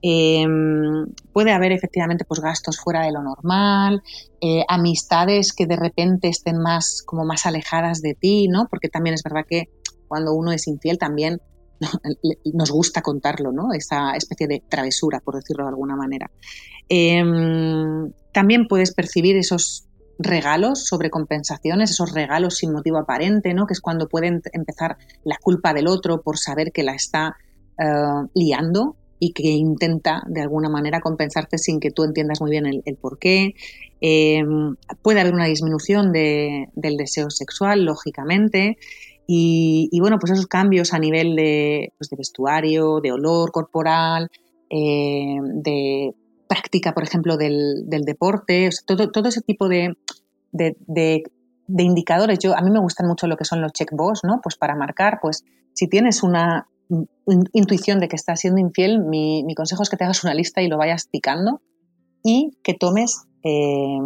Em, 0.03 1.07
puede 1.32 1.53
haber 1.53 1.70
efectivamente 1.70 2.24
pues 2.24 2.41
gastos 2.41 2.80
fuera 2.80 3.05
de 3.05 3.12
lo 3.12 3.22
normal, 3.22 4.03
eh, 4.41 4.64
amistades 4.66 5.53
que 5.53 5.66
de 5.66 5.76
repente 5.76 6.28
estén 6.28 6.59
más 6.59 7.03
como 7.07 7.24
más 7.24 7.47
alejadas 7.47 8.03
de 8.03 8.14
ti, 8.14 8.49
¿no? 8.49 8.66
Porque 8.68 8.88
también 8.88 9.14
es 9.14 9.22
verdad 9.22 9.45
que 9.49 9.68
cuando 10.11 10.34
uno 10.34 10.50
es 10.50 10.66
infiel 10.66 10.98
también 10.98 11.40
nos 12.52 12.70
gusta 12.72 13.00
contarlo, 13.00 13.52
¿no? 13.52 13.72
Esa 13.72 14.16
especie 14.16 14.48
de 14.48 14.61
travesura, 14.68 15.20
por 15.20 15.36
decirlo 15.36 15.62
de 15.64 15.70
alguna 15.70 15.94
manera. 15.94 16.28
Em, 16.88 18.11
también 18.32 18.66
puedes 18.66 18.92
percibir 18.92 19.36
esos 19.36 19.86
regalos 20.18 20.84
sobre 20.84 21.11
compensaciones, 21.11 21.92
esos 21.92 22.12
regalos 22.12 22.56
sin 22.56 22.72
motivo 22.72 22.98
aparente, 22.98 23.54
¿no? 23.54 23.66
Que 23.66 23.74
es 23.74 23.80
cuando 23.80 24.08
puede 24.08 24.40
empezar 24.52 24.98
la 25.22 25.38
culpa 25.40 25.72
del 25.72 25.86
otro 25.86 26.22
por 26.22 26.38
saber 26.38 26.72
que 26.72 26.82
la 26.82 26.94
está 26.94 27.36
eh, 27.78 28.26
liando 28.34 28.96
y 29.20 29.32
que 29.32 29.48
intenta 29.48 30.24
de 30.26 30.40
alguna 30.40 30.68
manera 30.68 31.00
compensarte 31.00 31.56
sin 31.56 31.78
que 31.78 31.92
tú 31.92 32.02
entiendas 32.02 32.40
muy 32.40 32.50
bien 32.50 32.66
el, 32.66 32.96
por 32.96 33.18
qué. 33.18 33.54
Em, 34.00 34.74
puede 35.02 35.20
haber 35.20 35.34
una 35.34 35.44
disminución 35.44 36.11
del 36.11 36.96
deseo 36.96 37.30
sexual, 37.30 37.84
lógicamente. 37.84 38.78
Y, 39.33 40.01
bueno, 40.01 40.18
pues 40.18 40.33
esos 40.33 40.49
cambios 40.49 40.93
a 40.93 40.99
nivel 40.99 41.37
de, 41.37 41.93
pues 41.97 42.11
de 42.11 42.16
vestuario, 42.16 42.99
de 43.01 43.12
olor 43.12 43.53
corporal, 43.53 44.28
eh, 44.68 45.37
de 45.41 46.16
práctica, 46.49 46.93
por 46.93 47.05
ejemplo, 47.05 47.37
del, 47.37 47.87
deporte, 47.87 48.70
todo, 48.85 49.12
todo 49.12 49.28
ese 49.28 49.41
tipo 49.43 49.68
de, 49.68 49.95
indicadores. 51.78 52.41
Yo, 52.41 52.59
a 52.59 52.61
mí 52.61 52.72
me 52.72 52.81
gustan 52.81 53.07
mucho 53.07 53.28
lo 53.28 53.37
que 53.37 53.45
son 53.45 53.62
los 53.62 53.72
checkbox, 53.72 54.24
¿no? 54.24 54.41
Pues 54.43 54.57
para 54.57 54.74
marcar, 54.74 55.20
pues 55.22 55.45
si 55.74 55.87
tienes 55.87 56.24
una 56.24 56.66
intuición 57.53 58.01
de 58.01 58.09
que 58.09 58.16
estás 58.16 58.41
siendo 58.41 58.61
infiel, 58.61 58.99
mi, 58.99 59.45
consejo 59.55 59.85
es 59.85 59.91
que 59.91 59.97
te 59.97 60.03
hagas 60.03 60.24
una 60.24 60.35
lista 60.35 60.61
y 60.61 60.66
lo 60.66 60.76
vayas 60.76 61.07
picando 61.07 61.62
y 62.24 62.59
que 62.64 62.74
tomes 62.74 63.28
eh, 63.45 63.97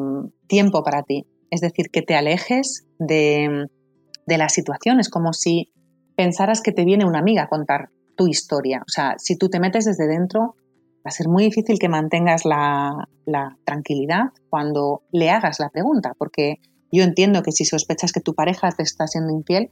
tiempo 0.48 0.84
para 0.84 1.02
ti. 1.02 1.24
Es 1.50 1.62
decir, 1.62 1.88
que 1.90 2.02
te 2.02 2.14
alejes 2.14 2.84
de, 2.98 3.68
de 4.26 4.38
la 4.38 4.48
situación. 4.48 5.00
Es 5.00 5.08
como 5.08 5.32
si 5.32 5.72
pensaras 6.16 6.60
que 6.60 6.72
te 6.72 6.84
viene 6.84 7.04
una 7.04 7.18
amiga 7.18 7.44
a 7.44 7.48
contar 7.48 7.90
tu 8.16 8.28
historia. 8.28 8.82
O 8.86 8.90
sea, 8.90 9.14
si 9.18 9.36
tú 9.36 9.48
te 9.48 9.60
metes 9.60 9.84
desde 9.84 10.06
dentro, 10.06 10.56
va 11.04 11.08
a 11.08 11.10
ser 11.10 11.28
muy 11.28 11.44
difícil 11.44 11.78
que 11.78 11.88
mantengas 11.88 12.44
la, 12.44 13.08
tranquilidad 13.64 14.24
cuando 14.50 15.02
le 15.10 15.30
hagas 15.30 15.58
la 15.58 15.70
pregunta, 15.70 16.12
porque 16.18 16.56
yo 16.92 17.02
entiendo 17.02 17.42
que 17.42 17.52
si 17.52 17.64
sospechas 17.64 18.12
que 18.12 18.20
tu 18.20 18.34
pareja 18.34 18.70
te 18.70 18.82
está 18.82 19.06
siendo 19.06 19.32
infiel, 19.32 19.70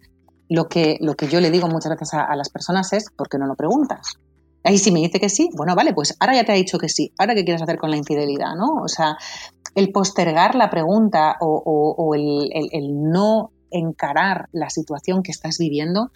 lo 0.49 0.69
que, 0.69 0.97
lo 1.01 1.15
que 1.15 1.29
yo 1.29 1.41
le 1.41 1.51
digo 1.51 1.69
muchas 1.69 1.91
veces 1.91 2.15
a, 2.15 2.35
las 2.35 2.49
personas 2.49 2.93
es, 2.93 3.11
¿por 3.17 3.29
qué 3.29 3.39
no 3.39 3.47
lo 3.47 3.55
preguntas? 3.55 4.19
Ahí 4.65 4.79
si 4.79 4.91
me 4.91 5.01
dice 5.01 5.21
que 5.21 5.29
sí, 5.29 5.51
bueno, 5.55 5.75
vale, 5.75 5.93
pues 5.93 6.17
ahora 6.21 6.35
ya 6.35 6.45
te 6.45 6.53
ha 6.53 6.55
dicho 6.55 6.79
que 6.79 6.89
sí, 6.89 7.13
ahora 7.19 7.35
qué 7.35 7.45
quieres 7.45 7.63
hacer 7.63 7.79
con 7.79 7.91
la 7.91 7.97
infidelidad, 7.97 8.55
¿no? 8.57 8.83
O 8.83 8.89
sea, 8.89 9.17
el 9.75 9.93
postergar 9.93 10.55
la 10.55 10.71
pregunta 10.71 11.37
o, 11.41 12.15
el, 12.15 12.51
el, 12.53 13.11
no 13.11 13.52
encarar 13.73 14.49
la 14.53 14.71
situación 14.71 15.23
que 15.23 15.33
estás 15.33 15.59
viviendo 15.59 16.11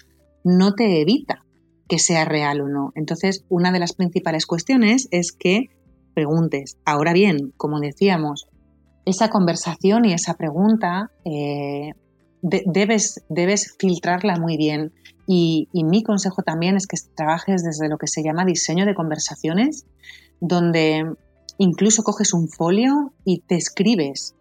no 0.45 0.75
te 0.75 1.01
evita 1.01 1.45
que 1.89 1.99
sea 1.99 2.25
real 2.25 2.61
o 2.61 2.69
no. 2.69 2.93
Entonces, 2.95 3.45
una 3.49 3.73
de 3.73 3.79
las 3.79 3.93
principales 3.93 4.47
cuestiones 4.47 5.09
es 5.11 5.33
que 5.33 5.71
preguntes. 6.15 6.79
Ahora 6.85 7.13
bien, 7.13 7.53
como 7.57 7.79
decíamos, 7.81 8.49
esa 9.05 9.31
conversación 9.31 10.05
y 10.05 10.13
esa 10.13 10.35
pregunta 10.35 11.11
eh, 11.25 11.93
debes, 12.43 13.25
debes 13.29 13.77
filtrarla 13.79 14.39
muy 14.39 14.57
bien. 14.57 14.93
Y, 15.27 15.69
mi 15.73 16.03
consejo 16.03 16.43
también 16.43 16.77
es 16.77 16.87
que 16.87 16.97
trabajes 17.15 17.63
desde 17.63 17.89
lo 17.89 17.99
que 17.99 18.07
se 18.07 18.23
llama 18.23 18.45
diseño 18.45 18.87
de 18.87 18.95
conversaciones, 18.95 19.87
donde 20.41 21.05
incluso 21.59 22.03
coges 22.03 22.33
un 22.33 22.49
folio 22.49 23.13
y 23.25 23.41
te 23.41 23.57
escribes 23.57 24.37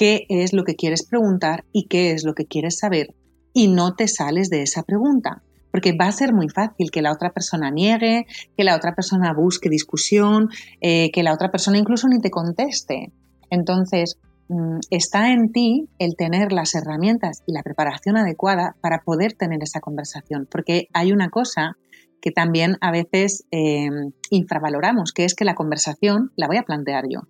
qué 0.00 0.24
es 0.30 0.54
lo 0.54 0.64
que 0.64 0.76
quieres 0.76 1.04
preguntar 1.04 1.66
y 1.72 1.84
qué 1.84 2.12
es 2.12 2.24
lo 2.24 2.32
que 2.32 2.46
quieres 2.46 2.78
saber 2.78 3.14
y 3.52 3.68
no 3.68 3.96
te 3.96 4.08
sales 4.08 4.48
de 4.48 4.62
esa 4.62 4.82
pregunta. 4.82 5.42
Porque 5.70 5.92
va 5.92 6.06
a 6.06 6.12
ser 6.12 6.32
muy 6.32 6.48
fácil 6.48 6.90
que 6.90 7.02
la 7.02 7.12
otra 7.12 7.34
persona 7.34 7.70
niegue, 7.70 8.24
que 8.56 8.64
la 8.64 8.74
otra 8.76 8.94
persona 8.94 9.34
busque 9.34 9.68
discusión, 9.68 10.48
eh, 10.80 11.10
que 11.12 11.22
la 11.22 11.34
otra 11.34 11.50
persona 11.50 11.76
incluso 11.76 12.08
ni 12.08 12.18
te 12.18 12.30
conteste. 12.30 13.12
Entonces, 13.50 14.16
mm, 14.48 14.78
está 14.88 15.32
en 15.32 15.52
ti 15.52 15.90
el 15.98 16.16
tener 16.16 16.50
las 16.50 16.74
herramientas 16.74 17.42
y 17.46 17.52
la 17.52 17.62
preparación 17.62 18.16
adecuada 18.16 18.76
para 18.80 19.02
poder 19.02 19.34
tener 19.34 19.62
esa 19.62 19.80
conversación. 19.80 20.48
Porque 20.50 20.88
hay 20.94 21.12
una 21.12 21.28
cosa 21.28 21.76
que 22.22 22.30
también 22.30 22.78
a 22.80 22.90
veces 22.90 23.44
em, 23.50 24.12
infravaloramos, 24.30 25.12
que 25.12 25.26
es 25.26 25.34
que 25.34 25.44
la 25.44 25.54
conversación 25.54 26.32
la 26.36 26.46
voy 26.46 26.56
a 26.56 26.62
plantear 26.62 27.04
yo. 27.06 27.20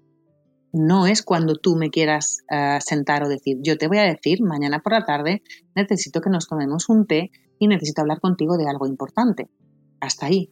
No 0.73 1.07
es 1.07 1.23
cuando 1.23 1.57
tú 1.57 1.77
me 1.77 1.91
quieras 1.91 2.39
eh, 2.51 2.79
sentar 2.81 3.25
o 3.25 3.29
decir, 3.29 3.59
yo 3.62 3.77
te 3.77 3.89
voy 3.89 3.99
a 3.99 4.05
decir, 4.05 4.43
mañana 4.43 4.81
por 4.81 4.93
la 4.93 5.05
tarde 5.05 5.43
necesito 5.75 6.21
que 6.21 6.31
nos 6.31 6.47
tomemos 6.47 6.89
un 6.89 7.07
té 7.07 7.31
y 7.59 7.66
necesito 7.66 8.03
hablar 8.03 8.21
contigo 8.21 8.57
de 8.57 8.68
algo 8.68 8.87
importante. 8.87 9.49
Hasta 10.01 10.27
ahí. 10.27 10.51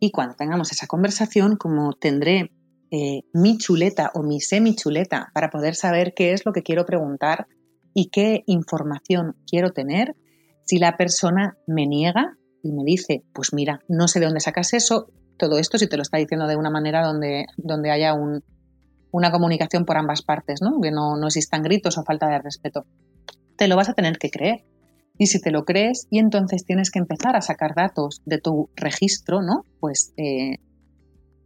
Y 0.00 0.10
cuando 0.12 0.34
tengamos 0.34 0.70
esa 0.70 0.86
conversación, 0.86 1.56
como 1.56 1.92
tendré 1.92 2.52
eh, 2.90 3.22
mi 3.32 3.58
chuleta 3.58 4.12
o 4.14 4.22
mi 4.22 4.40
semi-chuleta 4.40 5.30
para 5.34 5.50
poder 5.50 5.74
saber 5.74 6.14
qué 6.14 6.32
es 6.32 6.46
lo 6.46 6.52
que 6.52 6.62
quiero 6.62 6.86
preguntar 6.86 7.48
y 7.92 8.10
qué 8.10 8.44
información 8.46 9.36
quiero 9.46 9.72
tener, 9.72 10.14
si 10.64 10.78
la 10.78 10.96
persona 10.96 11.58
me 11.66 11.86
niega, 11.86 12.38
y 12.62 12.72
me 12.72 12.84
dice, 12.84 13.24
pues 13.32 13.52
mira, 13.52 13.80
no 13.88 14.08
sé 14.08 14.20
de 14.20 14.26
dónde 14.26 14.40
sacas 14.40 14.72
eso, 14.74 15.10
todo 15.38 15.58
esto 15.58 15.78
si 15.78 15.86
te 15.86 15.96
lo 15.96 16.02
está 16.02 16.18
diciendo 16.18 16.46
de 16.46 16.56
una 16.56 16.70
manera 16.70 17.06
donde, 17.06 17.46
donde 17.56 17.90
haya 17.90 18.14
una 19.10 19.30
comunicación 19.30 19.84
por 19.84 19.96
ambas 19.96 20.22
partes, 20.22 20.60
¿no? 20.62 20.80
que 20.80 20.90
no, 20.90 21.16
no 21.16 21.26
existan 21.26 21.62
gritos 21.62 21.98
o 21.98 22.04
falta 22.04 22.28
de 22.28 22.38
respeto, 22.38 22.86
te 23.56 23.68
lo 23.68 23.76
vas 23.76 23.88
a 23.88 23.94
tener 23.94 24.18
que 24.18 24.30
creer. 24.30 24.64
Y 25.20 25.26
si 25.26 25.40
te 25.40 25.50
lo 25.50 25.64
crees 25.64 26.06
y 26.10 26.20
entonces 26.20 26.64
tienes 26.64 26.90
que 26.90 27.00
empezar 27.00 27.34
a 27.34 27.40
sacar 27.40 27.74
datos 27.74 28.22
de 28.24 28.38
tu 28.38 28.70
registro, 28.76 29.42
¿no? 29.42 29.64
Pues 29.80 30.12
eh, 30.16 30.58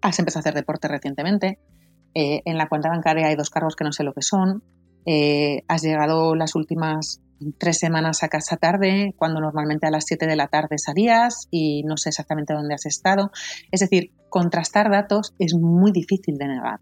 has 0.02 0.18
empezado 0.18 0.40
a 0.40 0.42
hacer 0.42 0.54
deporte 0.54 0.88
recientemente, 0.88 1.58
eh, 2.14 2.42
en 2.44 2.58
la 2.58 2.68
cuenta 2.68 2.90
bancaria 2.90 3.28
hay 3.28 3.36
dos 3.36 3.48
cargos 3.48 3.74
que 3.74 3.84
no 3.84 3.92
sé 3.92 4.04
lo 4.04 4.12
que 4.12 4.20
son, 4.20 4.62
eh, 5.06 5.62
has 5.68 5.82
llegado 5.82 6.34
las 6.34 6.54
últimas 6.54 7.22
tres 7.58 7.78
semanas 7.78 8.22
a 8.22 8.28
casa 8.28 8.56
tarde, 8.56 9.14
cuando 9.16 9.40
normalmente 9.40 9.86
a 9.86 9.90
las 9.90 10.04
7 10.06 10.26
de 10.26 10.36
la 10.36 10.48
tarde 10.48 10.78
salías 10.78 11.48
y 11.50 11.82
no 11.82 11.96
sé 11.96 12.10
exactamente 12.10 12.54
dónde 12.54 12.74
has 12.74 12.86
estado. 12.86 13.32
Es 13.70 13.80
decir, 13.80 14.12
contrastar 14.28 14.90
datos 14.90 15.34
es 15.38 15.54
muy 15.54 15.90
difícil 15.90 16.36
de 16.38 16.46
negar. 16.46 16.80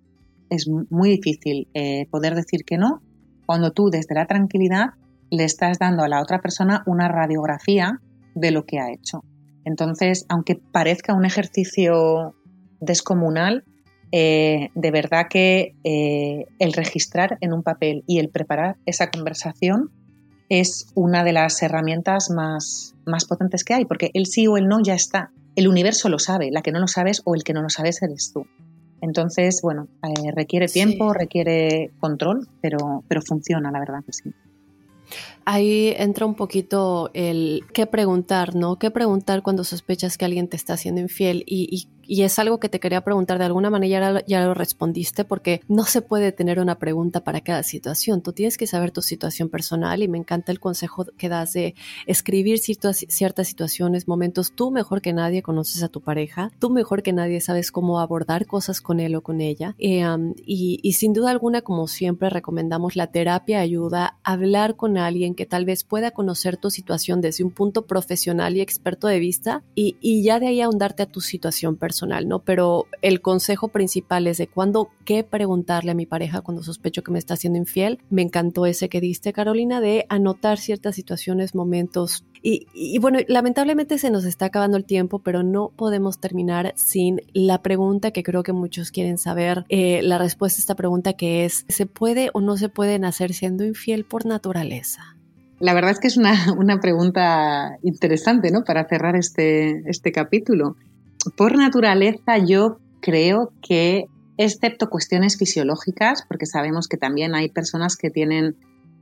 Es 0.51 0.69
muy 0.69 1.09
difícil 1.09 1.69
eh, 1.75 2.07
poder 2.11 2.35
decir 2.35 2.65
que 2.65 2.77
no 2.77 3.03
cuando 3.47 3.73
tú 3.73 3.91
desde 3.91 4.15
la 4.15 4.27
tranquilidad 4.27 4.91
le 5.31 5.45
estás 5.45 5.79
dando 5.79 6.05
a 6.05 6.09
la 6.09 6.21
otra 6.21 6.41
persona 6.41 6.83
una 6.87 7.09
radiografía 7.09 8.01
de 8.35 8.51
lo 8.51 8.65
que 8.65 8.79
ha 8.79 8.93
hecho. 8.93 9.25
Entonces, 9.65 10.25
aunque 10.29 10.57
parezca 10.57 11.15
un 11.15 11.25
ejercicio 11.25 12.35
descomunal, 12.81 13.65
eh, 14.13 14.71
de 14.75 14.91
verdad 14.91 15.27
que 15.29 15.75
eh, 15.85 16.47
el 16.59 16.73
registrar 16.73 17.39
en 17.41 17.53
un 17.53 17.63
papel 17.63 18.03
y 18.07 18.19
el 18.19 18.29
preparar 18.29 18.77
esa 18.87 19.11
conversación 19.11 19.91
es 20.49 20.91
una 20.95 21.23
de 21.23 21.33
las 21.33 21.63
herramientas 21.63 22.31
más, 22.31 22.95
más 23.07 23.25
potentes 23.25 23.63
que 23.65 23.75
hay, 23.75 23.85
porque 23.85 24.11
el 24.15 24.27
sí 24.27 24.47
o 24.49 24.57
el 24.57 24.67
no 24.67 24.83
ya 24.83 24.95
está. 24.95 25.31
El 25.55 25.69
universo 25.69 26.09
lo 26.09 26.19
sabe, 26.19 26.51
la 26.51 26.63
que 26.63 26.73
no 26.73 26.81
lo 26.81 26.89
sabes 26.89 27.23
o 27.25 27.35
el 27.35 27.45
que 27.45 27.53
no 27.53 27.63
lo 27.63 27.69
sabes 27.69 28.03
eres 28.03 28.33
tú. 28.33 28.47
Entonces, 29.01 29.61
bueno, 29.63 29.89
eh, 30.03 30.33
requiere 30.33 30.69
tiempo, 30.69 31.13
requiere 31.13 31.91
control, 32.01 32.47
pero, 32.61 33.05
pero 33.09 33.23
funciona, 33.23 33.71
la 33.71 33.81
verdad 33.81 34.05
que 34.05 34.13
sí. 34.13 34.33
Ahí 35.45 35.95
entra 35.97 36.27
un 36.27 36.35
poquito 36.35 37.11
el 37.15 37.65
qué 37.73 37.87
preguntar, 37.87 38.55
¿no? 38.55 38.77
¿Qué 38.77 38.91
preguntar 38.91 39.43
cuando 39.43 39.65
sospechas 39.65 40.17
que 40.17 40.25
alguien 40.25 40.49
te 40.49 40.57
está 40.57 40.75
haciendo 40.75 41.01
infiel? 41.01 41.43
Y, 41.47 41.69
y 41.71 41.89
y 42.11 42.25
es 42.25 42.41
algo 42.41 42.59
que 42.59 42.69
te 42.69 42.81
quería 42.81 43.05
preguntar, 43.05 43.39
de 43.39 43.45
alguna 43.45 43.71
manera 43.71 44.25
ya 44.27 44.45
lo 44.45 44.53
respondiste, 44.53 45.25
porque 45.25 45.61
no 45.69 45.85
se 45.85 46.03
puede 46.03 46.33
tener 46.33 46.59
una 46.59 46.77
pregunta 46.77 47.23
para 47.23 47.41
cada 47.41 47.63
situación. 47.63 48.21
Tú 48.21 48.33
tienes 48.33 48.59
que 48.59 48.67
saber 48.67 48.91
tu 48.91 49.01
situación 49.01 49.49
personal 49.49 50.03
y 50.03 50.09
me 50.09 50.19
encanta 50.19 50.51
el 50.51 50.59
consejo 50.59 51.07
que 51.17 51.29
das 51.29 51.53
de 51.53 51.77
escribir 52.07 52.59
ciertas, 52.59 53.07
ciertas 53.09 53.47
situaciones, 53.47 54.09
momentos. 54.09 54.51
Tú 54.57 54.73
mejor 54.73 55.03
que 55.03 55.13
nadie 55.13 55.41
conoces 55.41 55.85
a 55.85 55.89
tu 55.89 56.01
pareja, 56.01 56.51
tú 56.59 56.69
mejor 56.71 57.05
que 57.05 57.13
nadie 57.13 57.41
sabes 57.41 57.71
cómo 57.71 58.01
abordar 58.01 58.45
cosas 58.47 58.81
con 58.81 58.99
él 58.99 59.15
o 59.15 59.23
con 59.23 59.41
ella. 59.41 59.77
Eh, 59.79 60.05
y, 60.45 60.93
sin 60.95 61.13
duda 61.13 61.31
alguna, 61.31 61.63
como 61.63 61.87
siempre 61.87 62.29
recomendamos, 62.29 62.97
la 62.97 63.13
terapia 63.13 63.61
ayuda 63.61 64.19
hablar 64.25 64.75
con 64.75 64.99
alguien 64.99 65.37
que 65.37 65.47
tal 65.47 65.65
vez 65.65 65.85
pueda 65.85 66.11
conocer 66.11 66.57
tu 66.57 66.71
situación 66.71 67.21
desde 67.21 67.45
un 67.45 67.53
punto 67.53 67.87
profesional 67.87 68.57
y 68.57 68.63
experto 68.63 69.07
de 69.07 69.21
vista 69.21 69.63
y, 69.77 69.97
y 70.01 70.25
ya 70.25 70.41
de 70.41 70.49
ahí 70.49 70.61
ahondarte 70.61 71.05
a 71.05 71.07
tu 71.07 71.21
situación 71.21 71.77
personal 71.77 72.00
¿no? 72.07 72.41
Pero 72.41 72.87
el 73.03 73.21
consejo 73.21 73.69
principal 73.69 74.27
es 74.27 74.39
de 74.39 74.47
cuándo, 74.47 74.91
qué 75.05 75.25
preguntarle 75.25 75.91
a 75.91 75.95
mi 75.95 76.07
pareja 76.07 76.41
cuando 76.41 76.63
sospecho 76.63 77.03
que 77.03 77.13
me 77.13 77.19
está 77.19 77.35
haciendo 77.35 77.59
infiel. 77.59 77.99
Me 78.11 78.23
encantó 78.23 78.67
ese 78.67 78.89
que 78.89 79.01
diste, 79.01 79.33
Carolina, 79.33 79.81
de 79.81 80.07
anotar 80.09 80.59
ciertas 80.59 80.95
situaciones, 80.95 81.55
momentos. 81.55 82.25
Y, 82.43 82.99
bueno, 82.99 83.19
lamentablemente 83.29 83.99
se 83.99 84.11
nos 84.11 84.25
está 84.25 84.47
acabando 84.47 84.77
el 84.77 84.85
tiempo, 84.85 85.19
pero 85.19 85.43
no 85.43 85.73
podemos 85.77 86.21
terminar 86.21 86.73
sin 86.77 87.21
la 87.35 87.61
pregunta 87.61 88.13
que 88.13 88.23
creo 88.23 88.43
que 88.43 88.53
muchos 88.53 88.91
quieren 88.91 89.19
saber, 89.19 89.67
eh, 89.69 90.01
la 90.03 90.17
respuesta 90.17 90.59
a 90.59 90.63
esta 90.63 90.75
pregunta 90.75 91.13
que 91.13 91.45
es, 91.45 91.67
¿se 91.69 91.87
puede 91.87 92.31
o 92.33 92.41
no 92.41 92.57
se 92.57 92.71
puede 92.71 92.99
nacer 92.99 93.35
siendo 93.35 93.65
infiel 93.65 94.05
por 94.05 94.25
naturaleza? 94.25 95.17
La 95.61 95.75
verdad 95.75 95.91
es 95.91 96.01
que 96.01 96.09
es 96.09 96.17
una, 96.17 96.53
una 96.59 96.81
pregunta 96.81 97.77
interesante, 97.83 98.51
¿no? 98.51 98.65
Para 98.65 98.89
cerrar 98.89 99.15
este, 99.15 99.83
este 99.89 100.11
capítulo 100.11 100.77
por 101.37 101.57
naturaleza 101.57 102.39
yo 102.39 102.79
creo 103.01 103.53
que, 103.67 104.07
excepto 104.37 104.89
cuestiones 104.89 105.37
fisiológicas, 105.37 106.25
porque 106.29 106.47
sabemos 106.47 106.89
que 106.89 106.97
también 106.97 107.35
hay 107.35 107.51
personas 107.51 107.97
que 107.97 108.11
tienen, 108.11 108.57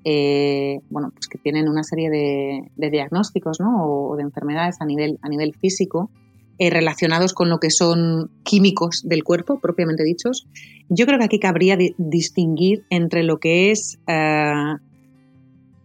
eh, 0.04 0.80
bueno, 0.90 1.10
pues 1.12 1.28
que 1.28 1.38
tienen 1.38 1.68
una 1.68 1.84
serie 1.84 2.10
de, 2.10 2.90
diagnósticos 2.90 3.60
¿no? 3.60 3.84
o, 3.84 4.16
de 4.16 4.22
enfermedades 4.22 4.76
a 4.80 4.84
nivel, 4.84 5.18
a 5.22 5.28
nivel 5.28 5.54
físico, 5.54 6.10
eh, 6.58 6.70
relacionados 6.70 7.34
con 7.34 7.50
lo 7.50 7.60
que 7.60 7.70
son 7.70 8.32
químicos 8.42 9.02
del 9.04 9.22
cuerpo, 9.22 9.60
propiamente 9.60 10.02
dichos, 10.02 10.48
yo 10.88 11.06
creo 11.06 11.18
que 11.18 11.24
aquí 11.24 11.38
cabría 11.38 11.78
distinguir 11.98 12.84
entre 12.90 13.22
lo 13.22 13.38
que 13.38 13.70
es 13.70 14.00
eh, 14.08 14.74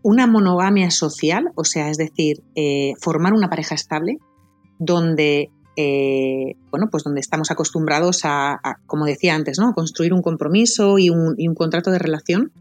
una 0.02 0.26
monogamia 0.26 0.90
social, 0.90 1.52
o 1.56 1.64
sea, 1.64 1.90
es 1.90 1.98
decir, 1.98 2.44
formar 3.00 3.34
una 3.34 3.50
pareja 3.50 3.76
estable, 3.76 4.18
donde 4.80 5.50
eh, 5.76 6.55
bueno, 6.69 6.88
pues 6.91 7.03
donde 7.03 7.21
estamos 7.21 7.51
acostumbrados 7.51 8.21
a, 8.24 8.59
como 8.86 9.05
decía 9.05 9.36
antes, 9.36 9.57
¿no? 9.59 9.74
construir 9.74 10.13
un 10.13 10.21
compromiso 10.21 10.99
y 10.99 11.09
un, 11.09 11.36
contrato 11.55 11.91
de 11.91 11.99
relación. 11.99 12.51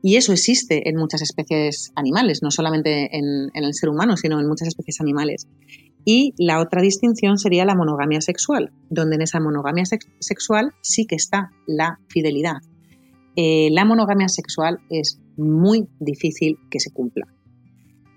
Y 0.00 0.16
eso 0.16 0.32
existe 0.32 0.88
en 0.88 0.96
muchas 0.96 1.22
especies 1.22 1.90
animales, 1.96 2.40
no 2.42 2.52
solamente 2.52 3.16
en, 3.16 3.50
el 3.52 3.74
ser 3.74 3.88
humano, 3.88 4.16
sino 4.16 4.38
en 4.38 4.46
muchas 4.46 4.68
especies 4.68 5.00
animales. 5.00 5.48
Y 6.04 6.34
la 6.38 6.60
otra 6.60 6.80
distinción 6.82 7.36
sería 7.38 7.64
la 7.64 7.74
monogamia 7.74 8.20
sexual, 8.20 8.70
donde 8.90 9.16
en 9.16 9.22
esa 9.22 9.40
monogamia 9.40 9.84
sexual 10.20 10.72
sí 10.82 11.06
que 11.06 11.16
está 11.16 11.50
la 11.66 11.98
fidelidad. 12.08 12.58
Eh, 13.34 13.70
la 13.72 13.84
monogamia 13.84 14.28
sexual 14.28 14.78
es 14.88 15.20
muy 15.36 15.88
difícil 15.98 16.58
que 16.70 16.80
se 16.80 16.90
cumpla. 16.92 17.26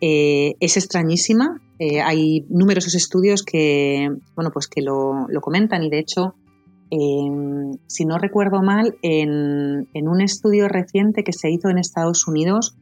Eh, 0.02 0.56
es 0.60 0.76
extrañísima. 0.78 1.62
Eh, 1.78 2.02
hay 2.02 2.48
numerosos 2.50 2.96
estudios 2.96 3.44
que, 3.44 4.10
bueno, 4.36 4.50
pues 4.52 4.68
que 4.68 4.82
lo, 4.82 5.28
comentan 5.42 5.84
y 5.84 5.92
de 5.92 6.00
hecho, 6.00 6.34
em, 6.90 7.78
si 7.86 8.06
no 8.06 8.18
recuerdo 8.18 8.64
mal, 8.64 8.98
en, 9.04 9.88
un 9.94 10.22
estudio 10.22 10.68
reciente 10.68 11.24
que 11.24 11.34
se 11.34 11.52
hizo 11.52 11.70
en 11.70 11.78
Estados 11.78 12.28
Unidos, 12.28 12.76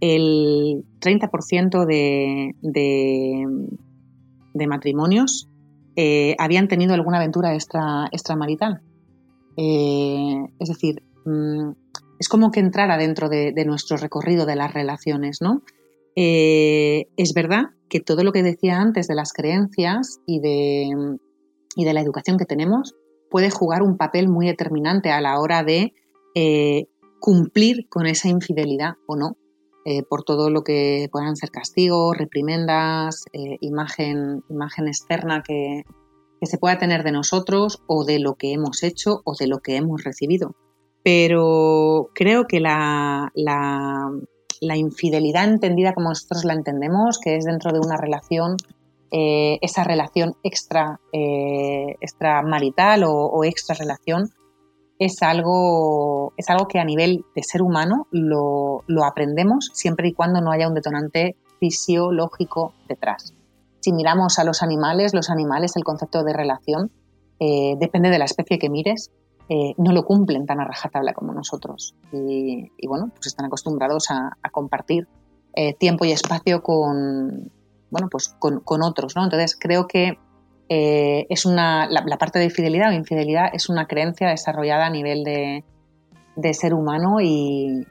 el 0.00 0.84
30% 1.00 1.86
de, 1.86 2.54
de, 2.62 3.46
matrimonios 4.66 5.48
eh, 5.96 6.36
habían 6.38 6.68
tenido 6.68 6.94
alguna 6.94 7.18
aventura 7.18 7.54
extra, 7.54 8.08
extramarital. 8.12 8.80
es 9.56 10.68
decir, 10.68 11.02
mm, 11.24 11.72
es 12.18 12.28
como 12.28 12.50
que 12.50 12.60
entrara 12.60 12.96
dentro 12.96 13.28
de, 13.28 13.52
de, 13.52 13.64
nuestro 13.64 13.96
recorrido 13.96 14.46
de 14.46 14.56
las 14.56 14.72
relaciones, 14.72 15.40
¿no? 15.40 15.62
Eh, 16.16 17.06
es 17.16 17.34
verdad 17.34 17.70
que 17.88 18.00
todo 18.00 18.24
lo 18.24 18.32
que 18.32 18.42
decía 18.42 18.80
antes 18.80 19.08
de 19.08 19.14
las 19.14 19.32
creencias 19.32 20.20
y 20.26 20.40
de, 20.40 21.16
y 21.76 21.84
de 21.84 21.92
la 21.92 22.00
educación 22.00 22.38
que 22.38 22.44
tenemos 22.44 22.94
puede 23.30 23.50
jugar 23.50 23.82
un 23.82 23.96
papel 23.96 24.28
muy 24.28 24.46
determinante 24.46 25.10
a 25.10 25.20
la 25.20 25.40
hora 25.40 25.64
de 25.64 25.92
eh, 26.34 26.86
cumplir 27.20 27.88
con 27.88 28.06
esa 28.06 28.28
infidelidad 28.28 28.94
o 29.06 29.16
no, 29.16 29.36
eh, 29.84 30.02
por 30.02 30.22
todo 30.22 30.50
lo 30.50 30.62
que 30.62 31.08
puedan 31.10 31.36
ser 31.36 31.50
castigos, 31.50 32.16
reprimendas, 32.16 33.24
imagen, 33.60 34.42
imagen 34.48 34.88
externa 34.88 35.42
que, 35.42 35.84
que 36.40 36.46
se 36.46 36.58
pueda 36.58 36.78
tener 36.78 37.02
de 37.02 37.12
nosotros 37.12 37.82
o 37.86 38.04
de 38.04 38.18
lo 38.18 38.34
que 38.34 38.52
hemos 38.52 38.82
hecho 38.82 39.20
o 39.24 39.34
de 39.34 39.46
lo 39.46 39.60
que 39.60 39.76
hemos 39.76 40.04
recibido. 40.04 40.54
Pero 41.02 42.10
creo 42.14 42.46
que 42.46 42.60
la, 42.60 43.30
la, 43.34 44.10
infidelidad 44.76 45.44
entendida 45.44 45.94
como 45.94 46.08
nosotros 46.08 46.44
la 46.44 46.54
entendemos, 46.54 47.18
que 47.18 47.36
es 47.36 47.44
dentro 47.44 47.72
de 47.72 47.80
una 47.80 47.96
relación, 47.96 48.56
eh, 49.10 49.58
esa 49.62 49.84
relación 49.84 50.34
extra, 50.42 51.00
eh, 51.12 51.96
extramarital 52.00 53.04
o, 53.04 53.12
o 53.12 53.44
extra 53.44 53.74
relación, 53.74 54.30
es 54.98 55.22
algo, 55.22 56.32
es 56.36 56.48
algo 56.50 56.68
que 56.68 56.78
a 56.78 56.84
nivel 56.84 57.24
de 57.34 57.42
ser 57.42 57.62
humano 57.62 58.06
lo, 58.10 58.84
lo 58.86 59.04
aprendemos 59.04 59.70
siempre 59.74 60.08
y 60.08 60.12
cuando 60.12 60.40
no 60.40 60.50
haya 60.52 60.68
un 60.68 60.74
detonante 60.74 61.36
fisiológico 61.58 62.74
detrás. 62.88 63.34
Si 63.80 63.92
miramos 63.92 64.38
a 64.38 64.44
los 64.44 64.62
animales, 64.62 65.14
los 65.14 65.30
animales, 65.30 65.76
el 65.76 65.84
concepto 65.84 66.22
de 66.22 66.32
relación, 66.32 66.90
eh, 67.40 67.74
depende 67.78 68.10
de 68.10 68.18
la 68.18 68.24
especie 68.24 68.58
que 68.58 68.70
mires, 68.70 69.10
eh, 69.48 69.74
no 69.76 69.92
lo 69.92 70.04
cumplen 70.04 70.46
tan 70.46 70.60
a 70.60 70.64
rajatabla 70.64 71.12
como 71.12 71.32
nosotros. 71.32 71.94
Y, 72.12 72.70
bueno, 72.86 73.10
pues 73.14 73.26
están 73.26 73.46
acostumbrados 73.46 74.10
a, 74.10 74.36
compartir 74.50 75.08
eh, 75.54 75.74
tiempo 75.74 76.04
y 76.04 76.12
espacio 76.12 76.62
con, 76.62 77.50
bueno, 77.90 78.08
pues 78.10 78.34
con, 78.38 78.82
otros. 78.82 79.16
¿no? 79.16 79.24
Entonces 79.24 79.56
creo 79.58 79.86
que 79.86 80.18
es 80.68 81.44
una, 81.44 81.86
la, 81.88 82.16
parte 82.16 82.38
de 82.38 82.50
fidelidad 82.50 82.90
o 82.90 82.92
infidelidad 82.92 83.50
es 83.52 83.68
una 83.68 83.86
creencia 83.86 84.30
desarrollada 84.30 84.86
a 84.86 84.90
nivel 84.90 85.22
de, 85.22 85.64
ser 86.54 86.74
humano 86.74 87.20
y, 87.20 87.86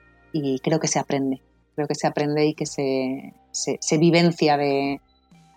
creo 0.63 0.79
que 0.79 0.87
se 0.87 0.99
aprende. 0.99 1.41
Creo 1.75 1.87
que 1.87 1.95
se 1.95 2.07
aprende 2.07 2.45
y 2.45 2.53
que 2.53 2.65
se, 2.65 3.33
se 3.51 3.97
vivencia 3.97 4.57
de, 4.57 4.99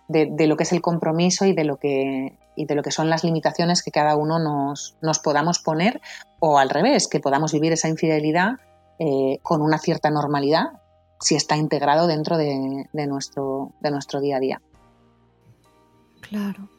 de, 0.07 0.47
lo 0.47 0.55
que 0.55 0.63
es 0.63 0.71
el 0.71 0.81
compromiso 0.81 1.45
y 1.45 1.53
de 1.53 1.63
lo 1.63 1.77
que, 1.77 2.37
y 2.55 2.65
de 2.65 2.75
lo 2.75 2.83
que 2.83 2.91
son 2.91 3.09
las 3.09 3.23
limitaciones 3.23 3.83
que 3.83 3.91
cada 3.91 4.15
uno 4.15 4.39
nos, 4.39 4.95
nos 5.01 5.19
podamos 5.19 5.59
poner 5.59 6.01
o 6.39 6.57
al 6.57 6.69
revés, 6.69 7.07
que 7.07 7.19
podamos 7.19 7.51
vivir 7.51 7.73
esa 7.73 7.89
infidelidad 7.89 8.53
eh, 8.99 9.39
con 9.43 9.61
una 9.61 9.77
cierta 9.77 10.09
normalidad 10.09 10.81
si 11.19 11.35
está 11.35 11.57
integrado 11.57 12.07
dentro 12.07 12.37
de, 12.37 12.85
de, 12.93 13.07
nuestro, 13.07 13.73
de 13.81 13.91
nuestro 13.91 14.21
día 14.21 14.37
a 14.37 14.39
día. 14.39 14.61
Claro. 16.21 16.69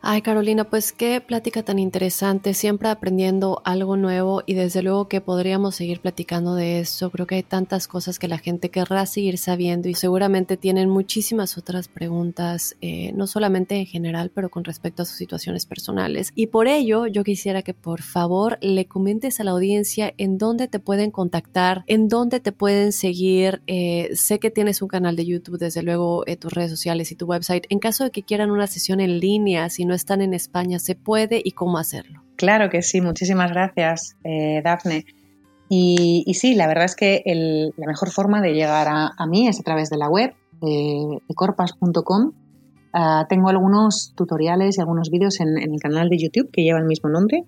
Ay, 0.00 0.22
Carolina, 0.22 0.62
pues 0.62 0.92
qué 0.92 1.20
plática 1.20 1.64
tan 1.64 1.80
interesante, 1.80 2.54
siempre 2.54 2.88
aprendiendo 2.88 3.60
algo 3.64 3.96
nuevo 3.96 4.44
y 4.46 4.54
desde 4.54 4.82
luego 4.82 5.08
que 5.08 5.20
podríamos 5.20 5.74
seguir 5.74 6.00
platicando 6.00 6.54
de 6.54 6.78
eso. 6.78 7.10
Creo 7.10 7.26
que 7.26 7.34
hay 7.34 7.42
tantas 7.42 7.88
cosas 7.88 8.20
que 8.20 8.28
la 8.28 8.38
gente 8.38 8.70
querrá 8.70 9.06
seguir 9.06 9.38
sabiendo 9.38 9.88
y 9.88 9.94
seguramente 9.94 10.56
tienen 10.56 10.88
muchísimas 10.88 11.58
otras 11.58 11.88
preguntas, 11.88 12.76
eh, 12.80 13.12
no 13.14 13.26
solamente 13.26 13.74
en 13.74 13.86
general, 13.86 14.30
pero 14.32 14.50
con 14.50 14.62
respecto 14.62 15.02
a 15.02 15.04
sus 15.04 15.16
situaciones 15.16 15.66
personales. 15.66 16.30
Y 16.36 16.46
por 16.46 16.68
ello, 16.68 17.06
yo 17.08 17.24
quisiera 17.24 17.62
que 17.62 17.74
por 17.74 18.02
favor 18.02 18.56
le 18.60 18.86
comentes 18.86 19.40
a 19.40 19.44
la 19.44 19.50
audiencia 19.50 20.14
en 20.16 20.38
dónde 20.38 20.68
te 20.68 20.78
pueden 20.78 21.10
contactar, 21.10 21.82
en 21.88 22.08
dónde 22.08 22.38
te 22.38 22.52
pueden 22.52 22.92
seguir. 22.92 23.62
Eh, 23.66 24.10
sé 24.14 24.38
que 24.38 24.52
tienes 24.52 24.80
un 24.80 24.88
canal 24.88 25.16
de 25.16 25.26
YouTube, 25.26 25.58
desde 25.58 25.82
luego 25.82 26.24
eh, 26.28 26.36
tus 26.36 26.52
redes 26.52 26.70
sociales 26.70 27.10
y 27.10 27.16
tu 27.16 27.26
website. 27.26 27.66
En 27.68 27.80
caso 27.80 28.04
de 28.04 28.12
que 28.12 28.22
quieran 28.22 28.52
una 28.52 28.68
sesión 28.68 29.00
en 29.00 29.18
línea, 29.18 29.68
si 29.70 29.87
no 29.88 29.94
están 29.94 30.20
en 30.20 30.34
España, 30.34 30.78
¿se 30.78 30.94
puede 30.94 31.40
y 31.42 31.52
cómo 31.52 31.78
hacerlo? 31.78 32.22
Claro 32.36 32.70
que 32.70 32.82
sí, 32.82 33.00
muchísimas 33.00 33.50
gracias, 33.50 34.16
eh, 34.22 34.62
Dafne. 34.62 35.04
Y, 35.68 36.24
sí, 36.34 36.54
la 36.54 36.66
verdad 36.66 36.84
es 36.84 36.96
que 36.96 37.22
la 37.76 37.86
mejor 37.86 38.10
forma 38.10 38.40
de 38.40 38.54
llegar 38.54 38.86
a, 38.88 39.26
mí 39.26 39.48
es 39.48 39.60
a 39.60 39.62
través 39.62 39.90
de 39.90 39.98
la 39.98 40.08
web, 40.08 40.32
corpas.com. 41.34 42.32
Ah, 42.94 43.26
tengo 43.28 43.48
algunos 43.50 44.14
tutoriales 44.16 44.78
y 44.78 44.80
algunos 44.80 45.10
vídeos 45.10 45.40
en, 45.40 45.58
el 45.58 45.80
canal 45.80 46.08
de 46.08 46.18
YouTube 46.18 46.50
que 46.50 46.62
lleva 46.62 46.78
el 46.78 46.86
mismo 46.86 47.10
nombre. 47.10 47.44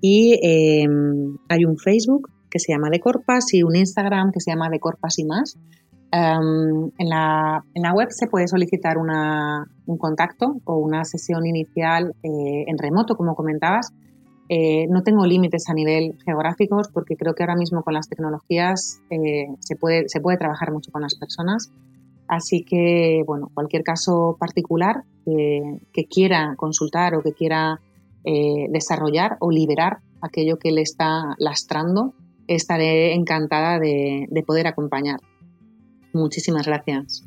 Y 0.00 0.38
em, 0.42 1.36
hay 1.48 1.64
un 1.66 1.76
Facebook 1.76 2.30
que 2.48 2.58
se 2.58 2.72
llama 2.72 2.88
De 2.90 3.00
Corpas 3.00 3.52
y 3.52 3.62
un 3.62 3.76
Instagram 3.76 4.32
que 4.32 4.40
se 4.40 4.50
llama 4.50 4.70
De 4.70 4.80
Corpas 4.80 5.18
y 5.18 5.24
más. 5.24 5.58
Em, 6.10 6.90
en, 6.96 7.08
la, 7.08 7.62
web 7.94 8.08
se 8.10 8.28
puede 8.28 8.48
solicitar 8.48 8.96
un 8.96 9.98
contacto 9.98 10.56
o 10.64 10.76
una 10.76 11.04
sesión 11.04 11.46
inicial 11.46 12.14
eh, 12.22 12.64
en 12.66 12.78
remoto, 12.78 13.14
como 13.14 13.34
comentabas. 13.34 13.92
Eh, 14.48 14.86
no 14.88 15.02
tengo 15.02 15.26
límites 15.26 15.68
a 15.68 15.74
nivel 15.74 16.16
geográficos 16.24 16.88
porque 16.88 17.16
creo 17.16 17.34
que 17.34 17.42
ahora 17.42 17.56
mismo 17.56 17.82
con 17.82 17.92
las 17.92 18.08
tecnologías 18.08 19.00
eh, 19.10 19.48
se, 19.60 19.76
puede, 19.76 20.08
se 20.08 20.20
puede 20.20 20.38
trabajar 20.38 20.72
mucho 20.72 20.90
con 20.90 21.02
las 21.02 21.14
personas. 21.16 21.70
Así 22.26 22.64
que, 22.64 23.22
bueno, 23.26 23.50
cualquier 23.52 23.82
caso 23.82 24.36
particular 24.38 25.02
que 25.24 26.06
quiera 26.06 26.54
consultar 26.56 27.14
o 27.14 27.22
que 27.22 27.32
quiera 27.32 27.80
desarrollar 28.24 29.36
o 29.40 29.50
liberar 29.50 29.98
aquello 30.22 30.58
que 30.58 30.72
le 30.72 30.80
está 30.80 31.34
lastrando, 31.38 32.14
estaré 32.46 33.14
encantada 33.14 33.78
de 33.78 34.44
poder 34.46 34.66
acompañar. 34.66 35.20
Muchísimas 36.18 36.66
gracias. 36.66 37.24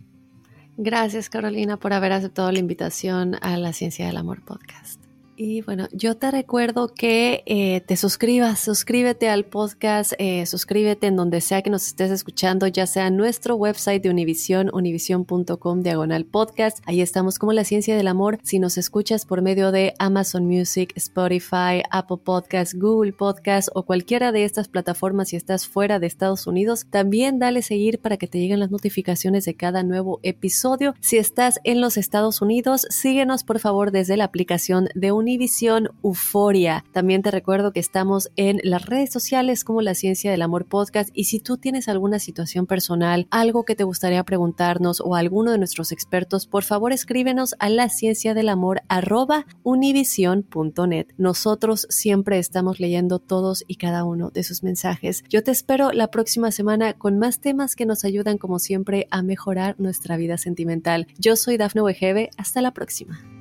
Gracias 0.78 1.30
Carolina 1.30 1.78
por 1.78 1.94
haber 1.94 2.14
aceptado 2.14 2.52
la 2.52 2.60
invitación 2.60 3.38
a 3.42 3.58
la 3.58 3.74
Ciencia 3.74 4.08
del 4.08 4.18
Amor 4.18 4.42
podcast. 4.44 5.01
Y 5.44 5.62
bueno, 5.62 5.88
yo 5.92 6.18
te 6.18 6.30
recuerdo 6.30 6.94
que 6.94 7.42
eh, 7.48 7.82
te 7.88 7.98
suscribas, 7.98 8.60
suscríbete 8.60 9.28
al 9.28 9.44
podcast, 9.44 10.14
eh, 10.20 10.46
suscríbete 10.46 11.08
en 11.08 11.16
donde 11.16 11.42
sea 11.42 11.64
que 11.64 11.72
nos 11.72 11.88
estés 11.88 12.12
escuchando, 12.12 12.68
ya 12.68 12.86
sea 12.86 13.10
nuestro 13.10 13.56
website 13.56 14.04
de 14.04 14.12
Univision, 14.12 14.70
univision.com 14.72 15.82
diagonal 15.82 16.26
podcast. 16.26 16.78
Ahí 16.86 17.02
estamos 17.02 17.39
como 17.39 17.54
la 17.54 17.64
ciencia 17.64 17.98
del 17.98 18.08
amor. 18.08 18.38
Si 18.44 18.60
nos 18.60 18.78
escuchas 18.78 19.26
por 19.26 19.42
medio 19.42 19.72
de 19.72 19.96
Amazon 19.98 20.46
Music, 20.46 20.94
Spotify, 20.96 21.82
Apple 21.89 22.18
Podcast, 22.24 22.76
Google 22.76 23.14
Podcast 23.14 23.70
o 23.74 23.82
cualquiera 23.82 24.32
de 24.32 24.46
estas 24.46 24.68
plataformas 24.68 25.34
y 25.34 25.38
estás 25.38 25.66
fuera 25.66 25.98
de 25.98 26.06
Estados 26.06 26.46
Unidos, 26.46 26.86
también 26.92 27.39
dale 27.39 27.64
seguir 27.64 27.98
para 27.98 28.18
que 28.18 28.28
te 28.28 28.38
lleguen 28.38 28.60
las 28.60 28.70
notificaciones 28.70 29.46
de 29.46 29.56
cada 29.56 29.82
nuevo 29.82 30.20
episodio. 30.22 30.94
Si 31.00 31.18
estás 31.18 31.60
en 31.64 31.82
los 31.82 31.98
Estados 31.98 32.44
Unidos, 32.44 32.86
síguenos 32.92 33.44
por 33.44 33.58
favor 33.58 33.89
desde 33.89 34.18
la 34.18 34.26
aplicación 34.26 34.88
de 34.94 35.12
Univision 35.12 35.31
Univisión 35.32 35.92
Euforia. 36.04 36.84
También 36.92 37.22
te 37.22 37.32
recuerdo 37.32 37.72
que 37.72 37.80
estamos 37.80 38.30
en 38.36 38.60
las 38.66 38.86
redes 38.86 39.14
sociales 39.14 39.64
como 39.64 39.82
La 39.82 39.96
Ciencia 39.96 40.30
del 40.30 40.42
Amor 40.42 40.66
Podcast 40.66 41.10
y 41.14 41.24
si 41.24 41.40
tú 41.40 41.56
tienes 41.56 41.88
alguna 41.88 42.20
situación 42.20 42.68
personal, 42.68 43.28
algo 43.32 43.64
que 43.64 43.78
te 43.78 43.86
gustaría 43.86 44.26
preguntarnos 44.26 45.00
o 45.00 45.16
alguno 45.16 45.54
de 45.54 45.58
nuestros 45.58 45.94
expertos, 45.94 46.48
por 46.48 46.66
favor 46.66 46.92
escríbenos 46.92 47.56
a 47.60 47.70
la 47.70 47.88
ciencia 47.88 48.34
del 48.34 48.50
amor 48.50 48.82
arroba 48.90 49.46
univision.net. 49.64 51.08
Nosotros 51.18 51.88
siempre 51.90 52.38
estamos 52.38 52.82
leyendo 52.82 53.20
todos 53.20 53.64
y 53.68 53.76
cada 53.76 54.04
uno 54.04 54.32
de 54.32 54.44
sus 54.44 54.64
mensajes. 54.64 55.24
Yo 55.30 55.44
te 55.44 55.52
espero 55.52 55.94
la 55.94 56.12
próxima 56.12 56.52
semana 56.52 56.92
con 56.92 57.20
más 57.20 57.40
temas 57.40 57.78
que 57.78 57.86
nos 57.86 58.04
ayudan 58.04 58.38
como 58.38 58.60
siempre 58.60 59.08
a 59.12 59.22
mejorar 59.22 59.80
nuestra 59.80 60.18
vida 60.18 60.38
sentimental. 60.38 61.08
Yo 61.18 61.38
soy 61.38 61.56
Dafne 61.56 61.84
Wegebe. 61.84 62.32
Hasta 62.36 62.62
la 62.62 62.72
próxima. 62.74 63.41